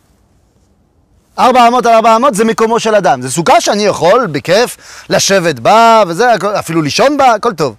400 1.38 1.86
על 1.86 1.92
400 1.94 2.34
זה 2.34 2.44
מקומו 2.44 2.80
של 2.80 2.94
אדם. 2.94 3.22
זו 3.22 3.30
סוכה 3.30 3.60
שאני 3.60 3.82
יכול, 3.86 4.26
בכיף, 4.26 4.76
לשבת 5.10 5.58
בה, 5.58 6.02
וזה, 6.08 6.26
אפילו 6.58 6.82
לישון 6.82 7.16
בה, 7.16 7.34
הכל 7.34 7.52
טוב. 7.52 7.74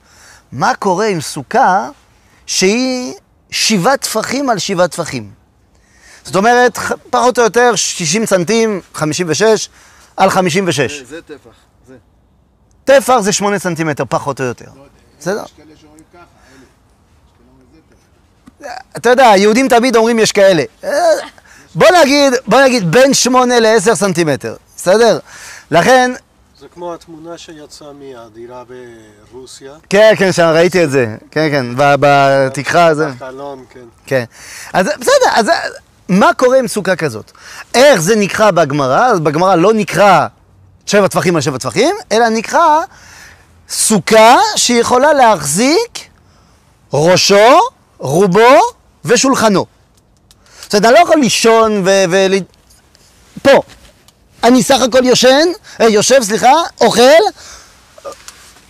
מה 0.51 0.75
קורה 0.75 1.07
עם 1.07 1.21
סוכה 1.21 1.89
שהיא 2.45 3.13
שבעה 3.51 3.97
טפחים 3.97 4.49
על 4.49 4.57
שבעה 4.59 4.87
טפחים? 4.87 5.29
זאת 6.23 6.35
אומרת, 6.35 6.77
פחות 7.09 7.39
או 7.39 7.43
יותר 7.43 7.75
60 7.75 8.25
סנטים, 8.25 8.81
56 8.93 9.69
על 10.17 10.29
56. 10.29 10.99
זה- 10.99 11.05
זה 11.05 11.21
טפח. 11.21 11.66
טפח 12.87 13.19
זה 13.19 13.31
8 13.31 13.59
סנטימטר, 13.59 14.03
פחות 14.09 14.41
או 14.41 14.45
יותר. 14.45 14.65
בסדר? 15.19 15.43
יש 15.45 15.51
כאלה 15.57 15.73
שאומרים 15.81 16.03
ככה. 16.13 16.23
אתה 18.97 19.09
יודע, 19.09 19.29
היהודים 19.29 19.67
תמיד 19.67 19.95
אומרים 19.95 20.19
יש 20.19 20.31
כאלה. 20.31 20.63
אה, 20.83 20.89
בוא 21.75 21.87
נגיד, 22.01 22.33
בוא 22.45 22.61
נגיד 22.61 22.91
בין 22.91 23.13
8 23.13 23.59
ל-10 23.59 23.95
סנטימטר, 23.95 24.55
בסדר? 24.77 25.19
לכן, 25.71 26.11
זה 26.59 26.67
כמו 26.73 26.93
התמונה 26.93 27.37
שיצאה 27.37 27.87
מהדירה 27.93 28.63
ברוסיה. 29.31 29.73
כן, 29.89 30.13
כן, 30.17 30.31
שם 30.31 30.47
ראיתי 30.53 30.83
את 30.83 30.91
זה. 30.91 31.15
כן, 31.31 31.49
כן, 31.51 31.65
בתקרה 31.77 32.95
זה. 32.95 33.07
החלון, 33.07 33.65
כן. 33.69 33.85
כן. 34.05 34.23
אז 34.73 34.87
בסדר, 34.99 35.29
אז 35.33 35.51
מה 36.09 36.33
קורה 36.33 36.59
עם 36.59 36.67
סוכה 36.67 36.95
כזאת? 36.95 37.31
איך 37.73 38.01
זה 38.01 38.15
נקרא 38.15 38.51
בגמרא? 38.51 39.05
אז 39.05 39.19
בגמרא 39.19 39.55
לא 39.55 39.73
נקרא 39.73 40.27
שבע 40.87 41.07
טפחים 41.07 41.35
על 41.35 41.41
שבע 41.41 41.57
טפחים, 41.57 41.95
אלא 42.11 42.29
נקרא 42.29 42.79
סוכה 43.69 44.37
שיכולה 44.55 45.13
להחזיק 45.13 46.09
ראשו, 46.93 47.59
רובו 47.97 48.59
ושולחנו. 49.05 49.65
זאת 50.61 50.73
אומרת, 50.73 50.85
אני 50.85 50.93
לא 50.93 50.99
יכול 50.99 51.17
לישון 51.19 51.81
ו... 51.85 52.03
ו... 52.11 52.27
פה. 53.41 53.61
אני 54.43 54.63
סך 54.63 54.81
הכל 54.81 55.05
יושן, 55.05 55.47
אה, 55.81 55.89
יושב, 55.89 56.23
סליחה, 56.23 56.53
אוכל, 56.81 57.01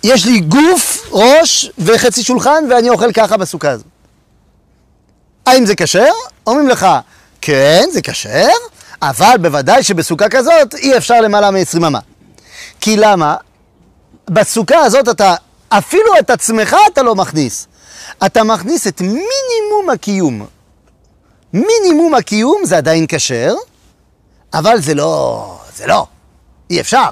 יש 0.04 0.26
לי 0.26 0.40
גוף, 0.40 1.08
ראש 1.12 1.72
וחצי 1.78 2.24
שולחן, 2.24 2.64
ואני 2.70 2.90
אוכל 2.90 3.12
ככה 3.12 3.38
בסוכה 3.38 3.70
הזאת. 3.70 3.86
האם 5.46 5.66
זה 5.66 5.76
כשר? 5.76 6.12
אומרים 6.48 6.68
לך, 6.68 6.88
כן, 7.42 7.84
זה 7.92 8.02
כשר, 8.02 8.50
אבל 9.02 9.36
בוודאי 9.42 9.84
שבסוכה 9.84 10.30
כזאת 10.30 10.76
אי 10.76 10.98
אפשר 10.98 11.22
למעלה 11.22 11.52
מ-20 11.52 11.78
אמה. 11.88 12.00
כי 12.82 12.98
למה? 12.98 13.36
בסוכה 14.30 14.80
הזאת 14.80 15.10
אתה, 15.10 15.36
אפילו 15.70 16.12
את 16.20 16.30
עצמך 16.30 16.76
אתה 16.94 17.04
לא 17.04 17.16
מכניס. 17.16 17.68
אתה 18.26 18.44
מכניס 18.44 18.88
את 18.88 19.02
מינימום 19.02 19.90
הקיום. 19.94 20.46
מינימום 21.54 22.16
הקיום 22.16 22.62
זה 22.66 22.78
עדיין 22.78 23.06
כשר, 23.10 23.56
אבל 24.54 24.80
זה 24.80 24.94
לא, 24.94 25.60
זה 25.76 25.88
לא, 25.88 26.06
אי 26.70 26.82
אפשר. 26.82 27.10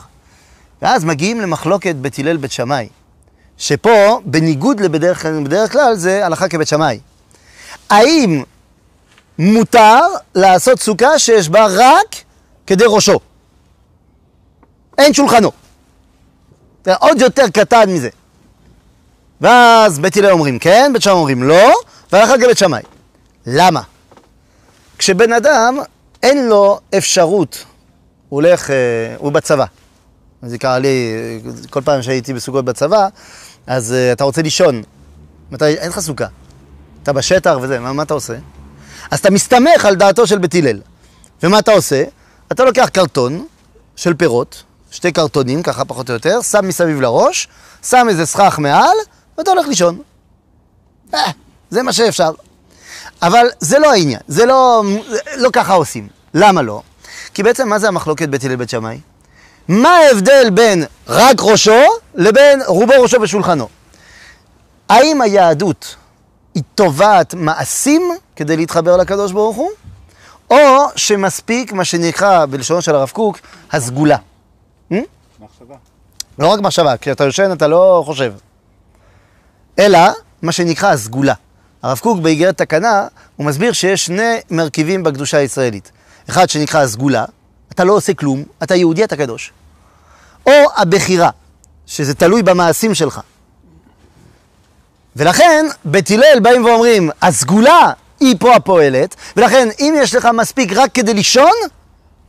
ואז 0.82 1.06
מגיעים 1.06 1.42
למחלוקת 1.42 1.96
בית 1.96 2.20
הלל 2.20 2.38
בית 2.38 2.52
שמאי, 2.52 2.90
שפה, 3.58 4.20
בניגוד 4.26 4.80
לבדרך 4.80 5.26
בדרך 5.26 5.72
כלל, 5.72 5.96
זה 5.96 6.26
הלכה 6.26 6.48
כבית 6.48 6.68
שמאי. 6.68 7.00
האם 7.90 8.44
מותר 9.40 10.00
לעשות 10.36 10.80
סוכה 10.80 11.20
שיש 11.20 11.50
בה 11.50 11.66
רק 11.70 12.16
כדי 12.68 12.84
ראשו? 12.88 13.20
אין 14.98 15.14
שולחנו. 15.14 15.52
זה 16.86 16.96
עוד 16.96 17.22
יותר 17.22 17.50
קטן 17.54 17.90
מזה. 17.90 18.10
ואז 19.42 20.00
בית 20.00 20.18
הלל 20.18 20.32
אומרים 20.32 20.60
כן, 20.60 20.92
בית 20.94 21.02
שמאי 21.02 21.14
אומרים 21.14 21.44
לא, 21.44 21.74
והלכה 22.12 22.38
כבית 22.38 22.58
שמאי. 22.58 22.82
למה? 23.46 23.82
כשבן 24.98 25.34
אדם 25.34 25.78
אין 26.24 26.48
לו 26.48 26.80
אפשרות, 26.98 27.66
הוא 28.30 28.42
הולך, 28.42 28.70
אה, 28.70 28.76
הוא 29.18 29.32
בצבא. 29.32 29.66
זה 30.42 30.58
קרה 30.58 30.80
לי, 30.80 31.14
אה, 31.48 31.52
כל 31.70 31.82
פעם 31.82 32.02
שהייתי 32.02 32.34
בסוכות 32.34 32.66
בצבא, 32.66 33.08
אז 33.68 33.94
אה, 33.94 34.12
אתה 34.12 34.24
רוצה 34.24 34.42
לישון. 34.42 34.82
מתי, 35.52 35.66
אין 35.66 35.90
לך 35.90 36.00
סוכה. 36.00 36.28
אתה 37.04 37.14
בשטח 37.14 37.58
וזה, 37.62 37.80
מה, 37.80 37.94
מה 37.94 38.04
אתה 38.04 38.14
עושה? 38.14 38.34
אז 39.12 39.20
אתה 39.20 39.30
מסתמך 39.30 39.86
על 39.86 39.96
דעתו 39.96 40.28
של 40.28 40.38
בית 40.38 40.56
הלל. 40.56 40.80
ומה 41.44 41.60
אתה 41.60 41.72
עושה? 41.72 42.04
אתה 42.52 42.64
לוקח 42.64 42.90
קרטון 42.94 43.46
של 43.96 44.14
פירות, 44.14 44.64
שתי 44.92 45.12
קרטונים, 45.12 45.64
ככה 45.64 45.86
פחות 45.86 46.10
או 46.10 46.14
יותר, 46.14 46.42
שם 46.42 46.68
מסביב 46.68 47.02
לראש, 47.02 47.48
שם 47.84 48.08
איזה 48.10 48.26
סכך 48.26 48.60
מעל, 48.60 48.98
ואתה 49.38 49.52
הולך 49.52 49.68
לישון. 49.68 50.02
אה, 51.14 51.32
זה 51.70 51.84
מה 51.84 51.94
שאפשר. 51.94 52.32
אבל 53.22 53.48
זה 53.60 53.80
לא 53.80 53.92
העניין, 53.92 54.20
זה 54.28 54.46
לא, 54.46 54.84
לא 55.38 55.50
ככה 55.54 55.74
עושים. 55.74 56.08
למה 56.34 56.62
לא? 56.62 56.82
כי 57.34 57.44
בעצם 57.44 57.70
מה 57.70 57.80
זה 57.80 57.88
המחלוקת 57.88 58.30
בית 58.30 58.44
הלל 58.44 58.56
בית 58.56 58.70
שמאי? 58.70 59.00
מה 59.68 59.90
ההבדל 59.90 60.50
בין 60.50 60.86
רק 61.08 61.36
ראשו 61.40 61.82
לבין 62.16 62.62
רובו 62.68 62.94
ראשו 63.02 63.22
ושולחנו? 63.22 63.68
האם 64.90 65.22
היהדות 65.22 65.96
היא 66.56 66.64
תובעת 66.76 67.34
מעשים 67.34 68.12
כדי 68.36 68.58
להתחבר 68.58 68.98
לקדוש 68.98 69.32
ברוך 69.32 69.56
הוא, 69.56 69.70
או 70.50 70.88
שמספיק 70.96 71.74
מה 71.74 71.86
שנקרא 71.86 72.46
בלשונו 72.46 72.82
של 72.82 72.96
הרב 72.96 73.10
קוק, 73.10 73.40
הסגולה. 73.72 74.18
מחשבה. 75.40 75.76
לא 76.40 76.48
רק 76.48 76.60
מחשבה, 76.60 76.98
כשאתה 76.98 77.24
יושן 77.24 77.52
אתה 77.52 77.68
לא 77.68 78.04
חושב. 78.06 78.34
אלא 79.80 80.00
מה 80.42 80.52
שנקרא 80.52 80.90
הסגולה. 80.90 81.34
הרב 81.84 82.00
קוק 82.00 82.20
באיגרת 82.20 82.58
תקנה, 82.58 83.08
הוא 83.36 83.46
מסביר 83.46 83.72
שיש 83.74 84.06
שני 84.06 84.40
מרכיבים 84.52 85.04
בקדושה 85.04 85.38
הישראלית. 85.38 85.92
אחד 86.30 86.50
שנקרא 86.50 86.82
הסגולה, 86.82 87.26
אתה 87.72 87.84
לא 87.84 87.94
עושה 87.94 88.14
כלום, 88.14 88.44
אתה 88.64 88.76
יהודי, 88.76 89.04
אתה 89.04 89.18
קדוש. 89.18 89.54
או 90.46 90.52
הבחירה, 90.76 91.30
שזה 91.86 92.14
תלוי 92.14 92.44
במעשים 92.44 92.96
שלך. 92.96 93.22
ולכן, 95.16 95.66
בית 95.86 96.12
הלל 96.12 96.40
באים 96.42 96.66
ואומרים, 96.66 97.10
הסגולה 97.22 97.92
היא 98.20 98.36
פה 98.40 98.56
הפועלת, 98.56 99.16
ולכן 99.38 99.70
אם 99.80 99.96
יש 99.98 100.16
לך 100.16 100.28
מספיק 100.34 100.74
רק 100.74 100.92
כדי 100.94 101.14
לישון, 101.14 101.52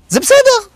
זה 0.09 0.21
בסדר. 0.21 0.69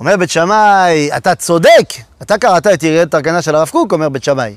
אומר 0.00 0.16
בית 0.16 0.30
שמאי, 0.30 1.10
אתה 1.16 1.34
צודק, 1.34 1.88
אתה 2.22 2.38
קראת 2.38 2.66
את 2.66 2.82
ירידת 2.82 3.10
תקנה 3.10 3.42
של 3.42 3.54
הרב 3.54 3.68
קוק, 3.68 3.92
אומר 3.92 4.08
בית 4.08 4.24
שמאי. 4.24 4.56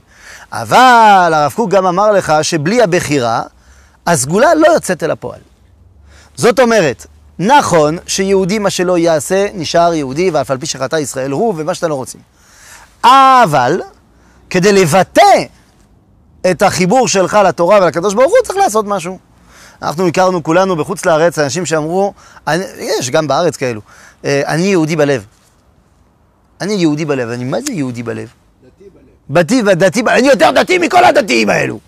אבל 0.52 1.32
הרב 1.34 1.54
קוק 1.56 1.70
גם 1.70 1.86
אמר 1.86 2.12
לך 2.12 2.34
שבלי 2.42 2.82
הבחירה, 2.82 3.42
הסגולה 4.08 4.56
לא 4.56 4.68
יוצאת 4.68 5.04
אל 5.04 5.12
הפועל. 5.12 5.40
זאת 6.36 6.60
אומרת, 6.60 7.06
נכון 7.40 7.98
שיהודי 8.08 8.60
מה 8.60 8.70
שלא 8.70 8.98
יעשה, 8.98 9.48
נשאר 9.54 9.94
יהודי, 9.94 10.30
ואף 10.30 10.52
על 10.52 10.58
פי 10.58 10.66
שחטא 10.66 10.96
ישראל 10.96 11.32
הוא, 11.32 11.54
ומה 11.58 11.74
שאתה 11.74 11.88
לא 11.88 11.96
רוצים. 11.96 12.22
אבל 13.04 13.82
כדי 14.50 14.72
לבטא 14.72 15.44
את 16.52 16.62
החיבור 16.62 17.08
שלך 17.08 17.38
לתורה 17.46 17.80
ולקדוש 17.82 18.14
ברוך 18.14 18.32
הוא, 18.32 18.38
צריך 18.44 18.58
לעשות 18.58 18.86
משהו. 18.86 19.20
אנחנו 19.82 20.08
הכרנו 20.08 20.44
כולנו 20.44 20.76
בחוץ 20.76 21.06
לארץ 21.06 21.40
אנשים 21.40 21.66
שאמרו, 21.66 22.14
אני, 22.48 22.66
יש 22.80 23.10
גם 23.10 23.28
בארץ 23.28 23.58
כאלו, 23.58 23.82
אה, 24.26 24.42
אני 24.48 24.62
יהודי 24.62 24.96
בלב. 24.96 25.26
אני 26.62 26.74
יהודי 26.74 27.06
בלב. 27.06 27.30
אני, 27.30 27.44
מה 27.44 27.58
זה 27.62 27.74
יהודי 27.74 28.04
בלב? 28.04 28.28
דתי 29.30 29.62
בלב. 29.62 29.76
דתי, 29.76 30.02
דתי, 30.02 30.02
אני 30.08 30.28
יותר 30.28 30.52
דתי 30.52 30.78
מכל 30.78 31.04
הדתיים 31.04 31.50
האלו. 31.50 31.80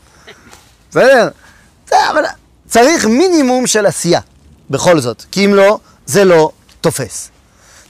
בסדר? 0.90 1.30
אבל 1.92 2.24
צריך 2.68 3.06
מינימום 3.06 3.68
של 3.68 3.86
עשייה, 3.86 4.20
בכל 4.70 5.00
זאת, 5.00 5.24
כי 5.32 5.46
אם 5.46 5.54
לא, 5.54 5.80
זה 6.06 6.26
לא 6.26 6.52
תופס. 6.82 7.30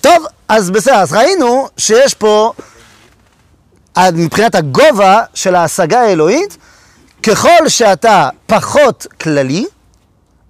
טוב, 0.01 0.25
אז 0.47 0.69
בסדר, 0.69 0.95
אז 0.95 1.13
ראינו 1.13 1.67
שיש 1.78 2.13
פה, 2.13 2.54
מבחינת 4.13 4.55
הגובה 4.55 5.23
של 5.34 5.55
ההשגה 5.55 6.01
האלוהית, 6.01 6.58
ככל 7.23 7.69
שאתה 7.69 8.29
פחות 8.45 9.08
כללי, 9.21 9.65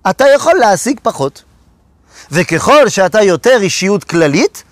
אתה 0.10 0.26
יכול 0.36 0.54
להשיג 0.54 1.00
פחות. 1.04 1.44
וככל 2.32 2.90
שאתה 2.90 3.22
יותר 3.22 3.58
אישיות 3.62 4.04
כללית, 4.04 4.64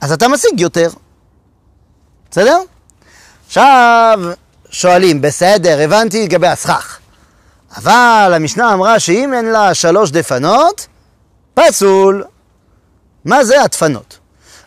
אז 0.00 0.12
אתה 0.12 0.28
משיג 0.28 0.60
יותר. 0.60 0.90
בסדר? 2.30 2.58
עכשיו 3.46 4.18
שואלים, 4.70 5.20
בסדר, 5.20 5.80
הבנתי 5.80 6.24
לגבי 6.24 6.46
הסכך. 6.46 6.98
אבל 7.76 8.32
המשנה 8.34 8.72
אמרה 8.72 9.00
שאם 9.00 9.34
אין 9.34 9.44
לה 9.44 9.74
שלוש 9.74 10.10
דפנות, 10.10 10.86
פסול. 11.54 12.24
מה 13.24 13.44
זה 13.44 13.62
הדפנות? 13.62 14.18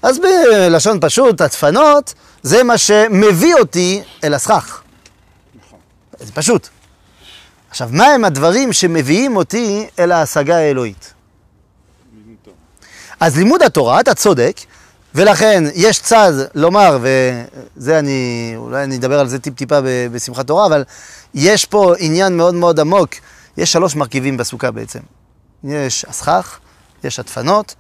אז 0.01 0.19
בלשון 0.19 0.97
פשוט, 1.01 1.41
הדפנות 1.41 2.13
זה 2.43 2.63
מה 2.63 2.77
שמביא 2.77 3.55
אותי 3.55 4.01
אל 4.23 4.33
הסכך. 4.33 4.81
זה 6.19 6.31
פשוט. 6.31 6.67
עכשיו, 7.69 7.89
מה 7.91 8.05
הם 8.05 8.25
הדברים 8.25 8.73
שמביאים 8.73 9.35
אותי 9.35 9.87
אל 9.99 10.11
ההשגה 10.11 10.57
האלוהית? 10.57 11.13
אז 13.19 13.37
לימוד 13.37 13.61
התורה, 13.63 13.99
אתה 13.99 14.13
צודק, 14.13 14.57
ולכן 15.15 15.63
יש 15.75 15.99
צד 15.99 16.31
לומר, 16.55 16.97
וזה 17.01 17.99
אני, 17.99 18.53
אולי 18.55 18.83
אני 18.83 18.95
אדבר 18.95 19.19
על 19.19 19.27
זה 19.27 19.39
טיפ-טיפה 19.39 19.79
בשמחת 20.11 20.47
תורה, 20.47 20.65
אבל 20.65 20.83
יש 21.33 21.65
פה 21.65 21.93
עניין 21.99 22.37
מאוד 22.37 22.53
מאוד 22.53 22.79
עמוק. 22.79 23.09
יש 23.57 23.71
שלוש 23.71 23.95
מרכיבים 23.95 24.37
בסוכה 24.37 24.71
בעצם. 24.71 24.99
יש 25.63 26.05
הסכך, 26.05 26.59
יש 27.03 27.19
הדפנות, 27.19 27.75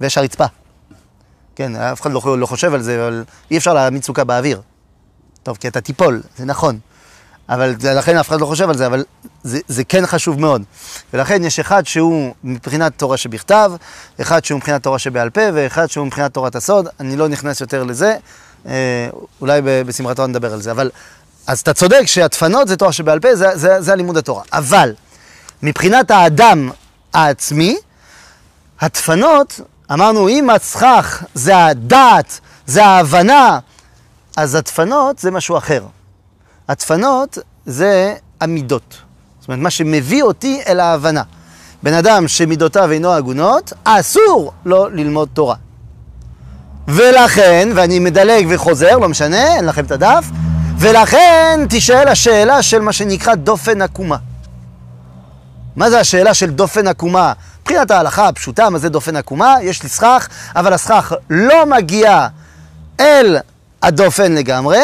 ויש 0.00 0.18
הרצפה. 0.18 0.44
כן, 1.58 1.76
אף 1.76 2.00
אחד 2.00 2.12
לא, 2.12 2.38
לא 2.38 2.46
חושב 2.46 2.74
על 2.74 2.82
זה, 2.82 2.96
אבל 2.96 3.24
אי 3.50 3.58
אפשר 3.58 3.74
להעמיד 3.74 4.02
סוכה 4.04 4.24
באוויר. 4.24 4.60
טוב, 5.42 5.56
כי 5.56 5.68
אתה 5.68 5.80
תיפול, 5.80 6.22
זה 6.36 6.44
נכון. 6.44 6.78
אבל 7.48 7.74
לכן 7.94 8.16
אף 8.16 8.28
אחד 8.28 8.40
לא 8.40 8.46
חושב 8.46 8.68
על 8.68 8.76
זה, 8.76 8.86
אבל 8.86 9.04
זה, 9.42 9.58
זה 9.68 9.84
כן 9.84 10.06
חשוב 10.06 10.40
מאוד. 10.40 10.62
ולכן 11.12 11.44
יש 11.44 11.58
אחד 11.58 11.86
שהוא 11.86 12.34
מבחינת 12.44 12.92
תורה 12.96 13.16
שבכתב, 13.16 13.72
אחד 14.20 14.44
שהוא 14.44 14.56
מבחינת 14.56 14.82
תורה 14.82 14.98
שבעל 14.98 15.30
פה, 15.30 15.40
ואחד 15.54 15.86
שהוא 15.86 16.06
מבחינת 16.06 16.34
תורת 16.34 16.56
הסוד. 16.56 16.88
אני 17.00 17.16
לא 17.16 17.28
נכנס 17.28 17.60
יותר 17.60 17.84
לזה, 17.84 18.16
אה, 18.66 19.08
אולי 19.40 19.62
ב- 19.62 19.82
בשמחת 19.82 20.16
תורה 20.16 20.28
נדבר 20.28 20.52
על 20.52 20.62
זה. 20.62 20.70
אבל, 20.70 20.90
אז 21.46 21.60
אתה 21.60 21.74
צודק 21.74 22.02
שהדפנות 22.06 22.68
זה 22.68 22.76
תורה 22.76 22.92
שבעל 22.92 23.20
פה, 23.20 23.36
זה, 23.36 23.56
זה, 23.56 23.82
זה 23.82 23.92
הלימוד 23.92 24.16
התורה. 24.16 24.42
אבל, 24.52 24.94
מבחינת 25.62 26.10
האדם 26.10 26.70
העצמי, 27.14 27.76
הדפנות, 28.80 29.60
אמרנו, 29.92 30.28
אם 30.28 30.50
הסכך 30.50 31.24
זה 31.34 31.64
הדעת, 31.66 32.40
זה 32.66 32.84
ההבנה, 32.84 33.58
אז 34.36 34.54
הדפנות 34.54 35.18
זה 35.18 35.30
משהו 35.30 35.58
אחר. 35.58 35.84
הדפנות 36.68 37.38
זה 37.66 38.14
המידות. 38.40 38.96
זאת 39.40 39.48
אומרת, 39.48 39.60
מה 39.60 39.70
שמביא 39.70 40.22
אותי 40.22 40.60
אל 40.66 40.80
ההבנה. 40.80 41.22
בן 41.82 41.94
אדם 41.94 42.28
שמידותיו 42.28 42.90
אינו 42.92 43.12
הגונות, 43.12 43.72
אסור 43.84 44.52
לו 44.64 44.88
ללמוד 44.88 45.28
תורה. 45.32 45.54
ולכן, 46.88 47.68
ואני 47.74 47.98
מדלג 47.98 48.46
וחוזר, 48.50 48.98
לא 48.98 49.08
משנה, 49.08 49.54
אין 49.56 49.64
לכם 49.64 49.84
את 49.84 49.90
הדף, 49.90 50.24
ולכן 50.78 51.60
תישאל 51.68 52.08
השאלה 52.08 52.62
של 52.62 52.78
מה 52.78 52.92
שנקרא 52.92 53.34
דופן 53.34 53.82
עקומה. 53.82 54.16
מה 55.76 55.90
זה 55.90 56.00
השאלה 56.00 56.34
של 56.34 56.50
דופן 56.50 56.86
עקומה? 56.86 57.32
מבחינת 57.68 57.90
ההלכה 57.90 58.28
הפשוטה, 58.28 58.70
מה 58.70 58.78
זה 58.78 58.88
דופן 58.88 59.16
עקומה? 59.16 59.54
יש 59.62 59.82
לי 59.82 59.88
סכך, 59.88 60.28
אבל 60.56 60.72
הסכך 60.72 61.12
לא 61.30 61.66
מגיע 61.66 62.26
אל 63.00 63.36
הדופן 63.82 64.32
לגמרי, 64.32 64.82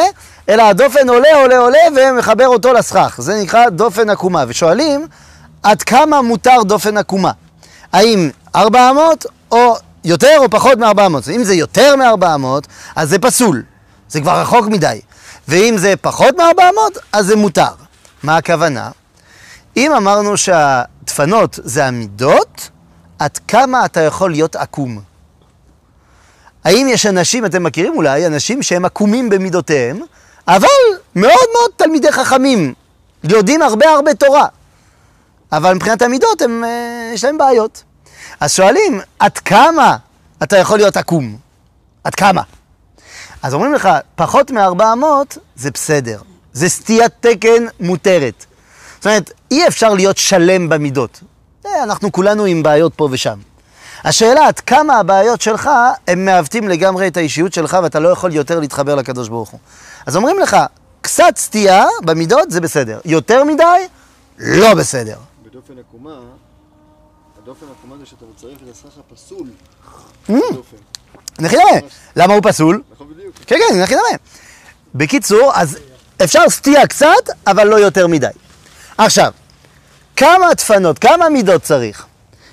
אלא 0.49 0.63
הדופן 0.63 1.09
עולה, 1.09 1.29
עולה, 1.43 1.59
עולה 1.59 1.79
ומחבר 1.97 2.47
אותו 2.47 2.73
לסכך. 2.73 3.15
זה 3.19 3.43
נקרא 3.43 3.69
דופן 3.69 4.11
עקומה. 4.11 4.45
ושואלים, 4.49 5.07
עד 5.63 5.83
כמה 5.83 6.23
מותר 6.23 6.63
דופן 6.65 6.97
עקומה? 6.97 7.31
האם 7.93 8.31
400 8.57 9.27
או 9.53 9.77
יותר 10.05 10.37
או 10.39 10.51
פחות 10.51 10.79
מ-400? 10.79 11.31
אם 11.37 11.45
זה 11.45 11.55
יותר 11.55 11.97
מ-400, 11.97 12.67
אז 12.97 13.09
זה 13.09 13.19
פסול. 13.19 13.63
זה 14.09 14.21
כבר 14.21 14.41
רחוק 14.41 14.67
מדי. 14.67 15.01
ואם 15.49 15.75
זה 15.79 15.95
פחות 16.01 16.35
מ-400, 16.37 16.99
אז 17.13 17.27
זה 17.27 17.37
מותר. 17.37 17.73
מה 18.23 18.37
הכוונה? 18.37 18.91
אם 19.77 19.93
אמרנו 19.93 20.37
שהדפנות 20.37 21.59
זה 21.63 21.87
המידות, 21.87 22.71
עד 23.19 23.39
כמה 23.49 23.85
אתה 23.85 24.01
יכול 24.01 24.31
להיות 24.31 24.57
עקום? 24.57 25.01
האם 26.65 26.87
יש 26.91 27.07
אנשים, 27.07 27.47
אתם 27.47 27.63
מכירים 27.63 27.97
אולי, 27.97 28.27
אנשים 28.27 28.63
שהם 28.63 28.85
עקומים 28.85 29.31
במידותיהם, 29.31 30.01
אבל 30.49 30.69
מאוד 31.15 31.49
מאוד 31.53 31.71
תלמידי 31.77 32.13
חכמים, 32.13 32.75
יודעים 33.25 33.63
הרבה 33.63 33.91
הרבה 33.91 34.15
תורה, 34.15 34.47
אבל 35.53 35.75
מבחינת 35.75 36.03
המידות 36.03 36.43
הם, 36.43 36.65
אה, 36.65 37.11
יש 37.15 37.25
להם 37.25 37.39
בעיות. 37.39 37.83
אז 38.41 38.53
שואלים, 38.53 39.01
עד 39.19 39.39
כמה 39.39 39.97
אתה 40.43 40.57
יכול 40.57 40.79
להיות 40.79 40.97
עקום? 40.97 41.37
עד 42.05 42.15
כמה? 42.15 42.43
אז 43.43 43.55
אומרים 43.55 43.75
לך, 43.75 43.89
פחות 44.15 44.51
מ-400 44.51 45.39
זה 45.57 45.71
בסדר, 45.71 46.21
זה 46.53 46.69
סטיית 46.69 47.13
תקן 47.21 47.67
מותרת. 47.81 48.45
זאת 48.97 49.07
אומרת, 49.07 49.31
אי 49.51 49.69
אפשר 49.69 49.95
להיות 49.95 50.17
שלם 50.17 50.69
במידות. 50.69 51.21
אה, 51.67 51.83
אנחנו 51.83 52.13
כולנו 52.13 52.45
עם 52.45 52.63
בעיות 52.63 52.95
פה 52.95 53.09
ושם. 53.11 53.39
השאלה 54.05 54.47
עד 54.47 54.61
כמה 54.61 54.99
הבעיות 54.99 55.41
שלך, 55.41 55.71
הם 56.09 56.25
מעוותים 56.25 56.69
לגמרי 56.69 57.09
את 57.09 57.17
האישיות 57.17 57.53
שלך 57.53 57.77
ואתה 57.83 58.01
לא 58.01 58.09
יכול 58.09 58.35
יותר 58.35 58.61
להתחבר 58.61 58.95
לקדוש 58.95 59.29
ברוך 59.29 59.51
הוא. 59.51 59.61
אז 60.07 60.17
אומרים 60.17 60.39
לך, 60.39 60.57
קצת 61.01 61.33
סטייה 61.37 61.85
במידות 62.05 62.51
זה 62.51 62.61
בסדר, 62.61 63.01
יותר 63.05 63.45
מדי, 63.45 63.65
לא 64.39 64.75
בסדר. 64.75 65.17
בדופן 65.47 65.75
עקומה, 65.79 66.17
הדופן 67.43 67.67
עקומה 67.79 67.97
זה 67.99 68.07
שאתה 68.07 68.25
מצרף 68.35 68.53
את 68.63 68.73
הסכך 68.73 68.99
הפסול. 69.11 69.47
Mm. 70.29 70.33
לדופן. 70.33 70.77
נכי 71.39 71.57
נמה. 71.57 71.81
למה 72.17 72.35
הוא 72.35 72.43
פסול? 72.45 72.83
נכון 72.95 73.07
בדיוק. 73.15 73.35
כן, 73.47 73.57
כן, 73.69 73.83
נכי 73.83 73.95
נמה. 73.95 74.19
בקיצור, 74.95 75.53
אז 75.55 75.79
אפשר 76.25 76.49
סטייה 76.49 76.87
קצת, 76.87 77.29
אבל 77.47 77.67
לא 77.67 77.77
יותר 77.77 78.07
מדי. 78.07 78.27
עכשיו, 78.99 79.33
כמה 80.17 80.55
דפנות, 80.55 80.99
כמה 80.99 81.29
מידות 81.29 81.63
צריך? 81.63 82.07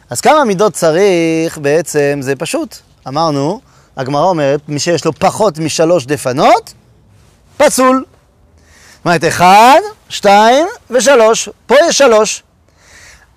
אז 0.10 0.22
כמה 0.22 0.44
מידות 0.44 0.74
צריך 0.74 1.58
בעצם 1.58 2.20
זה 2.22 2.36
פשוט. 2.36 2.78
אמרנו, 3.08 3.62
הגמרא 3.98 4.24
אומרת, 4.24 4.60
מי 4.68 4.80
שיש 4.80 5.06
לו 5.06 5.14
פחות 5.14 5.58
משלוש 5.58 6.06
דפנות, 6.06 6.74
פסול. 7.58 8.06
זאת 8.96 9.06
אומרת, 9.06 9.24
אחד, 9.28 9.80
שתיים 10.10 10.68
ושלוש. 10.90 11.50
פה 11.66 11.76
יש 11.88 11.98
שלוש. 11.98 12.44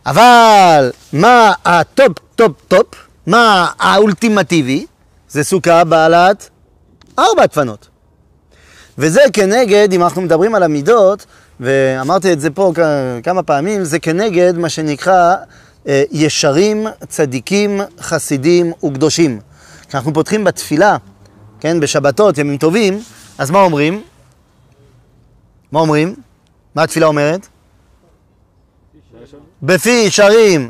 אבל 0.07 0.93
מה 1.13 1.53
ה 1.65 1.77
top 1.77 2.13
top 2.35 2.53
top, 2.69 2.87
מה 3.27 3.71
האולטימטיבי? 3.79 4.87
זה 5.29 5.45
סוכה 5.45 5.85
בעלת 5.85 6.49
ארבע 7.19 7.47
דפנות. 7.47 7.89
וזה 8.99 9.21
כנגד, 9.33 9.93
אם 9.93 10.03
אנחנו 10.03 10.23
מדברים 10.23 10.55
על 10.55 10.63
המידות, 10.63 11.27
ואמרתי 11.61 12.33
את 12.33 12.41
זה 12.41 12.51
פה 12.51 12.73
כמה 13.23 13.43
פעמים, 13.43 13.85
זה 13.85 13.99
כנגד 13.99 14.57
מה 14.57 14.69
שנקרא 14.69 15.37
אה, 15.89 16.03
ישרים, 16.11 16.87
צדיקים, 17.09 17.81
חסידים 18.01 18.73
וקדושים. 18.85 19.41
כשאנחנו 19.89 20.15
פותחים 20.15 20.45
בתפילה, 20.45 20.97
כן, 21.61 21.81
בשבתות, 21.81 22.39
ימים 22.39 22.57
טובים, 22.57 23.03
אז 23.39 23.51
מה 23.51 23.61
אומרים? 23.61 24.03
מה 25.73 25.81
אומרים? 25.81 26.15
מה 26.75 26.83
התפילה 26.83 27.07
אומרת? 27.07 27.47
בפי 29.63 29.91
ישרים 30.07 30.69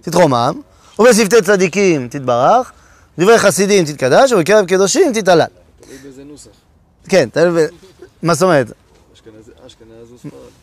תתרומם, 0.00 0.60
ובשפתי 0.98 1.42
צדיקים 1.42 2.08
תתברך, 2.08 2.72
דברי 3.18 3.38
חסידים 3.38 3.84
תתקדש, 3.84 4.32
ובקרב 4.32 4.66
קדושים 4.66 5.12
תתעלל. 5.12 5.46
תלוי 5.80 5.98
באיזה 6.02 6.24
נוסח. 6.24 6.50
כן, 7.08 7.28
תלוי 7.32 7.66
ב... 7.66 7.68
מה 8.22 8.34
זאת 8.34 8.42
אומרת? 8.42 8.72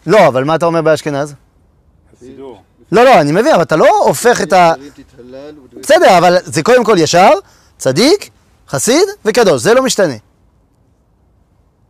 לא, 0.08 0.28
אבל 0.28 0.44
מה 0.44 0.56
אתה 0.56 0.66
אומר 0.66 0.82
באשכנז? 0.82 1.34
סידור. 2.20 2.62
לא, 2.92 3.04
לא, 3.04 3.22
אני 3.22 3.32
מבין, 3.32 3.54
אבל 3.54 3.62
אתה 3.62 3.76
לא 3.76 3.88
הופך 4.06 4.42
את 4.42 4.54
ה... 4.54 4.74
בסדר, 5.82 6.18
אבל 6.18 6.38
זה 6.44 6.64
קודם 6.64 6.84
כל 6.84 6.96
ישר, 7.00 7.30
צדיק, 7.78 8.30
חסיד 8.70 9.08
וקדוש, 9.26 9.62
זה 9.62 9.74
לא 9.74 9.84
משתנה. 9.84 10.14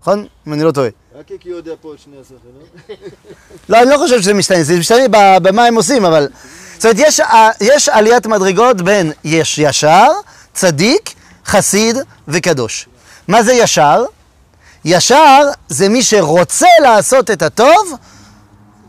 נכון? 0.02 0.26
אם 0.48 0.54
אני 0.54 0.64
לא 0.64 0.72
טועה. 0.72 0.90
רק 1.16 1.26
כי 1.40 1.50
יודע 1.50 1.72
פה 1.82 1.94
את 1.94 2.00
שני 2.00 2.16
השחקנים. 2.22 2.98
לא, 3.70 3.82
אני 3.82 3.90
לא 3.90 3.98
חושב 3.98 4.22
שזה 4.22 4.34
משתנה, 4.34 4.64
זה 4.64 4.80
משתנה 4.80 5.08
במה 5.42 5.66
הם 5.66 5.76
עושים, 5.76 6.06
אבל... 6.06 6.28
זאת 6.74 6.86
אומרת, 6.86 6.98
יש, 7.00 7.20
ע- 7.20 7.50
יש 7.62 7.90
עליית 7.90 8.26
מדרגות 8.28 8.82
בין 8.82 9.12
יש 9.24 9.60
ישר, 9.60 10.08
צדיק, 10.54 11.14
חסיד 11.46 11.98
וקדוש. 12.28 12.88
מה 13.28 13.44
זה 13.44 13.54
ישר? 13.54 14.06
ישר 14.86 15.42
זה 15.68 15.90
מי 15.90 16.04
שרוצה 16.04 16.68
לעשות 16.82 17.32
את 17.32 17.42
הטוב 17.42 17.94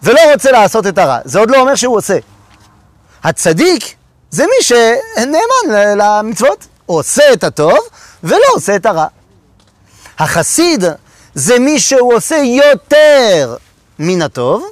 ולא 0.03 0.21
רוצה 0.33 0.51
לעשות 0.53 0.87
את 0.87 0.99
הרע. 0.99 1.19
זה 1.25 1.39
עוד 1.39 1.51
לא 1.51 1.61
אומר 1.61 1.75
שהוא 1.75 1.97
עושה. 1.97 2.19
הצדיק 3.25 3.95
זה 4.31 4.45
מי 4.45 4.63
שנאמן 4.63 5.97
למצוות, 5.99 6.67
עושה 6.87 7.33
את 7.33 7.45
הטוב 7.45 7.79
ולא 8.25 8.47
עושה 8.55 8.77
את 8.77 8.87
הרע. 8.87 9.07
החסיד 10.19 10.85
זה 11.35 11.59
מי 11.59 11.81
שהוא 11.81 12.15
עושה 12.15 12.37
יותר 12.37 13.57
מן 13.99 14.23
הטוב, 14.23 14.65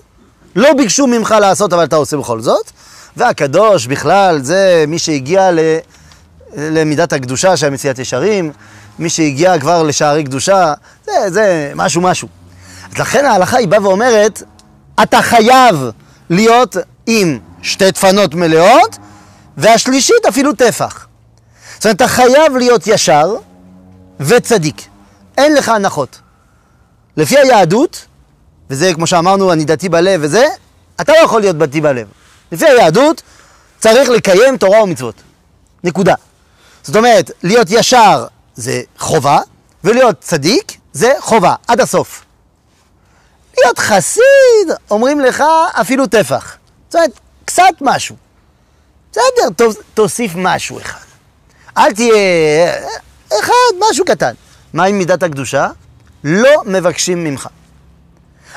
לא 0.57 0.73
ביקשו 0.73 1.07
ממך 1.07 1.35
לעשות 1.41 1.73
אבל 1.73 1.85
אתה 1.85 1.97
עושה 1.97 2.17
בכל 2.17 2.41
זאת, 2.41 2.71
והקדוש 3.17 3.87
בכלל 3.87 4.43
זה 4.43 4.85
מי 4.89 4.99
שהגיע 4.99 5.51
ל... 5.53 5.59
למידת 6.57 7.13
הקדושה 7.13 7.57
של 7.57 7.71
מציאת 7.71 7.99
ישרים, 7.99 8.53
מי 8.99 9.09
שהגיע 9.09 9.59
כבר 9.59 9.83
לשערי 9.83 10.25
קדושה, 10.25 10.75
זה, 11.05 11.13
זה 11.31 11.73
משהו 11.75 12.01
משהו. 12.01 12.29
אז 12.93 12.99
לכן 12.99 13.25
ההלכה 13.25 13.57
היא 13.57 13.69
באה 13.69 13.83
ואומרת, 13.83 14.43
אתה 15.03 15.23
חייב 15.23 15.77
להיות 16.31 16.77
עם 17.07 17.39
שתי 17.63 17.91
דפנות 17.91 18.35
מלאות, 18.35 18.99
והשלישית 19.57 20.27
אפילו 20.29 20.53
טפח. 20.53 21.07
זאת 21.75 21.85
אומרת, 21.85 21.97
אתה 21.97 22.09
חייב 22.09 22.57
להיות 22.57 22.87
ישר 22.87 23.35
וצדיק. 24.21 24.83
אין 25.39 25.55
לך 25.55 25.69
הנחות. 25.69 26.21
לפי 27.17 27.39
היהדות, 27.39 28.07
וזה 28.71 28.95
כמו 28.95 29.07
שאמרנו, 29.07 29.53
אני 29.53 29.65
דתי 29.65 29.89
בלב 29.89 30.21
וזה, 30.23 30.47
אתה 31.01 31.13
לא 31.13 31.19
יכול 31.19 31.41
להיות 31.41 31.59
דתי 31.59 31.81
בלב. 31.81 32.07
לפי 32.53 32.67
היהדות, 32.67 33.23
צריך 33.79 34.09
לקיים 34.09 34.57
תורה 34.57 34.83
ומצוות. 34.83 35.15
נקודה. 35.85 36.15
זאת 36.83 36.97
אומרת, 36.97 37.31
להיות 37.43 37.67
ישר 37.71 38.27
זה 38.55 38.83
חובה, 38.99 39.39
ולהיות 39.85 40.21
צדיק 40.21 40.73
זה 40.95 41.13
חובה, 41.21 41.55
עד 41.69 41.81
הסוף. 41.81 42.25
להיות 43.59 43.79
חסיד, 43.79 44.23
אומרים 44.91 45.21
לך 45.21 45.45
אפילו 45.81 46.07
טפח. 46.07 46.57
זאת 46.89 46.95
אומרת, 46.95 47.11
קצת 47.45 47.65
משהו. 47.81 48.17
בסדר, 49.13 49.23
תוס- 49.57 49.83
תוסיף 49.95 50.33
משהו 50.37 50.81
אחד. 50.81 50.99
אל 51.77 51.93
תהיה 51.95 52.15
אחד, 53.29 53.53
משהו 53.91 54.05
קטן. 54.05 54.35
מה 54.73 54.85
עם 54.85 54.99
מידת 54.99 55.23
הקדושה? 55.23 55.69
לא 56.25 56.63
מבקשים 56.67 57.25
ממך. 57.25 57.49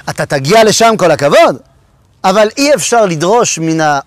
אתה 0.10 0.26
תגיע 0.26 0.64
לשם 0.64 0.94
כל 0.98 1.12
הכבוד, 1.12 1.58
אבל 2.24 2.50
אי 2.58 2.74
אפשר 2.76 3.06
לדרוש 3.06 3.60
מן, 3.60 3.82
ה... 3.82 4.00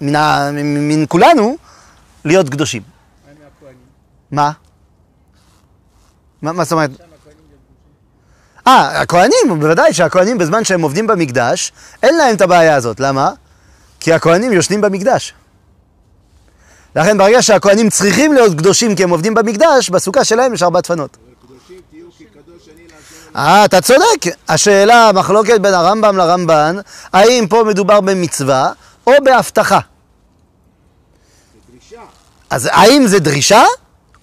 מן, 0.00 0.16
ה... 0.16 0.50
מן 0.64 1.04
כולנו 1.08 1.56
להיות 2.24 2.48
קדושים. 2.48 2.82
מה? 4.30 4.50
מה, 6.42 6.52
מה 6.52 6.64
זאת 6.64 6.72
אומרת? 6.72 6.90
אה, 8.66 9.00
הכהנים, 9.00 9.60
בוודאי 9.60 9.92
שהכהנים 9.92 10.38
בזמן 10.38 10.64
שהם 10.64 10.82
עובדים 10.82 11.06
במקדש, 11.06 11.72
אין 12.02 12.16
להם 12.16 12.34
את 12.34 12.40
הבעיה 12.40 12.76
הזאת. 12.76 13.00
למה? 13.00 13.30
כי 14.00 14.12
הכהנים 14.12 14.52
יושנים 14.52 14.80
במקדש. 14.80 15.34
לכן 16.96 17.18
ברגע 17.18 17.42
שהכהנים 17.42 17.90
צריכים 17.90 18.32
להיות 18.32 18.58
קדושים 18.58 18.96
כי 18.96 19.02
הם 19.02 19.10
עובדים 19.10 19.34
במקדש, 19.34 19.90
בסוכה 19.90 20.24
שלהם 20.24 20.54
יש 20.54 20.62
ארבע 20.62 20.80
דפנות. 20.80 21.16
אה, 23.36 23.64
אתה 23.64 23.80
צודק. 23.80 24.36
השאלה, 24.48 25.08
המחלוקת 25.08 25.60
בין 25.60 25.74
הרמב"ם 25.74 26.16
לרמב"ן, 26.16 26.76
האם 27.12 27.46
פה 27.48 27.64
מדובר 27.66 28.00
במצווה 28.00 28.72
או 29.06 29.12
בהבטחה. 29.24 29.78
אז 32.50 32.68
האם 32.72 33.06
זה 33.06 33.18
דרישה, 33.18 33.64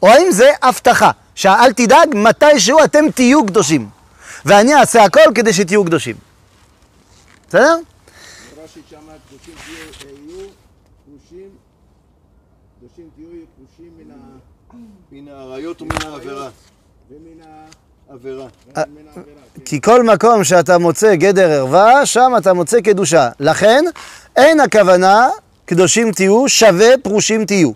או 0.02 0.08
האם 0.08 0.32
זה 0.32 0.52
הבטחה? 0.62 1.12
שאל 1.36 1.73
תדאג, 1.73 2.08
מתישהו 2.13 2.84
אתם 2.84 3.06
תהיו 3.15 3.45
קדושים. 3.45 3.99
ואני 4.45 4.75
אעשה 4.75 5.04
הכל 5.04 5.32
כדי 5.36 5.54
שתהיו 5.54 5.86
קדושים. 5.86 6.15
בסדר? 7.47 7.75
רש"י 8.63 8.80
שמה 8.89 8.99
קדושים 9.30 9.54
תהיו 9.65 9.75
יהיו 10.30 10.47
פרושים 11.06 11.49
קדושים 12.80 13.10
תהיו 13.15 13.28
יהיו 13.32 13.45
פרושים 13.58 13.91
מן 13.97 14.12
ה... 14.12 14.75
מן 15.12 15.28
האריות 15.28 15.82
ומן 15.82 15.95
העבירה. 16.06 16.49
ומן 17.12 17.47
ה... 17.47 17.65
עבירה. 18.13 18.45
מן 18.67 18.82
העבירה. 19.08 19.23
כן. 19.56 19.62
כי 19.65 19.82
כל 19.82 20.04
מקום 20.04 20.43
שאתה 20.43 20.78
מוצא 20.78 21.15
גדר 21.15 21.52
ערווה, 21.52 22.06
שם 22.06 22.32
אתה 22.38 22.54
מוצא 22.54 22.82
קדושה. 22.82 23.30
לכן, 23.39 23.86
אין 24.36 24.60
הכוונה 24.60 25.30
קדושים 25.65 26.12
תהיו, 26.12 26.49
שווה 26.49 26.97
פרושים 27.04 27.45
תהיו. 27.45 27.71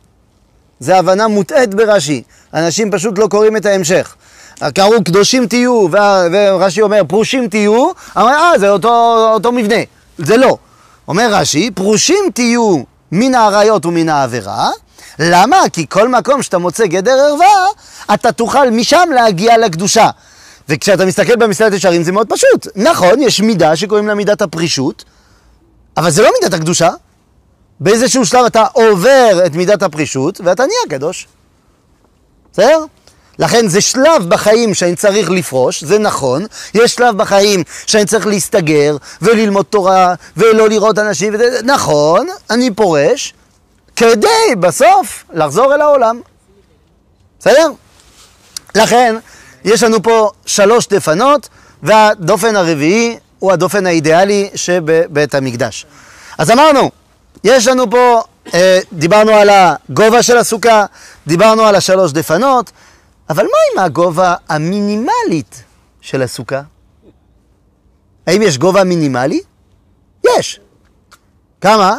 זו 0.79 0.93
הבנה 0.93 1.27
מוטעית 1.27 1.73
ברש"י. 1.73 2.23
אנשים 2.53 2.91
פשוט 2.91 3.17
לא 3.19 3.27
קוראים 3.27 3.57
את 3.57 3.65
ההמשך. 3.65 4.15
קראו 4.71 5.03
קדושים 5.03 5.47
תהיו, 5.47 5.87
ורש"י 6.31 6.81
אומר 6.81 7.01
פרושים 7.07 7.47
תהיו, 7.47 7.91
אמר 8.17 8.33
אה 8.33 8.59
זה 8.59 8.69
אותו, 8.69 9.15
אותו 9.33 9.51
מבנה. 9.51 9.75
זה 10.17 10.37
לא. 10.37 10.57
אומר 11.07 11.33
רש"י, 11.33 11.71
פרושים 11.71 12.23
תהיו 12.33 12.77
מן 13.11 13.35
האריות 13.35 13.85
ומן 13.85 14.09
העבירה. 14.09 14.69
למה? 15.19 15.57
כי 15.73 15.85
כל 15.89 16.07
מקום 16.07 16.43
שאתה 16.43 16.57
מוצא 16.57 16.85
גדר 16.85 17.19
ערווה, 17.19 17.65
אתה 18.13 18.31
תוכל 18.31 18.69
משם 18.69 19.09
להגיע 19.15 19.57
לקדושה. 19.57 20.09
וכשאתה 20.69 21.05
מסתכל 21.05 21.35
במסילת 21.35 21.73
ישרים 21.73 22.03
זה 22.03 22.11
מאוד 22.11 22.27
פשוט. 22.29 22.67
נכון, 22.75 23.21
יש 23.21 23.41
מידה 23.41 23.75
שקוראים 23.75 24.07
לה 24.07 24.13
מידת 24.13 24.41
הפרישות, 24.41 25.03
אבל 25.97 26.09
זה 26.09 26.21
לא 26.21 26.29
מידת 26.41 26.53
הקדושה. 26.53 26.89
באיזשהו 27.79 28.25
שלב 28.25 28.45
אתה 28.45 28.63
עובר 28.73 29.43
את 29.45 29.55
מידת 29.55 29.83
הפרישות 29.83 30.41
ואתה 30.43 30.63
נהיה 30.65 30.97
קדוש. 30.99 31.27
בסדר? 32.53 32.85
לכן 33.39 33.67
זה 33.67 33.81
שלב 33.81 34.29
בחיים 34.29 34.73
שאני 34.73 34.95
צריך 34.95 35.29
לפרוש, 35.29 35.83
זה 35.83 35.99
נכון. 35.99 36.45
יש 36.73 36.93
שלב 36.93 37.17
בחיים 37.17 37.63
שאני 37.85 38.05
צריך 38.05 38.27
להסתגר 38.27 38.97
וללמוד 39.21 39.65
תורה 39.65 40.13
ולא 40.37 40.69
לראות 40.69 40.99
אנשים, 40.99 41.33
וזה, 41.33 41.59
נכון, 41.63 42.27
אני 42.49 42.71
פורש, 42.71 43.33
כדי 43.95 44.55
בסוף 44.59 45.23
לחזור 45.33 45.75
אל 45.75 45.81
העולם. 45.81 46.21
בסדר? 47.39 47.67
לכן, 48.75 49.15
יש 49.65 49.83
לנו 49.83 50.03
פה 50.03 50.31
שלוש 50.45 50.87
דפנות, 50.87 51.49
והדופן 51.83 52.55
הרביעי 52.55 53.17
הוא 53.39 53.51
הדופן 53.51 53.85
האידיאלי 53.85 54.49
שבבית 54.55 55.35
המקדש. 55.35 55.85
אז 56.37 56.51
אמרנו, 56.51 56.91
יש 57.43 57.67
לנו 57.67 57.89
פה, 57.89 58.21
אה, 58.53 58.79
דיברנו 58.93 59.31
על 59.31 59.49
הגובה 59.49 60.23
של 60.23 60.37
הסוכה, 60.37 60.85
דיברנו 61.27 61.63
על 61.63 61.75
השלוש 61.75 62.11
דפנות, 62.11 62.71
אבל 63.29 63.43
מה 63.43 63.57
עם 63.73 63.85
הגובה 63.85 64.35
המינימלית 64.49 65.63
של 66.01 66.21
הסוכה? 66.21 66.61
האם 68.27 68.41
יש 68.41 68.57
גובה 68.57 68.83
מינימלי? 68.83 69.41
יש. 70.37 70.59
כמה? 71.61 71.97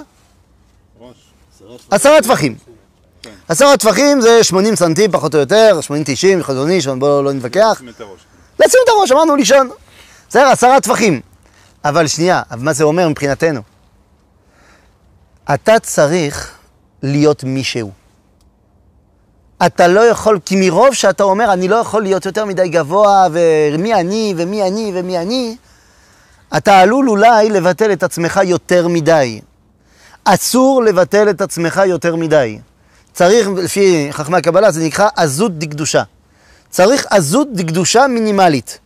עשרה 1.91 2.23
טפחים. 2.23 2.57
עשרה 3.49 3.77
טפחים 3.77 4.21
זה 4.21 4.45
80 4.45 4.77
סנטים 4.77 5.13
פחות 5.13 5.35
או 5.35 5.41
יותר, 5.41 5.81
80-90, 6.41 6.43
חזוני, 6.43 6.79
בואו 6.99 7.23
לא 7.23 7.33
נתווכח. 7.33 7.83
לשים 8.61 8.81
את 8.85 8.89
הראש, 8.89 9.13
אמרנו 9.13 9.37
לישון. 9.37 9.71
בסדר, 10.29 10.47
עשרה 10.47 10.81
טפחים. 10.81 11.21
אבל 11.85 12.07
שנייה, 12.07 12.43
מה 12.57 12.73
זה 12.73 12.85
אומר 12.85 13.09
מבחינתנו? 13.09 13.61
אתה 15.55 15.79
צריך 15.81 16.53
להיות 17.03 17.45
מישהו. 17.45 18.04
אתה 19.67 19.89
לא 19.89 20.01
יכול, 20.01 20.39
כי 20.45 20.57
מרוב 20.57 20.95
שאתה 20.95 21.23
אומר, 21.25 21.53
אני 21.53 21.69
לא 21.69 21.77
יכול 21.77 22.03
להיות 22.03 22.27
יותר 22.27 22.45
מדי 22.45 22.69
גבוה, 22.69 23.27
ומי 23.33 23.95
אני, 23.95 24.35
ומי 24.37 24.63
אני, 24.63 24.93
ומי 24.95 25.19
אני, 25.19 25.57
אתה 26.57 26.81
עלול 26.81 27.11
אולי 27.11 27.51
לבטל 27.51 27.93
את 27.93 28.03
עצמך 28.03 28.41
יותר 28.45 28.89
מדי. 28.89 29.41
אסור 30.25 30.83
לבטל 30.83 31.31
את 31.31 31.41
עצמך 31.41 31.83
יותר 31.87 32.17
מדי. 32.17 32.59
צריך, 33.13 33.49
לפי 33.57 34.09
חכמי 34.11 34.37
הקבלה, 34.37 34.71
זה 34.71 34.85
נקרא 34.85 35.09
עזות 35.17 35.59
דקדושה. 35.59 36.03
צריך 36.71 37.07
עזות 37.11 37.53
דקדושה 37.53 38.07
מינימלית. 38.07 38.79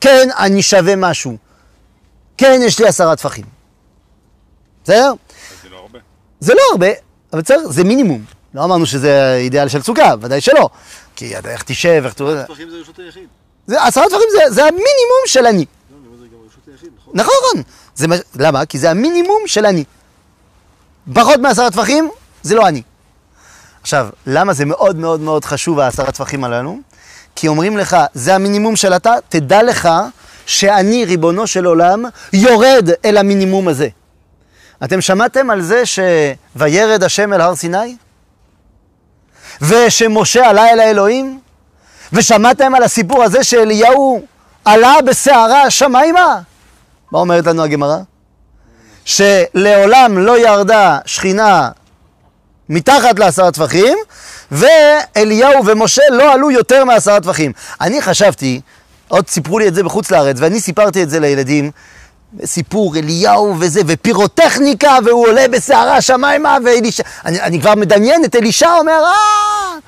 כן, 0.00 0.28
אני 0.38 0.62
שווה 0.62 0.96
משהו. 0.96 1.36
כן, 2.36 2.60
יש 2.64 2.78
לי 2.80 2.86
עשרה 2.88 3.16
טפחים. 3.16 3.44
בסדר? 4.84 5.12
זה 5.62 5.68
לא 5.68 5.76
הרבה. 5.76 5.98
זה 6.40 6.54
לא 6.54 6.60
הרבה, 6.72 6.86
אבל 7.32 7.42
צריך, 7.42 7.60
זה 7.68 7.84
מינימום. 7.84 8.37
לא 8.58 8.64
אמרנו 8.64 8.86
שזה 8.86 9.36
אידיאל 9.36 9.68
של 9.68 9.82
סוכה, 9.82 10.14
ודאי 10.20 10.40
שלא. 10.40 10.68
כי 11.16 11.38
אתה 11.38 11.50
איך 11.50 11.62
תשב, 11.62 12.02
איך 12.04 12.14
אתה... 12.14 12.44
טפחים 12.46 12.70
זה 12.70 12.76
רשות 12.76 12.98
היחיד. 12.98 13.28
עשרה 13.68 14.04
טפחים 14.04 14.28
זה, 14.48 14.62
המינימום 14.62 15.22
של 15.26 15.46
אני. 15.46 15.64
לא, 15.90 15.96
נכון? 17.14 17.14
נכון, 17.14 17.62
נכון. 17.98 18.18
למה? 18.34 18.66
כי 18.66 18.78
זה 18.78 18.90
המינימום 18.90 19.42
של 19.46 19.66
אני. 19.66 19.84
פחות 21.14 21.40
מעשרה 21.40 21.70
טפחים, 21.70 22.10
זה 22.42 22.54
לא 22.54 22.68
אני. 22.68 22.82
עכשיו, 23.82 24.08
למה 24.26 24.52
זה 24.52 24.64
מאוד 24.64 24.96
מאוד 24.96 25.20
מאוד 25.20 25.44
חשוב 25.44 25.80
העשרה 25.80 26.12
טפחים 26.12 26.44
הללו? 26.44 26.78
כי 27.36 27.48
אומרים 27.48 27.76
לך, 27.76 27.96
זה 28.14 28.34
המינימום 28.34 28.76
של 28.76 28.92
אתה, 28.92 29.14
תדע 29.28 29.62
לך 29.62 29.88
שאני, 30.46 31.04
ריבונו 31.04 31.46
של 31.46 31.64
עולם, 31.64 32.04
יורד 32.32 32.88
אל 33.04 33.16
המינימום 33.16 33.68
הזה. 33.68 33.88
אתם 34.84 35.00
שמעתם 35.00 35.50
על 35.50 35.62
זה 35.62 35.82
שוירד 35.86 37.02
השם 37.02 37.32
אל 37.32 37.40
הר 37.40 37.54
סיני? 37.54 37.96
ושמשה 39.62 40.48
עלה 40.48 40.70
אל 40.70 40.80
האלוהים? 40.80 41.40
ושמעתם 42.12 42.74
על 42.74 42.82
הסיפור 42.82 43.22
הזה 43.22 43.44
שאליהו 43.44 44.22
עלה 44.64 44.94
בסערה 45.06 45.62
השמיימה? 45.62 46.38
מה 47.12 47.18
אומרת 47.18 47.46
לנו 47.46 47.62
הגמרא? 47.62 47.98
שלעולם 49.04 50.18
לא 50.18 50.38
ירדה 50.38 50.98
שכינה 51.06 51.70
מתחת 52.68 53.18
לעשרה 53.18 53.50
טפחים, 53.50 53.98
ואליהו 54.50 55.66
ומשה 55.66 56.02
לא 56.10 56.32
עלו 56.32 56.50
יותר 56.50 56.84
מעשרה 56.84 57.20
טפחים. 57.20 57.52
אני 57.80 58.02
חשבתי, 58.02 58.60
עוד 59.08 59.28
סיפרו 59.28 59.58
לי 59.58 59.68
את 59.68 59.74
זה 59.74 59.82
בחוץ 59.82 60.10
לארץ, 60.10 60.36
ואני 60.38 60.60
סיפרתי 60.60 61.02
את 61.02 61.10
זה 61.10 61.20
לילדים, 61.20 61.70
סיפור 62.44 62.96
אליהו 62.96 63.54
וזה, 63.60 63.80
ופירוטכניקה, 63.86 64.98
והוא 65.04 65.26
עולה 65.28 65.48
בסערה 65.48 65.96
השמיימה, 65.96 66.56
ואלישע... 66.64 67.02
אני, 67.24 67.40
אני 67.40 67.60
כבר 67.60 67.74
מדמיין 67.74 68.24
את 68.24 68.36
אלישע 68.36 68.74
אומר, 68.78 69.02
אה... 69.04 69.78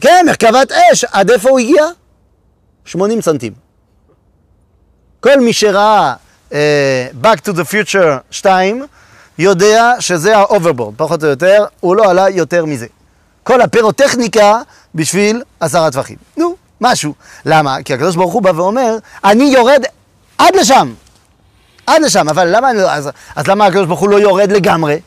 כן, 0.00 0.24
מרכבת 0.26 0.72
אש. 0.72 1.04
עד 1.04 1.30
איפה 1.30 1.48
הוא 1.48 1.58
הגיע? 1.58 1.84
80 2.84 3.22
סנטים. 3.22 3.52
כל 5.20 5.40
מי 5.40 5.52
שראה 5.52 6.14
uh, 6.50 6.54
Back 7.22 7.48
to 7.48 7.52
the 7.52 7.64
Future 7.72 8.18
2, 8.30 8.86
יודע 9.38 9.92
שזה 10.00 10.36
ה 10.36 10.41
hoverboard, 10.41 10.94
פחות 10.96 11.24
או 11.24 11.28
יותר, 11.28 11.64
הוא 11.80 11.96
לא 11.96 12.10
עלה 12.10 12.28
יותר 12.28 12.64
מזה. 12.64 12.86
כל 13.42 13.60
הפירוטכניקה 13.60 14.60
בשביל 14.94 15.42
עשרה 15.60 15.90
טפחים. 15.90 16.16
נו, 16.36 16.54
משהו. 16.80 17.14
למה? 17.46 17.76
כי 17.84 17.94
הקדוש 17.94 18.16
ברוך 18.16 18.32
הוא 18.32 18.42
בא 18.42 18.52
ואומר, 18.56 18.96
אני 19.24 19.44
יורד 19.44 19.84
עד 20.38 20.56
לשם. 20.56 20.94
עד 21.86 22.02
לשם. 22.02 22.28
אבל 22.28 22.56
למה, 22.56 22.72
לא- 22.72 22.90
אז, 22.90 23.10
אז 23.36 23.46
למה 23.46 23.66
הקדוש 23.66 23.86
ברוך 23.86 24.00
הוא 24.00 24.08
לא 24.08 24.16
יורד 24.20 24.52
לגמרי? 24.52 25.00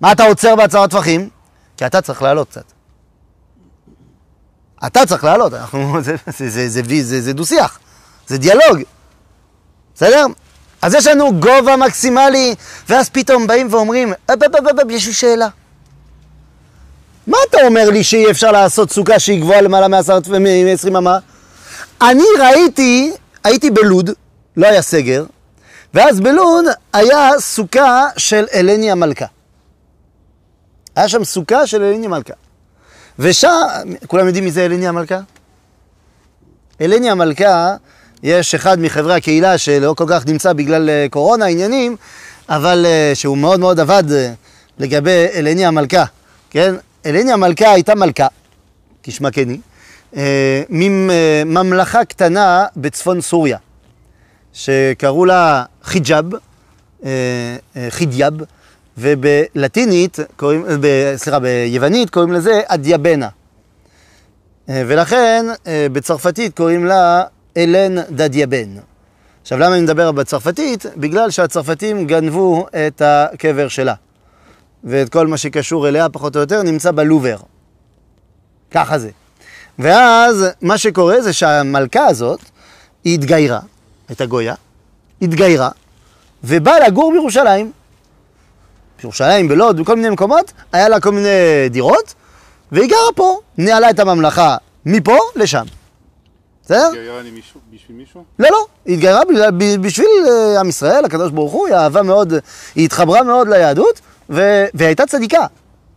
מה 0.00 0.12
אתה 0.12 0.24
עוצר 0.24 0.56
בעשרה 0.56 0.88
טפחים? 0.88 1.28
כי 1.76 1.86
אתה 1.86 2.00
צריך 2.00 2.22
לעלות 2.22 2.48
קצת. 2.50 2.64
אתה 4.86 5.06
צריך 5.06 5.24
לעלות, 5.24 5.54
אנחנו, 5.54 5.96
זה, 6.02 6.14
זה, 6.26 6.50
זה, 6.50 6.68
זה, 6.68 6.82
זה, 6.82 7.02
זה, 7.02 7.20
זה 7.22 7.32
דו-שיח, 7.32 7.78
זה 8.26 8.38
דיאלוג, 8.38 8.78
בסדר? 9.94 10.26
אז 10.82 10.94
יש 10.94 11.06
לנו 11.06 11.40
גובה 11.40 11.76
מקסימלי, 11.76 12.54
ואז 12.88 13.08
פתאום 13.08 13.46
באים 13.46 13.68
ואומרים, 13.70 14.12
"אב, 14.30 14.42
אב, 14.44 14.56
אב, 14.56 14.78
אב, 14.80 14.90
יש 14.90 15.06
לי 15.06 15.12
שאלה. 15.12 15.48
מה 17.26 17.36
אתה 17.50 17.58
אומר 17.66 17.90
לי 17.90 18.04
שאי 18.04 18.30
אפשר 18.30 18.52
לעשות 18.52 18.92
סוכה 18.92 19.18
שהיא 19.18 19.40
גבוהה 19.40 19.60
למעלה 19.60 19.88
מ-20 19.88 20.88
אמה? 20.98 21.18
אני 22.02 22.24
ראיתי, 22.40 23.12
הייתי 23.44 23.70
בלוד, 23.70 24.10
לא 24.56 24.66
היה 24.66 24.82
סגר, 24.82 25.24
ואז 25.94 26.20
בלוד 26.20 26.64
היה 26.92 27.30
סוכה 27.38 28.08
של 28.16 28.46
אלני 28.54 28.90
המלכה. 28.90 29.26
היה 30.96 31.08
שם 31.08 31.24
סוכה 31.24 31.66
של 31.66 31.82
אלני 31.82 32.06
המלכה. 32.06 32.34
ושם, 33.18 33.50
כולם 34.06 34.26
יודעים 34.26 34.44
מי 34.44 34.50
זה 34.50 34.64
אלני 34.64 34.88
המלכה? 34.88 35.20
אלני 36.80 37.10
המלכה, 37.10 37.76
יש 38.22 38.54
אחד 38.54 38.78
מחברי 38.78 39.14
הקהילה 39.14 39.58
שלא 39.58 39.94
כל 39.96 40.04
כך 40.08 40.26
נמצא 40.26 40.52
בגלל 40.52 40.90
אה, 40.90 41.06
קורונה, 41.10 41.46
עניינים, 41.46 41.96
אבל 42.48 42.86
אה, 42.86 43.12
שהוא 43.14 43.38
מאוד 43.38 43.60
מאוד 43.60 43.80
עבד 43.80 44.12
אה, 44.12 44.32
לגבי 44.78 45.26
אלני 45.34 45.66
המלכה, 45.66 46.04
כן? 46.50 46.74
אלני 47.06 47.32
המלכה 47.32 47.70
הייתה 47.70 47.94
מלכה, 47.94 48.26
כשמה 49.02 49.30
כן 49.30 49.48
היא, 49.48 49.58
מממלכה 50.68 52.04
קטנה 52.04 52.66
בצפון 52.76 53.20
סוריה, 53.20 53.58
שקראו 54.54 55.24
לה 55.24 55.64
חיג'אב, 55.82 56.24
חידיאב, 57.88 58.32
ובלטינית, 58.98 60.18
קוראים, 60.36 60.64
ב, 60.80 61.12
סליחה, 61.16 61.38
ביוונית 61.38 62.10
קוראים 62.10 62.32
לזה 62.32 62.60
אדיאבנה. 62.66 63.28
ולכן 64.68 65.46
בצרפתית 65.92 66.56
קוראים 66.56 66.84
לה 66.84 67.22
אלן 67.56 68.02
דדיאבן. 68.10 68.68
עכשיו, 69.42 69.58
למה 69.58 69.74
אני 69.74 69.82
מדבר 69.82 70.12
בצרפתית? 70.12 70.86
בגלל 70.96 71.30
שהצרפתים 71.30 72.06
גנבו 72.06 72.66
את 72.86 73.02
הקבר 73.04 73.68
שלה. 73.68 73.94
ואת 74.84 75.08
כל 75.08 75.26
מה 75.26 75.36
שקשור 75.36 75.88
אליה, 75.88 76.08
פחות 76.08 76.36
או 76.36 76.40
יותר, 76.40 76.62
נמצא 76.62 76.90
בלובר. 76.90 77.36
ככה 78.70 78.98
זה. 78.98 79.10
ואז 79.78 80.46
מה 80.62 80.78
שקורה 80.78 81.20
זה 81.22 81.32
שהמלכה 81.32 82.06
הזאת, 82.06 82.40
היא 83.04 83.14
התגיירה, 83.14 83.60
הייתה 84.08 84.26
גויה, 84.26 84.54
התגיירה, 85.22 85.70
ובאה 86.44 86.88
לגור 86.88 87.12
בירושלים. 87.12 87.72
בירושלים, 89.02 89.48
בלוד, 89.48 89.80
בכל 89.80 89.96
מיני 89.96 90.10
מקומות, 90.10 90.52
היה 90.72 90.88
לה 90.88 91.00
כל 91.00 91.12
מיני 91.12 91.28
דירות, 91.70 92.14
והיא 92.72 92.90
גרה 92.90 93.12
פה, 93.14 93.38
ניהלה 93.58 93.90
את 93.90 93.98
הממלכה 93.98 94.56
מפה 94.86 95.18
לשם. 95.36 95.64
בסדר? 96.64 96.86
התגיירה 96.86 97.20
בשביל 97.72 97.96
מישהו? 97.96 98.24
לא, 98.38 98.48
לא, 98.50 98.66
היא 98.84 98.94
התגיירה 98.94 99.20
בשביל 99.80 100.06
אה, 100.28 100.60
עם 100.60 100.68
ישראל, 100.68 101.04
הקדוש 101.04 101.30
ברוך 101.32 101.52
הוא, 101.52 101.66
היא 101.66 101.76
אהבה 101.76 102.02
מאוד, 102.02 102.32
היא 102.74 102.84
התחברה 102.84 103.22
מאוד 103.22 103.48
ליהדות, 103.48 104.00
והיא 104.28 104.68
הייתה 104.80 105.06
צדיקה. 105.06 105.46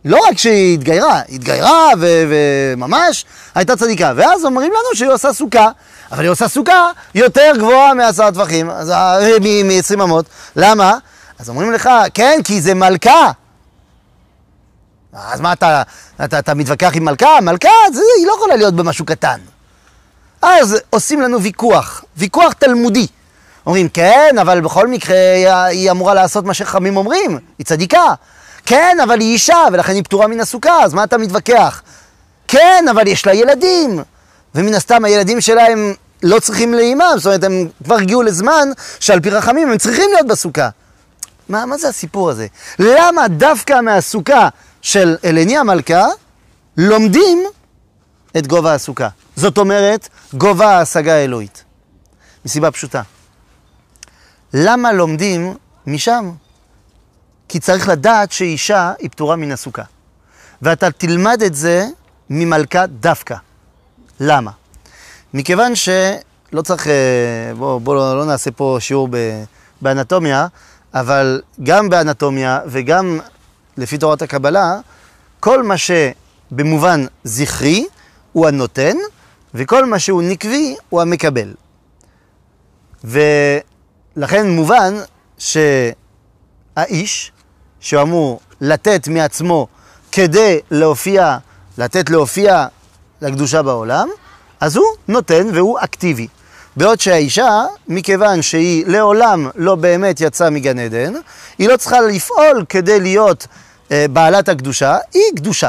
לא 0.04 0.18
רק 0.28 0.38
שהיא 0.38 0.74
התגיירה, 0.74 1.20
היא 1.28 1.34
התגיירה 1.36 1.88
וממש 2.00 3.24
הייתה 3.54 3.76
צדיקה. 3.76 4.12
ואז 4.16 4.44
אומרים 4.44 4.70
לנו 4.72 4.94
שהיא 4.96 5.08
עושה 5.10 5.32
סוכה, 5.32 5.68
אבל 6.12 6.22
היא 6.22 6.30
עושה 6.30 6.48
סוכה 6.48 6.90
יותר 7.14 7.52
גבוהה 7.58 7.94
מעשרה 7.94 8.32
טווחים, 8.32 8.70
אז 8.70 8.90
ה- 8.94 9.18
מ- 9.40 9.68
מ-20 9.68 10.02
אמות. 10.02 10.26
למה? 10.56 10.98
אז 11.38 11.48
אומרים 11.48 11.72
לך, 11.72 11.88
כן, 12.14 12.40
כי 12.44 12.60
זה 12.60 12.74
מלכה. 12.74 13.30
אז 15.12 15.40
מה 15.40 15.52
אתה, 15.52 15.82
אתה, 16.24 16.38
אתה 16.38 16.54
מתווכח 16.54 16.90
עם 16.94 17.04
מלכה? 17.04 17.40
מלכה, 17.42 17.68
זה, 17.92 18.00
היא 18.18 18.26
לא 18.26 18.32
יכולה 18.36 18.56
להיות 18.56 18.74
במשהו 18.74 19.04
קטן. 19.04 19.38
אז 20.42 20.76
עושים 20.90 21.20
לנו 21.20 21.42
ויכוח, 21.42 22.04
ויכוח 22.16 22.52
תלמודי. 22.52 23.06
אומרים, 23.66 23.88
כן, 23.88 24.36
אבל 24.40 24.60
בכל 24.60 24.88
מקרה 24.88 25.16
היא- 25.34 25.48
היא 25.48 25.90
אמורה 25.90 26.14
לעשות 26.14 26.44
מה 26.44 26.54
שחכמים 26.54 26.96
אומרים, 26.96 27.38
היא 27.58 27.66
צדיקה. 27.66 28.04
כן, 28.68 28.96
אבל 29.02 29.20
היא 29.20 29.32
אישה, 29.32 29.58
ולכן 29.72 29.92
היא 29.92 30.04
פטורה 30.04 30.26
מן 30.26 30.40
הסוכה, 30.40 30.82
אז 30.82 30.94
מה 30.94 31.04
אתה 31.04 31.18
מתווכח? 31.18 31.82
כן, 32.48 32.84
אבל 32.90 33.06
יש 33.06 33.26
לה 33.26 33.34
ילדים, 33.34 34.02
ומן 34.54 34.74
הסתם 34.74 35.04
הילדים 35.04 35.40
שלה 35.40 35.66
הם 35.66 35.94
לא 36.22 36.40
צריכים 36.40 36.74
לאימם, 36.74 37.12
זאת 37.16 37.26
אומרת, 37.26 37.44
הם 37.44 37.68
כבר 37.84 37.94
הגיעו 37.94 38.22
לזמן 38.22 38.68
שעל 39.00 39.20
פי 39.20 39.30
רחמים 39.30 39.70
הם 39.70 39.78
צריכים 39.78 40.10
להיות 40.14 40.26
בסוכה. 40.26 40.68
מה, 41.48 41.66
מה 41.66 41.78
זה 41.78 41.88
הסיפור 41.88 42.30
הזה? 42.30 42.46
למה 42.78 43.28
דווקא 43.28 43.80
מהסוכה 43.80 44.48
של 44.82 45.16
אלני 45.24 45.58
המלכה 45.58 46.06
לומדים 46.76 47.44
את 48.36 48.46
גובה 48.46 48.74
הסוכה. 48.74 49.08
זאת 49.36 49.58
אומרת, 49.58 50.08
גובה 50.34 50.66
ההשגה 50.66 51.14
האלוהית. 51.14 51.64
מסיבה 52.44 52.70
פשוטה. 52.70 53.02
למה 54.54 54.92
לומדים 54.92 55.54
משם? 55.86 56.30
כי 57.48 57.60
צריך 57.60 57.88
לדעת 57.88 58.32
שאישה 58.32 58.92
היא 58.98 59.10
פטורה 59.10 59.36
מן 59.36 59.52
הסוכה. 59.52 59.82
ואתה 60.62 60.90
תלמד 60.90 61.42
את 61.46 61.54
זה 61.54 61.86
ממלכה 62.30 62.86
דווקא. 62.86 63.34
למה? 64.20 64.50
מכיוון 65.34 65.74
שלא 65.74 66.62
צריך, 66.62 66.86
אה, 66.86 66.92
בואו 67.58 67.80
בוא 67.80 67.94
לא, 67.94 68.18
לא 68.18 68.24
נעשה 68.24 68.50
פה 68.50 68.76
שיעור 68.80 69.08
ב- 69.10 69.44
באנטומיה, 69.80 70.46
אבל 70.94 71.42
גם 71.62 71.88
באנטומיה 71.88 72.60
וגם 72.66 73.20
לפי 73.76 73.98
תורת 73.98 74.22
הקבלה, 74.22 74.78
כל 75.40 75.62
מה 75.62 75.74
שבמובן 75.78 77.04
זכרי 77.24 77.86
הוא 78.32 78.46
הנותן, 78.46 78.96
וכל 79.54 79.86
מה 79.86 79.98
שהוא 79.98 80.22
נקבי 80.22 80.76
הוא 80.88 81.00
המקבל. 81.02 81.54
ולכן 83.04 84.50
מובן 84.50 84.94
שהאיש, 85.38 87.32
שהוא 87.80 88.02
אמור 88.02 88.40
לתת 88.60 89.08
מעצמו 89.08 89.66
כדי 90.12 90.60
להופיע, 90.70 91.38
לתת 91.78 92.10
להופיע 92.10 92.66
לקדושה 93.22 93.62
בעולם, 93.62 94.08
אז 94.60 94.76
הוא 94.76 94.86
נותן 95.08 95.46
והוא 95.54 95.78
אקטיבי. 95.80 96.28
בעוד 96.76 97.00
שהאישה, 97.00 97.64
מכיוון 97.88 98.42
שהיא 98.42 98.86
לעולם 98.86 99.50
לא 99.54 99.74
באמת 99.74 100.20
יצאה 100.20 100.50
מגן 100.50 100.78
עדן, 100.78 101.14
היא 101.58 101.68
לא 101.68 101.76
צריכה 101.76 102.00
לפעול 102.00 102.64
כדי 102.68 103.00
להיות 103.00 103.46
אה, 103.90 104.06
בעלת 104.10 104.48
הקדושה, 104.48 104.96
היא 105.14 105.22
קדושה. 105.36 105.68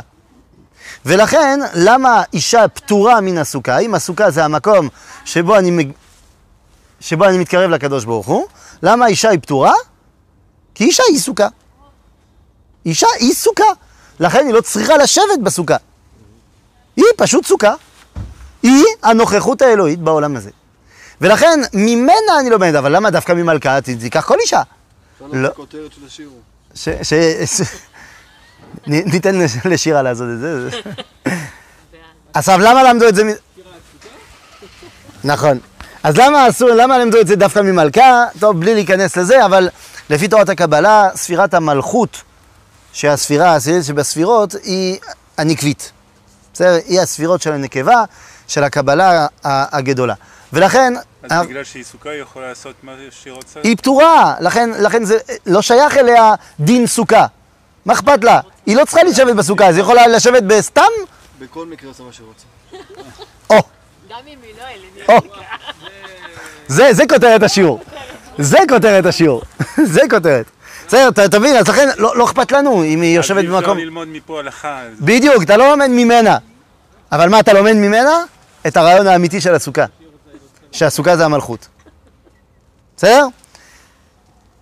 ולכן, 1.06 1.60
למה 1.74 2.24
אישה 2.34 2.68
פטורה 2.68 3.22
מן 3.22 3.38
הסוכה? 3.38 3.78
אם 3.80 3.96
הסוכה 3.96 4.32
זה 4.32 4.46
המקום 4.46 4.90
שבו 5.26 5.58
אני, 5.58 5.92
שבו 7.00 7.26
אני 7.26 7.38
מתקרב 7.38 7.70
לקדוש 7.70 8.06
ברוך 8.06 8.28
הוא, 8.28 8.46
למה 8.84 9.08
אישה 9.08 9.30
היא 9.30 9.40
פטורה? 9.40 9.74
כי 10.76 10.84
אישה 10.84 11.04
היא 11.10 11.20
סוכה. 11.20 11.48
אישה 12.86 13.08
היא 13.20 13.34
סוכה. 13.34 13.64
לכן 14.20 14.46
היא 14.46 14.54
לא 14.54 14.62
צריכה 14.62 14.98
לשבת 14.98 15.40
בסוכה. 15.44 15.76
היא 16.96 17.06
פשוט 17.18 17.46
סוכה. 17.46 17.74
היא 18.64 18.84
הנוכחות 19.04 19.62
האלוהית 19.62 20.00
בעולם 20.00 20.36
הזה. 20.36 20.50
ולכן, 21.22 21.60
ממנה 21.74 22.12
אני 22.40 22.50
לומד, 22.50 22.76
אבל 22.76 22.96
למה 22.96 23.10
דווקא 23.10 23.34
ממלכה? 23.34 23.82
ת- 23.82 23.90
תיקח 24.00 24.26
כל 24.26 24.38
אישה. 24.42 24.62
לא. 25.34 25.50
כותרת 25.56 25.92
של 25.94 26.02
השיר. 26.08 26.30
ש... 26.76 26.90
ש... 27.04 27.14
ניתן 28.88 29.36
לש- 29.36 29.66
לשירה 29.66 30.02
לעשות 30.02 30.28
את 30.34 30.40
זה. 30.40 30.70
עכשיו, 32.34 32.60
למה 32.60 32.84
למדו 32.84 33.08
את 33.08 33.16
זה? 33.16 33.24
נכון. 35.24 35.60
אז 36.04 36.18
למה 36.18 36.46
עשו, 36.46 36.68
למה 36.68 36.98
למדו 36.98 37.22
את 37.22 37.28
זה 37.28 37.36
דווקא 37.36 37.60
ממלכה? 37.60 38.26
טוב, 38.40 38.60
בלי 38.60 38.74
להיכנס 38.74 39.18
לזה, 39.18 39.46
אבל 39.46 39.70
לפי 40.10 40.28
תורת 40.28 40.50
הקבלה, 40.50 41.10
ספירת 41.16 41.54
המלכות, 41.54 42.22
שהספירה 42.94 43.50
העשירית 43.52 43.84
שבספירות, 43.86 44.56
היא 44.64 45.00
הנקבית. 45.38 45.92
בסדר? 46.54 46.78
היא 46.86 47.02
הספירות 47.02 47.42
של 47.42 47.52
הנקבה, 47.54 48.04
של 48.48 48.64
הקבלה 48.64 49.28
הגדולה. 49.44 50.14
ולכן, 50.54 50.94
אז 51.24 51.32
ה- 51.32 51.44
בגלל 51.44 51.64
שהיא 51.64 51.84
סוכה 51.84 52.10
היא 52.10 52.22
יכולה 52.22 52.48
לעשות 52.50 52.76
מה 52.84 52.92
שהיא 53.12 53.34
רוצה? 53.34 53.60
היא 53.64 53.78
פטורה, 53.78 54.36
לכן, 54.40 54.70
לכן 54.80 55.04
זה 55.06 55.18
לא 55.46 55.62
שייך 55.62 55.98
אליה 55.98 56.34
דין 56.60 56.88
סוכה. 56.88 57.26
מה 57.86 57.94
אכפת 57.94 58.24
לה? 58.24 58.40
היא 58.66 58.76
לא 58.76 58.86
צריכה 58.86 59.04
לשבת 59.04 59.36
בסוכה, 59.36 59.68
אז 59.68 59.76
היא 59.76 59.84
יכולה 59.84 60.08
לשבת 60.08 60.44
בסתם? 60.44 60.82
בכל 61.40 61.66
מקרה 61.66 61.90
עושה 61.90 62.04
מה 62.04 62.10
שרוצה. 62.14 62.46
או, 63.50 63.56
גם 64.10 64.18
אם 64.28 64.38
היא 64.44 64.54
לא. 65.08 65.22
זה, 66.68 66.94
זה 66.94 67.04
כותרת 67.10 67.44
השיעור. 67.44 67.80
זה 68.38 68.58
כותרת 68.70 69.06
השיעור. 69.06 69.42
זה 69.94 70.02
כותרת. 70.10 70.46
בסדר, 70.90 71.08
אתה 71.08 71.30
תבין, 71.30 71.56
אז 71.56 71.68
לכן 71.68 71.90
לא, 71.98 72.18
לא 72.18 72.26
אכפת 72.26 72.52
לנו 72.52 72.84
אם 72.84 73.02
היא 73.02 73.16
יושבת 73.16 73.38
אז 73.38 73.44
אי 73.44 73.48
אפשר 73.48 73.60
במקום... 73.60 73.78
ללמוד 73.78 74.08
מפה 74.08 74.40
הלכה. 74.40 74.82
בדיוק, 75.00 75.44
אתה 75.44 75.58
לא 75.58 75.70
לומד 75.70 75.88
ממנה. 75.90 76.38
אבל 77.12 77.30
מה 77.30 77.40
אתה 77.40 77.54
לומד 77.54 77.74
ממנה? 77.74 78.24
את 78.68 78.78
הרעיון 78.78 79.08
האמיתי 79.08 79.42
של 79.42 79.56
הסוכה. 79.56 79.86
שהסוכה 80.72 81.18
זה 81.18 81.26
המלכות. 81.26 81.68
בסדר? 82.98 83.28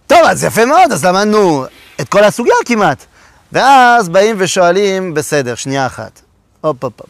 טוב, 0.07 0.19
אז 0.25 0.43
יפה 0.43 0.65
מאוד, 0.65 0.91
אז 0.91 1.05
למדנו 1.05 1.65
את 2.01 2.09
כל 2.09 2.23
הסוגיה 2.23 2.55
כמעט. 2.65 3.05
ואז 3.51 4.09
באים 4.09 4.35
ושואלים, 4.39 5.13
בסדר, 5.13 5.55
שנייה 5.55 5.85
אחת. 5.85 6.21
הופ, 6.61 6.83
הופ, 6.83 7.01
הופ. 7.01 7.09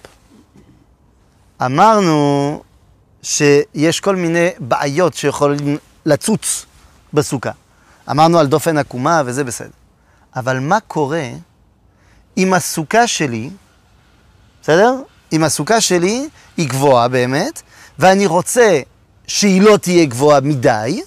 אמרנו 1.65 2.61
שיש 3.23 3.99
כל 3.99 4.15
מיני 4.15 4.49
בעיות 4.59 5.13
שיכולים 5.13 5.77
לצוץ 6.05 6.65
בסוכה. 7.13 7.51
אמרנו 8.11 8.39
על 8.39 8.47
דופן 8.47 8.77
עקומה 8.77 9.21
וזה 9.25 9.43
בסדר. 9.43 9.69
אבל 10.35 10.59
מה 10.59 10.79
קורה 10.79 11.29
אם 12.37 12.53
הסוכה 12.53 13.07
שלי, 13.07 13.49
בסדר? 14.61 14.95
אם 15.33 15.43
הסוכה 15.43 15.81
שלי 15.81 16.29
היא 16.57 16.69
גבוהה 16.69 17.07
באמת, 17.07 17.61
ואני 17.99 18.25
רוצה 18.25 18.79
שהיא 19.27 19.61
לא 19.61 19.77
תהיה 19.77 20.05
גבוהה 20.05 20.39
מדי, 20.39 21.01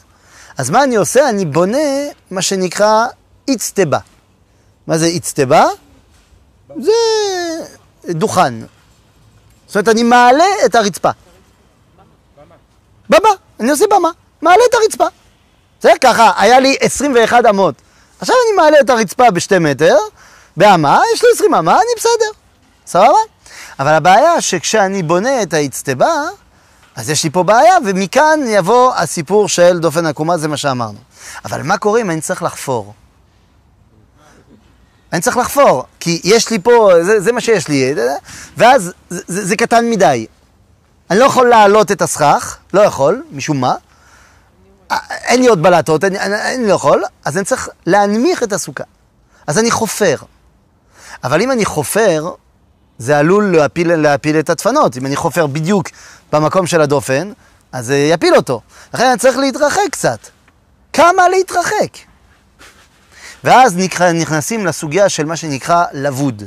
אז 0.59 0.71
מה 0.71 0.85
אני 0.85 0.97
עושה? 0.97 1.29
אני 1.29 1.45
בונה 1.45 1.79
מה 2.31 2.43
שנקרא 2.43 3.07
איצטבה. 3.49 3.99
מה 4.87 4.99
זה 4.99 5.07
איצטבה? 5.07 5.67
זה 6.77 6.93
דוכן. 8.09 8.55
זאת 9.67 9.77
אומרת, 9.77 9.89
אני 9.89 10.03
מעלה 10.03 10.45
את 10.67 10.75
הרצפה. 10.75 11.11
במה. 13.09 13.29
אני 13.61 13.71
עושה 13.71 13.85
במה. 13.91 14.11
מעלה 14.43 14.63
את 14.71 14.75
הרצפה. 14.75 15.07
בסדר? 15.81 15.93
ככה, 16.01 16.33
היה 16.37 16.61
לי 16.61 16.77
21 16.81 17.47
אמות. 17.47 17.75
עכשיו 18.21 18.37
אני 18.47 18.57
מעלה 18.57 18.81
את 18.81 18.91
הרצפה 18.91 19.31
בשתי 19.31 19.59
מטר, 19.59 19.97
באמה, 20.57 21.01
יש 21.15 21.23
לי 21.23 21.29
20 21.35 21.55
אמה, 21.55 21.73
אני 21.73 21.91
בסדר. 21.97 22.41
סבבה? 22.87 23.19
אבל 23.79 23.93
הבעיה 23.93 24.41
שכשאני 24.41 25.03
בונה 25.03 25.43
את 25.43 25.55
האצטבה, 25.55 26.15
אז 26.97 27.11
יש 27.11 27.25
לי 27.25 27.31
פה 27.31 27.43
בעיה, 27.43 27.75
ומכאן 27.87 28.41
יבוא 28.47 28.95
הסיפור 28.95 29.49
של 29.49 29.79
דופן 29.79 30.07
עקומה, 30.07 30.39
זה 30.39 30.49
מה 30.49 30.57
שאמרנו. 30.57 30.99
אבל 31.45 31.63
מה 31.63 31.79
קורה 31.79 32.01
אם 32.01 32.11
אני 32.11 32.21
צריך 32.21 32.43
לחפור? 32.43 32.95
אני 35.13 35.21
צריך 35.21 35.37
לחפור, 35.37 35.85
כי 36.01 36.21
יש 36.25 36.51
לי 36.51 36.59
פה, 36.59 36.91
זה, 37.03 37.21
זה 37.21 37.33
מה 37.33 37.41
שיש 37.41 37.69
לי, 37.69 37.95
ואז 38.57 38.93
זה, 39.11 39.21
זה, 39.27 39.47
זה 39.47 39.57
קטן 39.57 39.91
מדי. 39.91 40.27
אני 41.11 41.19
לא 41.19 41.25
יכול 41.25 41.49
להעלות 41.49 41.93
את 41.93 42.03
הסכך, 42.03 42.57
לא 42.75 42.81
יכול, 42.81 43.23
משום 43.33 43.61
מה. 43.61 43.75
אין 45.11 45.41
לי 45.43 45.49
עוד 45.49 45.63
בלטות, 45.63 46.05
אני, 46.05 46.21
אני, 46.21 46.55
אני 46.55 46.69
לא 46.69 46.75
יכול, 46.75 47.05
אז 47.25 47.37
אני 47.37 47.45
צריך 47.45 47.69
להנמיך 47.87 48.43
את 48.43 48.53
הסוכה. 48.53 48.85
אז 49.47 49.59
אני 49.59 49.71
חופר. 49.71 50.17
אבל 51.25 51.43
אם 51.43 51.51
אני 51.51 51.65
חופר, 51.65 52.31
זה 52.99 53.19
עלול 53.19 53.57
להפיל, 53.57 53.95
להפיל 53.95 54.39
את 54.39 54.51
הדפנות. 54.51 54.97
אם 54.97 55.07
אני 55.07 55.17
חופר 55.17 55.47
בדיוק 55.47 55.89
במקום 56.33 56.67
של 56.67 56.81
הדופן, 56.81 57.33
אז 57.73 57.87
זה 57.87 57.97
יפיל 57.97 58.37
אותו. 58.37 58.61
לכן 58.95 59.05
אני 59.07 59.19
צריך 59.19 59.37
להתרחק 59.37 59.81
קצת. 59.91 60.19
כמה 60.93 61.29
להתרחק? 61.29 61.97
ואז 63.45 63.77
נכנסים 64.15 64.67
לסוגיה 64.67 65.09
של 65.09 65.25
מה 65.25 65.37
שנקרא 65.37 65.85
לבוד. 65.93 66.43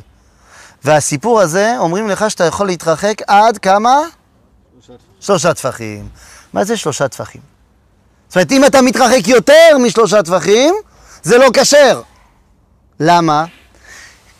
והסיפור 0.83 1.41
הזה, 1.41 1.75
אומרים 1.77 2.09
לך 2.09 2.31
שאתה 2.31 2.43
יכול 2.43 2.67
להתרחק 2.67 3.21
עד 3.27 3.57
כמה? 3.57 3.99
שלושה 5.19 5.53
טפחים. 5.53 6.09
מה 6.53 6.63
זה 6.63 6.77
שלושה 6.77 7.07
טפחים? 7.07 7.52
זאת 8.33 8.35
אומרת, 8.35 8.51
אם 8.51 8.65
אתה 8.65 8.81
מתרחק 8.81 9.27
יותר 9.27 9.77
משלושה 9.79 10.23
טפחים, 10.23 10.75
זה 11.23 11.37
לא 11.37 11.49
כשר. 11.53 12.01
למה? 12.99 13.45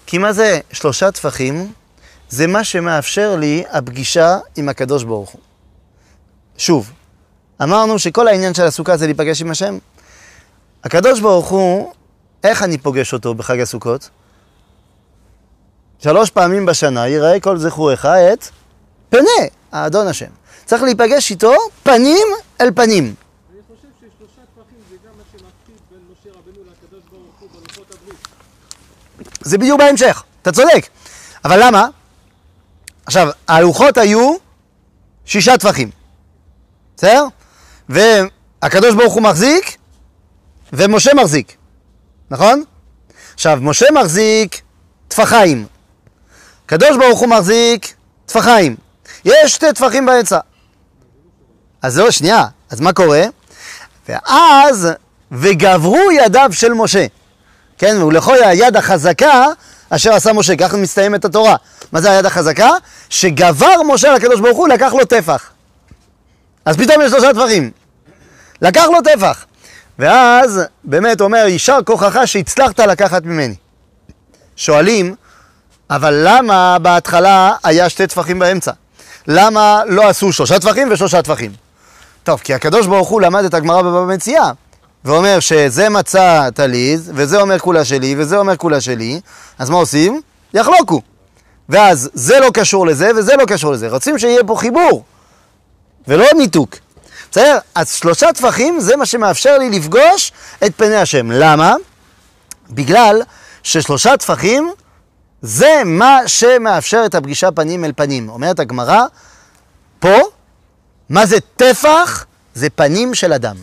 כי 0.05 0.17
מה 0.17 0.33
זה 0.33 0.59
שלושה 0.71 1.11
טפחים? 1.11 1.71
זה 2.29 2.47
מה 2.47 2.63
שמאפשר 2.63 3.35
לי 3.35 3.63
הפגישה 3.69 4.37
עם 4.55 4.69
הקדוש 4.69 5.03
ברוך 5.03 5.29
הוא. 5.29 5.41
שוב, 6.57 6.91
אמרנו 7.63 7.99
שכל 7.99 8.27
העניין 8.27 8.53
של 8.53 8.63
הסוכה 8.63 8.97
זה 8.97 9.05
להיפגש 9.05 9.41
עם 9.41 9.51
השם. 9.51 9.77
הקדוש 10.83 11.19
ברוך 11.19 11.49
הוא, 11.49 11.93
איך 12.43 12.63
אני 12.63 12.77
פוגש 12.77 13.13
אותו 13.13 13.33
בחג 13.33 13.59
הסוכות? 13.59 14.09
שלוש 15.99 16.29
פעמים 16.29 16.65
בשנה 16.65 17.07
יראה 17.07 17.39
כל 17.39 17.57
זכורך 17.57 18.05
את 18.05 18.47
פנה, 19.09 19.47
האדון 19.71 20.07
השם. 20.07 20.29
צריך 20.65 20.83
להיפגש 20.83 21.31
איתו 21.31 21.53
פנים 21.83 22.27
אל 22.61 22.71
פנים. 22.75 23.03
אני 23.53 23.61
חושב 23.67 23.87
ששלושה 23.99 24.41
טפחים 24.55 24.79
זה 24.89 24.95
גם 25.05 25.11
מה 25.17 25.23
שמפחיד 25.31 25.79
בין 25.91 25.99
משה 26.11 26.29
רבנו 26.39 26.61
לקדוש 26.71 27.03
ברוך 27.11 27.39
הוא 27.39 27.49
בלוחות 27.49 27.95
הברית. 28.01 28.27
זה 29.43 29.57
בדיוק 29.57 29.79
בהמשך, 29.79 30.23
אתה 30.41 30.51
צודק. 30.51 30.87
אבל 31.45 31.63
למה? 31.63 31.87
עכשיו, 33.05 33.27
הלוחות 33.47 33.97
היו 33.97 34.35
שישה 35.25 35.57
טפחים, 35.57 35.89
בסדר? 36.97 37.25
והקדוש 37.89 38.95
ברוך 38.95 39.13
הוא 39.13 39.23
מחזיק, 39.23 39.77
ומשה 40.73 41.13
מחזיק, 41.13 41.55
נכון? 42.31 42.63
עכשיו, 43.33 43.57
משה 43.61 43.85
מחזיק 43.91 44.61
טפחיים, 45.07 45.65
קדוש 46.65 46.97
ברוך 46.97 47.19
הוא 47.19 47.29
מחזיק 47.29 47.93
טפחיים. 48.25 48.75
יש 49.25 49.53
שתי 49.53 49.73
טפחים 49.75 50.05
באמצע. 50.05 50.39
אז 51.81 51.93
זהו, 51.93 52.11
שנייה, 52.11 52.45
אז 52.69 52.79
מה 52.79 52.93
קורה? 52.93 53.23
ואז, 54.09 54.87
וגברו 55.31 56.11
ידיו 56.11 56.49
של 56.53 56.73
משה. 56.73 57.05
כן, 57.77 58.01
ולכל 58.01 58.43
היד 58.43 58.77
החזקה 58.77 59.45
אשר 59.89 60.13
עשה 60.13 60.33
משה, 60.33 60.55
ככה 60.55 60.77
מסתיימת 60.77 61.25
התורה. 61.25 61.55
מה 61.91 62.01
זה 62.01 62.11
היד 62.11 62.25
החזקה? 62.25 62.69
שגבר 63.09 63.83
משה 63.87 64.09
על 64.09 64.15
הקדוש 64.15 64.39
ברוך 64.39 64.57
הוא, 64.57 64.67
לקח 64.67 64.93
לו 64.93 65.05
טפח. 65.05 65.49
אז 66.65 66.77
פתאום 66.77 67.01
יש 67.01 67.11
שלושה 67.11 67.33
טפחים. 67.33 67.71
לקח 68.61 68.85
לו 68.91 69.01
טפח. 69.01 69.45
ואז 69.99 70.61
באמת 70.83 71.21
אומר, 71.21 71.45
יישר 71.47 71.79
כוחך 71.85 72.17
שהצלחת 72.25 72.79
לקחת 72.79 73.23
ממני. 73.23 73.55
שואלים, 74.55 75.15
אבל 75.89 76.21
למה 76.27 76.79
בהתחלה 76.79 77.51
היה 77.63 77.89
שתי 77.89 78.07
טפחים 78.07 78.39
באמצע? 78.39 78.71
למה 79.27 79.81
לא 79.87 80.07
עשו 80.09 80.31
שלושה 80.31 80.59
טפחים 80.59 80.91
ושלושה 80.91 81.21
טפחים? 81.21 81.51
טוב, 82.23 82.41
כי 82.43 82.53
הקדוש 82.53 82.87
ברוך 82.87 83.09
הוא 83.09 83.21
למד 83.21 83.45
את 83.45 83.53
הגמרא 83.53 83.81
בבבא 83.81 84.13
מציאה, 84.13 84.51
ואומר 85.05 85.39
שזה 85.39 85.89
מצא 85.89 86.49
טליז, 86.49 87.11
וזה 87.15 87.41
אומר 87.41 87.59
כולה 87.59 87.85
שלי, 87.85 88.15
וזה 88.17 88.37
אומר 88.37 88.57
כולה 88.57 88.81
שלי, 88.81 89.21
אז 89.59 89.69
מה 89.69 89.77
עושים? 89.77 90.21
יחלוקו. 90.53 91.01
ואז 91.69 92.09
זה 92.13 92.39
לא 92.39 92.49
קשור 92.53 92.87
לזה, 92.87 93.11
וזה 93.17 93.35
לא 93.35 93.45
קשור 93.45 93.71
לזה. 93.71 93.89
רוצים 93.89 94.19
שיהיה 94.19 94.43
פה 94.43 94.55
חיבור, 94.55 95.03
ולא 96.07 96.25
ניתוק. 96.37 96.75
בסדר? 97.31 97.57
אז 97.75 97.91
שלושה 97.91 98.33
טפחים 98.33 98.79
זה 98.79 98.95
מה 98.95 99.05
שמאפשר 99.05 99.57
לי 99.57 99.69
לפגוש 99.69 100.31
את 100.65 100.71
פני 100.77 100.95
השם. 100.95 101.31
למה? 101.31 101.75
בגלל 102.69 103.21
ששלושה 103.63 104.17
טפחים 104.17 104.71
זה 105.41 105.81
מה 105.85 106.19
שמאפשר 106.27 107.03
את 107.05 107.15
הפגישה 107.15 107.51
פנים 107.51 107.85
אל 107.85 107.91
פנים. 107.95 108.29
אומרת 108.29 108.59
הגמרא, 108.59 109.01
פה, 109.99 110.17
מה 111.09 111.25
זה 111.25 111.37
טפח? 111.55 112.25
זה 112.53 112.69
פנים 112.69 113.13
של 113.13 113.33
אדם. 113.33 113.55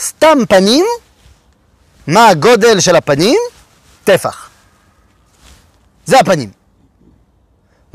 סתם 0.00 0.38
פנים, 0.48 0.84
מה 2.06 2.28
הגודל 2.28 2.80
של 2.80 2.96
הפנים? 2.96 3.38
טפח. 4.04 4.48
זה 6.06 6.20
הפנים. 6.20 6.50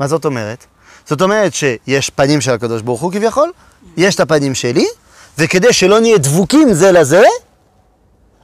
מה 0.00 0.06
זאת 0.08 0.24
אומרת? 0.24 0.66
זאת 1.06 1.22
אומרת 1.22 1.54
שיש 1.54 2.10
פנים 2.10 2.40
של 2.40 2.50
הקדוש 2.50 2.82
ברוך 2.82 3.00
הוא 3.00 3.12
כביכול, 3.12 3.52
יש 3.96 4.14
את 4.14 4.20
הפנים 4.20 4.54
שלי, 4.54 4.86
וכדי 5.38 5.72
שלא 5.72 6.00
נהיה 6.00 6.18
דבוקים 6.18 6.72
זה 6.72 6.92
לזה, 6.92 7.22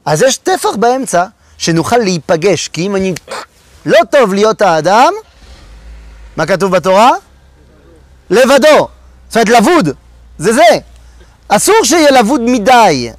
אז 0.04 0.22
יש 0.22 0.36
טפח 0.36 0.76
באמצע, 0.76 1.24
שנוכל 1.58 1.96
להיפגש, 1.96 2.68
כי 2.68 2.86
אם 2.86 2.96
אני... 2.96 3.14
לא 3.86 3.98
טוב 4.10 4.34
להיות 4.34 4.62
האדם, 4.62 5.12
מה 6.36 6.46
כתוב 6.46 6.76
בתורה? 6.76 7.10
לבדו. 8.30 8.88
זאת 9.28 9.36
אומרת, 9.36 9.48
לבוד. 9.48 9.88
זה 10.38 10.52
זה. 10.52 10.78
אסור 11.48 11.74
שיהיה 11.84 12.10
לבוד 12.10 12.40
מדי. 12.40 13.10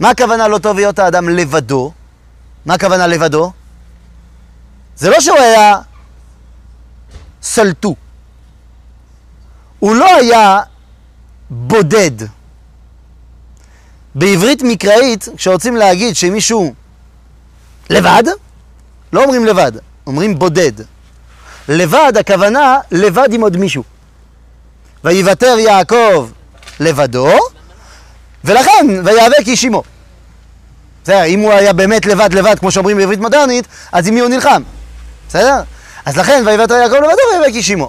מה 0.00 0.10
הכוונה 0.10 0.48
לא 0.48 0.58
טוב 0.58 0.76
להיות 0.76 0.98
האדם 0.98 1.28
לבדו? 1.28 1.92
מה 2.66 2.74
הכוונה 2.74 3.06
לבדו? 3.06 3.52
זה 4.96 5.10
לא 5.10 5.20
שהוא 5.20 5.38
היה 5.38 5.76
סלטו. 7.42 7.94
הוא 9.78 9.94
לא 9.94 10.16
היה 10.16 10.60
בודד. 11.50 12.10
בעברית 14.14 14.62
מקראית, 14.62 15.28
כשרוצים 15.36 15.76
להגיד 15.76 16.16
שמישהו 16.16 16.74
לבד, 17.90 18.22
לא 19.12 19.22
אומרים 19.24 19.46
לבד, 19.46 19.72
אומרים 20.06 20.38
בודד. 20.38 20.72
לבד, 21.68 22.12
הכוונה 22.20 22.78
לבד 22.90 23.32
עם 23.32 23.40
עוד 23.40 23.56
מישהו. 23.56 23.84
ויוותר 25.04 25.58
יעקב 25.58 26.30
לבדו, 26.80 27.38
ולכן 28.44 28.86
ויאבק 29.04 29.46
איש 29.46 29.64
עמו. 29.64 29.82
בסדר, 31.04 31.24
אם 31.24 31.40
הוא 31.40 31.52
היה 31.52 31.72
באמת 31.72 32.06
לבד 32.06 32.34
לבד, 32.34 32.58
כמו 32.58 32.70
שאומרים 32.70 32.96
בעברית 32.96 33.20
מודרנית, 33.20 33.66
אז 33.92 34.08
עם 34.08 34.14
מי 34.14 34.20
הוא 34.20 34.28
נלחם? 34.28 34.62
בסדר? 35.28 35.62
אז 36.04 36.16
לכן 36.16 36.42
ויוותר 36.46 36.74
יעקב 36.74 36.94
לבדו 36.94 37.22
ויאבק 37.32 37.54
איש 37.54 37.70
עמו. 37.70 37.88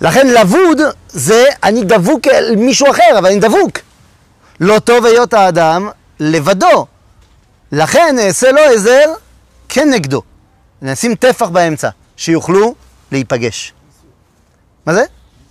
לכן 0.00 0.26
לבוד 0.26 0.78
זה 1.08 1.44
אני 1.62 1.84
דבוק 1.84 2.26
אל 2.26 2.56
מישהו 2.56 2.90
אחר, 2.90 3.18
אבל 3.18 3.26
אני 3.26 3.40
דבוק. 3.40 3.78
לא 4.60 4.78
טוב 4.78 5.06
היות 5.06 5.34
האדם 5.34 5.88
לבדו. 6.20 6.86
לכן 7.72 8.16
אעשה 8.18 8.52
לו 8.52 8.60
עזר 8.60 9.12
כנגדו. 9.68 10.22
נשים 10.82 11.14
טפח 11.14 11.48
באמצע, 11.48 11.88
שיוכלו 12.16 12.74
להיפגש. 13.12 13.72
מה 14.86 14.94
זה? 14.94 15.04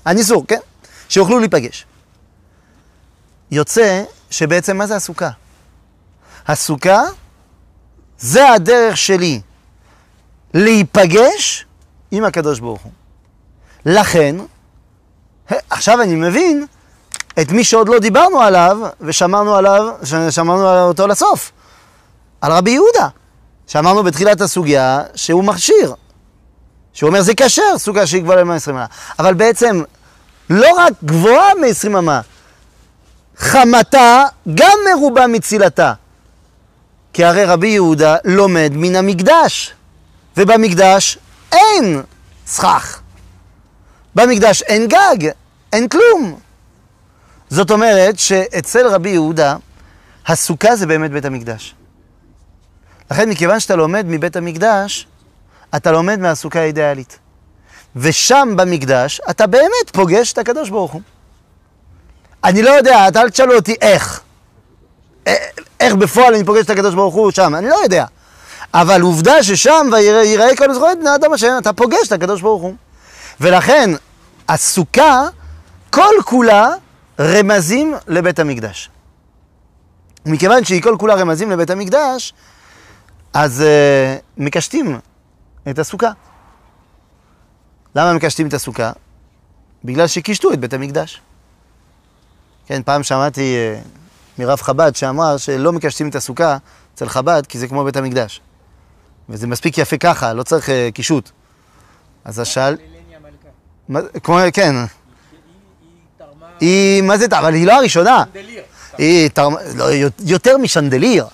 הניסור, 0.05 0.45
כן? 0.47 0.59
שיוכלו 1.09 1.39
להיפגש. 1.39 1.85
יוצא 3.51 4.03
שבעצם 4.29 4.77
מה 4.77 4.87
זה 4.87 4.95
הסוכה? 4.95 5.29
הסוכה 6.47 7.01
זה 8.19 8.49
הדרך 8.49 8.97
שלי 8.97 9.41
להיפגש 10.53 11.65
עם 12.11 12.23
הקדוש 12.23 12.59
ברוך 12.59 12.81
הוא. 12.81 12.91
לכן, 13.85 14.35
עכשיו 15.69 16.01
אני 16.01 16.15
מבין 16.15 16.65
את 17.41 17.51
מי 17.51 17.63
שעוד 17.63 17.89
לא 17.89 17.99
דיברנו 17.99 18.41
עליו, 18.41 18.77
ושמרנו 19.01 19.55
עליו, 19.55 19.93
שמרנו 20.29 20.87
אותו 20.87 21.07
לסוף, 21.07 21.51
על 22.41 22.51
רבי 22.51 22.71
יהודה, 22.71 23.07
שאמרנו 23.67 24.03
בתחילת 24.03 24.41
הסוגיה 24.41 25.03
שהוא 25.15 25.43
מכשיר, 25.43 25.93
שהוא 26.93 27.07
אומר 27.07 27.21
זה 27.21 27.33
כשר, 27.37 27.77
סוכה 27.77 28.07
שהיא 28.07 28.21
גבוהה 28.21 28.43
ל-120 28.43 28.69
אמה, 28.69 28.85
אבל 29.19 29.33
בעצם 29.33 29.83
לא 30.49 30.67
רק 30.77 30.93
גבוהה 31.03 31.55
מ-20 31.55 31.97
אמה, 31.97 32.21
חמתה 33.39 34.23
גם 34.55 34.77
מרובה 34.91 35.27
מצילתה. 35.27 35.93
כי 37.13 37.23
הרי 37.23 37.45
רבי 37.45 37.67
יהודה 37.67 38.15
לומד 38.23 38.71
מן 38.75 38.95
המקדש, 38.95 39.73
ובמקדש 40.37 41.17
אין 41.51 42.01
סכך. 42.47 42.99
במקדש 44.15 44.61
אין 44.61 44.87
גג, 44.87 45.31
אין 45.73 45.87
כלום. 45.87 46.39
זאת 47.49 47.71
אומרת 47.71 48.19
שאצל 48.19 48.87
רבי 48.87 49.09
יהודה, 49.09 49.55
הסוכה 50.27 50.75
זה 50.75 50.87
באמת 50.87 51.11
בית 51.11 51.25
המקדש. 51.25 51.75
לכן 53.11 53.29
מכיוון 53.29 53.59
שאתה 53.59 53.75
לומד 53.75 54.05
מבית 54.07 54.35
המקדש, 54.35 55.07
אתה 55.75 55.91
לומד 55.91 56.19
מהסוכה 56.19 56.59
האידיאלית. 56.59 57.19
ושם 57.95 58.53
במקדש 58.57 59.21
אתה 59.29 59.47
באמת 59.47 59.89
פוגש 59.93 60.33
את 60.33 60.37
הקדוש 60.37 60.69
ברוך 60.69 60.91
הוא. 60.91 61.01
אני 62.43 62.61
לא 62.61 62.69
יודע, 62.69 63.07
אתה 63.07 63.21
אל 63.21 63.29
תשאלו 63.29 63.55
אותי 63.55 63.75
איך. 63.81 64.21
איך 65.79 65.95
בפועל 65.95 66.35
אני 66.35 66.45
פוגש 66.45 66.65
את 66.65 66.69
הקדוש 66.69 66.95
ברוך 66.95 67.15
הוא 67.15 67.31
שם, 67.31 67.55
אני 67.55 67.69
לא 67.69 67.75
יודע. 67.83 68.05
אבל 68.73 69.01
עובדה 69.01 69.43
ששם 69.43 69.87
ויראה 69.91 70.55
כל 70.55 70.73
זכויות 70.73 70.99
בני 70.99 71.15
אדם 71.15 71.33
השם, 71.33 71.51
אתה 71.61 71.73
פוגש 71.73 72.07
את 72.07 72.11
הקדוש 72.11 72.41
ברוך 72.41 72.61
הוא. 72.61 72.75
ולכן 73.39 73.89
הסוכה 74.49 75.27
כל 75.89 76.13
כולה 76.25 76.69
רמזים 77.19 77.95
לבית 78.07 78.39
המקדש. 78.39 78.89
מכיוון 80.25 80.65
שהיא 80.65 80.81
כל 80.81 80.95
כולה 80.99 81.15
רמזים 81.15 81.51
לבית 81.51 81.69
המקדש, 81.69 82.33
אז 83.33 83.63
uh, 83.63 84.21
מקשטים 84.37 84.99
את 85.69 85.79
הסוכה. 85.79 86.11
למה 87.95 88.13
מקשטים 88.13 88.47
את 88.47 88.53
הסוכה? 88.53 88.91
בגלל 89.83 90.07
שקישטו 90.07 90.53
את 90.53 90.59
בית 90.59 90.73
המקדש. 90.73 91.21
כן, 92.69 92.81
פעם 92.85 93.03
שמעתי 93.03 93.55
uh, 93.55 93.87
מרב 94.39 94.61
חב"ד 94.61 94.95
שאמר 94.95 95.37
שלא 95.37 95.73
מקשטים 95.73 96.09
את 96.09 96.15
הסוכה 96.15 96.57
אצל 96.95 97.09
חב"ד 97.09 97.45
כי 97.47 97.59
זה 97.59 97.67
כמו 97.67 97.83
בית 97.83 97.97
המקדש. 97.97 98.41
וזה 99.29 99.47
מספיק 99.47 99.77
יפה 99.77 99.97
ככה, 99.97 100.33
לא 100.33 100.43
צריך 100.43 100.69
uh, 100.69 100.71
קישוט. 100.93 101.29
אז 102.25 102.39
השאל... 102.39 102.77
מה, 103.89 103.99
כמו, 104.23 104.37
כן. 104.53 104.75
היא, 106.59 107.01
מה 107.01 107.17
זה, 107.17 107.25
אבל 107.31 107.53
היא 107.53 107.67
לא 107.67 107.73
הראשונה. 107.73 108.23
היא 108.97 109.29
תרמה, 109.29 109.59
לא, 109.75 109.85
יותר 110.25 110.57
משנדליר. 110.57 111.25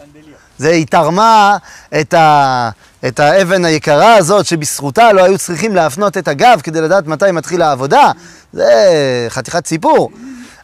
זה, 0.57 0.69
היא 0.69 0.87
תרמה 0.87 1.57
את, 2.01 2.13
ה, 2.13 2.69
את 3.07 3.19
האבן 3.19 3.65
היקרה 3.65 4.15
הזאת, 4.15 4.45
שבזכותה 4.45 5.13
לא 5.13 5.23
היו 5.23 5.37
צריכים 5.37 5.75
להפנות 5.75 6.17
את 6.17 6.27
הגב 6.27 6.59
כדי 6.63 6.81
לדעת 6.81 7.07
מתי 7.07 7.31
מתחילה 7.31 7.69
העבודה. 7.69 8.11
זה 8.53 9.27
חתיכת 9.29 9.67
סיפור. 9.67 10.11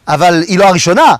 אבל 0.08 0.42
היא 0.48 0.58
לא 0.58 0.64
הראשונה. 0.64 1.14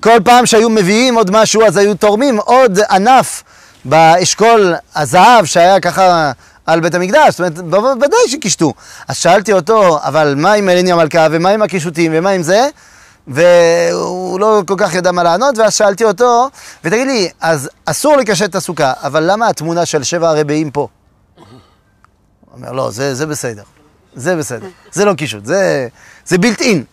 כל 0.00 0.18
פעם 0.24 0.46
שהיו 0.46 0.70
מביאים 0.70 1.14
עוד 1.14 1.30
משהו, 1.30 1.66
אז 1.66 1.76
היו 1.76 1.94
תורמים 1.94 2.38
עוד 2.38 2.78
ענף 2.90 3.42
באשכול 3.84 4.74
הזהב 4.96 5.44
שהיה 5.44 5.80
ככה 5.80 6.32
על 6.66 6.80
בית 6.80 6.94
המקדש, 6.94 7.30
זאת 7.30 7.40
אומרת, 7.40 7.58
בוודאי 7.58 8.18
שקישטו. 8.28 8.72
אז 9.08 9.16
שאלתי 9.16 9.52
אותו, 9.52 9.98
אבל 10.02 10.34
מה 10.36 10.52
עם 10.52 10.68
אלני 10.68 10.92
המלכה, 10.92 11.26
ומה 11.30 11.48
עם 11.48 11.62
הקישוטים, 11.62 12.12
ומה 12.14 12.30
עם 12.30 12.42
זה? 12.42 12.68
והוא 13.28 14.40
לא 14.40 14.62
כל 14.66 14.74
כך 14.78 14.94
ידע 14.94 15.12
מה 15.12 15.22
לענות, 15.22 15.58
ואז 15.58 15.74
שאלתי 15.74 16.04
אותו, 16.04 16.48
ותגיד 16.84 17.06
לי, 17.06 17.28
אז 17.40 17.70
אסור 17.84 18.16
לקשט 18.16 18.50
את 18.50 18.54
הסוכה, 18.54 18.92
אבל 19.02 19.30
למה 19.30 19.48
התמונה 19.48 19.86
של 19.86 20.02
שבע 20.02 20.30
הרבעים 20.30 20.70
פה? 20.70 20.88
הוא 21.36 21.46
אומר, 22.56 22.72
לא, 22.72 22.90
זה, 22.90 23.14
זה 23.14 23.26
בסדר, 23.26 23.62
זה 24.14 24.36
בסדר, 24.36 24.66
זה 24.92 25.04
לא 25.04 25.14
קישוט, 25.14 25.44
זה, 25.44 25.88
זה 26.26 26.38
בילט 26.38 26.60
אין, 26.60 26.84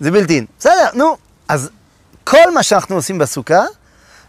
זה 0.00 0.10
בילט 0.10 0.30
אין. 0.30 0.46
בסדר, 0.58 0.88
נו, 0.94 1.16
אז 1.48 1.70
כל 2.24 2.54
מה 2.54 2.62
שאנחנו 2.62 2.96
עושים 2.96 3.18
בסוכה, 3.18 3.62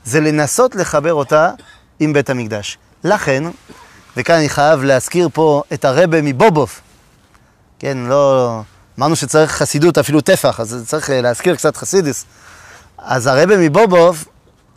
זה 0.05 0.19
לנסות 0.19 0.75
לחבר 0.75 1.13
אותה 1.13 1.51
עם 1.99 2.13
בית 2.13 2.29
המקדש. 2.29 2.77
לכן, 3.03 3.43
וכאן 4.17 4.35
אני 4.35 4.49
חייב 4.49 4.83
להזכיר 4.83 5.29
פה 5.33 5.63
את 5.73 5.85
הרבה 5.85 6.21
מבובוב. 6.21 6.79
כן, 7.79 7.97
לא... 7.97 8.61
אמרנו 8.99 9.15
שצריך 9.15 9.51
חסידות, 9.51 9.97
אפילו 9.97 10.21
טפח, 10.21 10.59
אז 10.59 10.83
צריך 10.87 11.09
אה, 11.09 11.21
להזכיר 11.21 11.55
קצת 11.55 11.77
חסידס. 11.77 12.25
אז 12.97 13.27
הרבה 13.27 13.57
מבובוב, 13.57 14.25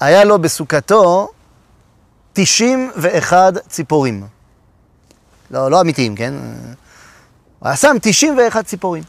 היה 0.00 0.24
לו 0.24 0.38
בסוכתו 0.38 1.28
91 2.32 3.52
ציפורים. 3.68 4.26
לא, 5.50 5.70
לא 5.70 5.80
אמיתיים, 5.80 6.16
כן? 6.16 6.34
הוא 7.58 7.74
שם 7.74 7.96
91 8.02 8.66
ציפורים. 8.66 9.02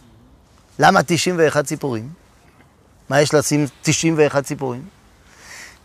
למה 0.80 1.00
91 1.06 1.66
ציפורים? 1.66 2.10
מה 3.10 3.22
יש 3.22 3.34
לשים 3.34 3.66
91 3.82 4.44
ציפורים? 4.44 4.84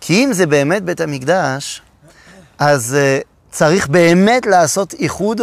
כי 0.00 0.24
אם 0.24 0.32
זה 0.32 0.46
באמת 0.46 0.82
בית 0.82 1.00
המקדש, 1.00 1.82
אז 2.58 2.96
uh, 2.96 3.24
צריך 3.50 3.88
באמת 3.88 4.46
לעשות 4.46 4.94
איחוד 4.94 5.40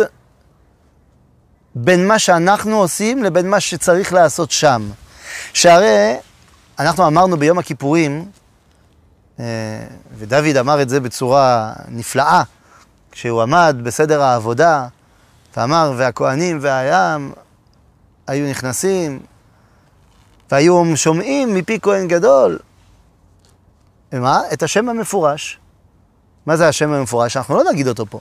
בין 1.76 2.08
מה 2.08 2.20
שאנחנו 2.20 2.78
עושים 2.78 3.24
לבין 3.24 3.50
מה 3.50 3.60
שצריך 3.60 4.14
לעשות 4.14 4.52
שם. 4.52 4.90
שהרי 5.54 6.16
אנחנו 6.80 7.08
אמרנו 7.08 7.38
ביום 7.38 7.60
הכיפורים, 7.60 8.26
אה, 9.40 9.46
ודוד 10.18 10.58
אמר 10.60 10.82
את 10.82 10.90
זה 10.90 11.00
בצורה 11.00 11.74
נפלאה, 11.88 12.44
כשהוא 13.12 13.42
עמד 13.42 13.76
בסדר 13.84 14.22
העבודה 14.22 14.88
ואמר, 15.58 15.94
והכהנים 15.98 16.60
והים 16.62 17.32
היו 18.28 18.50
נכנסים 18.50 19.20
והיו 20.52 20.84
שומעים 20.96 21.56
מפי 21.56 21.80
כהן 21.82 22.08
גדול, 22.08 22.60
מה? 24.14 24.42
את 24.54 24.64
השם 24.64 24.90
המפורש. 24.90 25.60
מה 26.46 26.58
זה 26.58 26.68
השם 26.68 26.94
המפורש? 26.94 27.38
אנחנו 27.38 27.56
לא 27.56 27.72
נגיד 27.72 27.88
אותו 27.88 28.06
פה, 28.10 28.20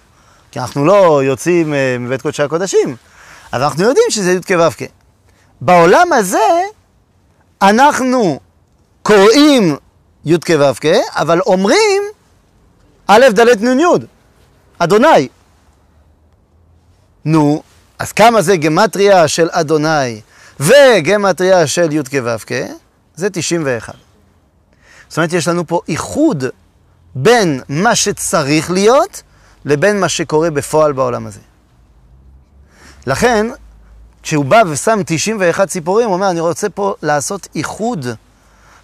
כי 0.51 0.61
אנחנו 0.61 0.85
לא 0.85 1.25
יוצאים 1.25 1.75
אה, 1.75 1.97
מבית 2.01 2.23
קודשי 2.23 2.43
הקודשים, 2.43 2.97
אבל 3.53 3.63
אנחנו 3.63 3.83
יודעים 3.83 4.07
שזה 4.11 4.33
י"ק 4.33 4.51
ו"ק. 4.51 4.89
בעולם 5.61 6.13
הזה 6.13 6.63
אנחנו 7.63 8.41
קוראים 9.03 9.77
י' 10.25 10.39
כ' 10.39 10.51
ו' 10.51 10.75
כ', 10.81 10.87
אבל 11.15 11.41
אומרים 11.41 12.03
א' 13.07 13.29
ד' 13.29 13.65
נ' 13.65 13.81
י', 13.81 13.85
אדוני. 14.79 15.29
נו, 17.25 17.63
אז 17.99 18.13
כמה 18.13 18.43
זה 18.43 18.57
גמטריה 18.57 19.29
של 19.29 19.49
אדוני 19.53 20.21
וגמטריה 20.61 21.67
של 21.67 21.93
י' 21.93 22.03
כ' 22.03 22.15
ו' 22.25 22.37
כ'? 22.47 22.53
זה 23.15 23.31
91. 23.31 23.95
זאת 25.09 25.17
אומרת, 25.17 25.33
יש 25.33 25.49
לנו 25.49 25.67
פה 25.67 25.81
איחוד 25.89 26.45
בין 27.15 27.61
מה 27.69 27.95
שצריך 27.95 28.71
להיות 28.71 29.23
לבין 29.65 30.01
מה 30.01 30.09
שקורה 30.09 30.51
בפועל 30.51 30.93
בעולם 30.93 31.27
הזה. 31.27 31.41
לכן, 33.07 33.47
כשהוא 34.23 34.45
בא 34.45 34.63
ושם 34.71 35.01
91 35.07 35.69
ציפורים, 35.69 36.07
הוא 36.07 36.15
אומר, 36.15 36.31
אני 36.31 36.41
רוצה 36.41 36.69
פה 36.69 36.95
לעשות 37.03 37.49
איחוד 37.55 38.07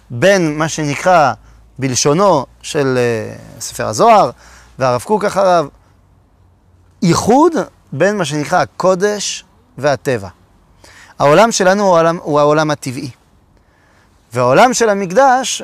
בין 0.09 0.57
מה 0.57 0.69
שנקרא 0.69 1.33
בלשונו 1.79 2.45
של 2.61 2.97
uh, 2.97 3.61
ספר 3.61 3.87
הזוהר 3.87 4.31
והרב 4.79 5.01
קוק 5.01 5.25
אחריו, 5.25 5.67
איחוד 7.03 7.53
בין 7.91 8.17
מה 8.17 8.25
שנקרא 8.25 8.61
הקודש 8.61 9.45
והטבע. 9.77 10.29
העולם 11.19 11.51
שלנו 11.51 11.83
הוא 11.83 11.95
העולם, 11.95 12.17
הוא 12.23 12.39
העולם 12.39 12.71
הטבעי. 12.71 13.09
והעולם 14.33 14.73
של 14.73 14.89
המקדש 14.89 15.63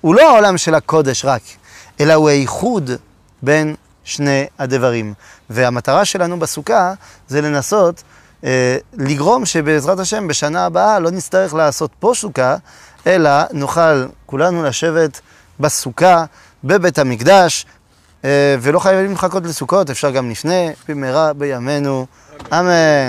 הוא 0.00 0.14
לא 0.14 0.30
העולם 0.30 0.58
של 0.58 0.74
הקודש 0.74 1.24
רק, 1.24 1.42
אלא 2.00 2.12
הוא 2.12 2.28
האיחוד 2.28 2.90
בין 3.42 3.74
שני 4.04 4.46
הדברים. 4.58 5.14
והמטרה 5.50 6.04
שלנו 6.04 6.38
בסוכה 6.38 6.92
זה 7.28 7.40
לנסות 7.40 8.02
אה, 8.44 8.76
לגרום 8.92 9.46
שבעזרת 9.46 9.98
השם 9.98 10.28
בשנה 10.28 10.66
הבאה 10.66 10.98
לא 10.98 11.10
נצטרך 11.10 11.54
לעשות 11.54 11.90
פה 11.98 12.12
סוכה, 12.14 12.56
אלא 13.06 13.30
נוכל 13.52 14.06
כולנו 14.26 14.62
לשבת 14.62 15.20
בסוכה, 15.60 16.24
בבית 16.64 16.98
המקדש, 16.98 17.66
אה, 18.24 18.56
ולא 18.60 18.78
חייבים 18.78 19.12
לחכות 19.12 19.44
לסוכות, 19.44 19.90
אפשר 19.90 20.10
גם 20.10 20.30
לפני, 20.30 20.70
במהרה 20.88 21.32
בימינו, 21.32 22.06
אמן. 22.52 23.04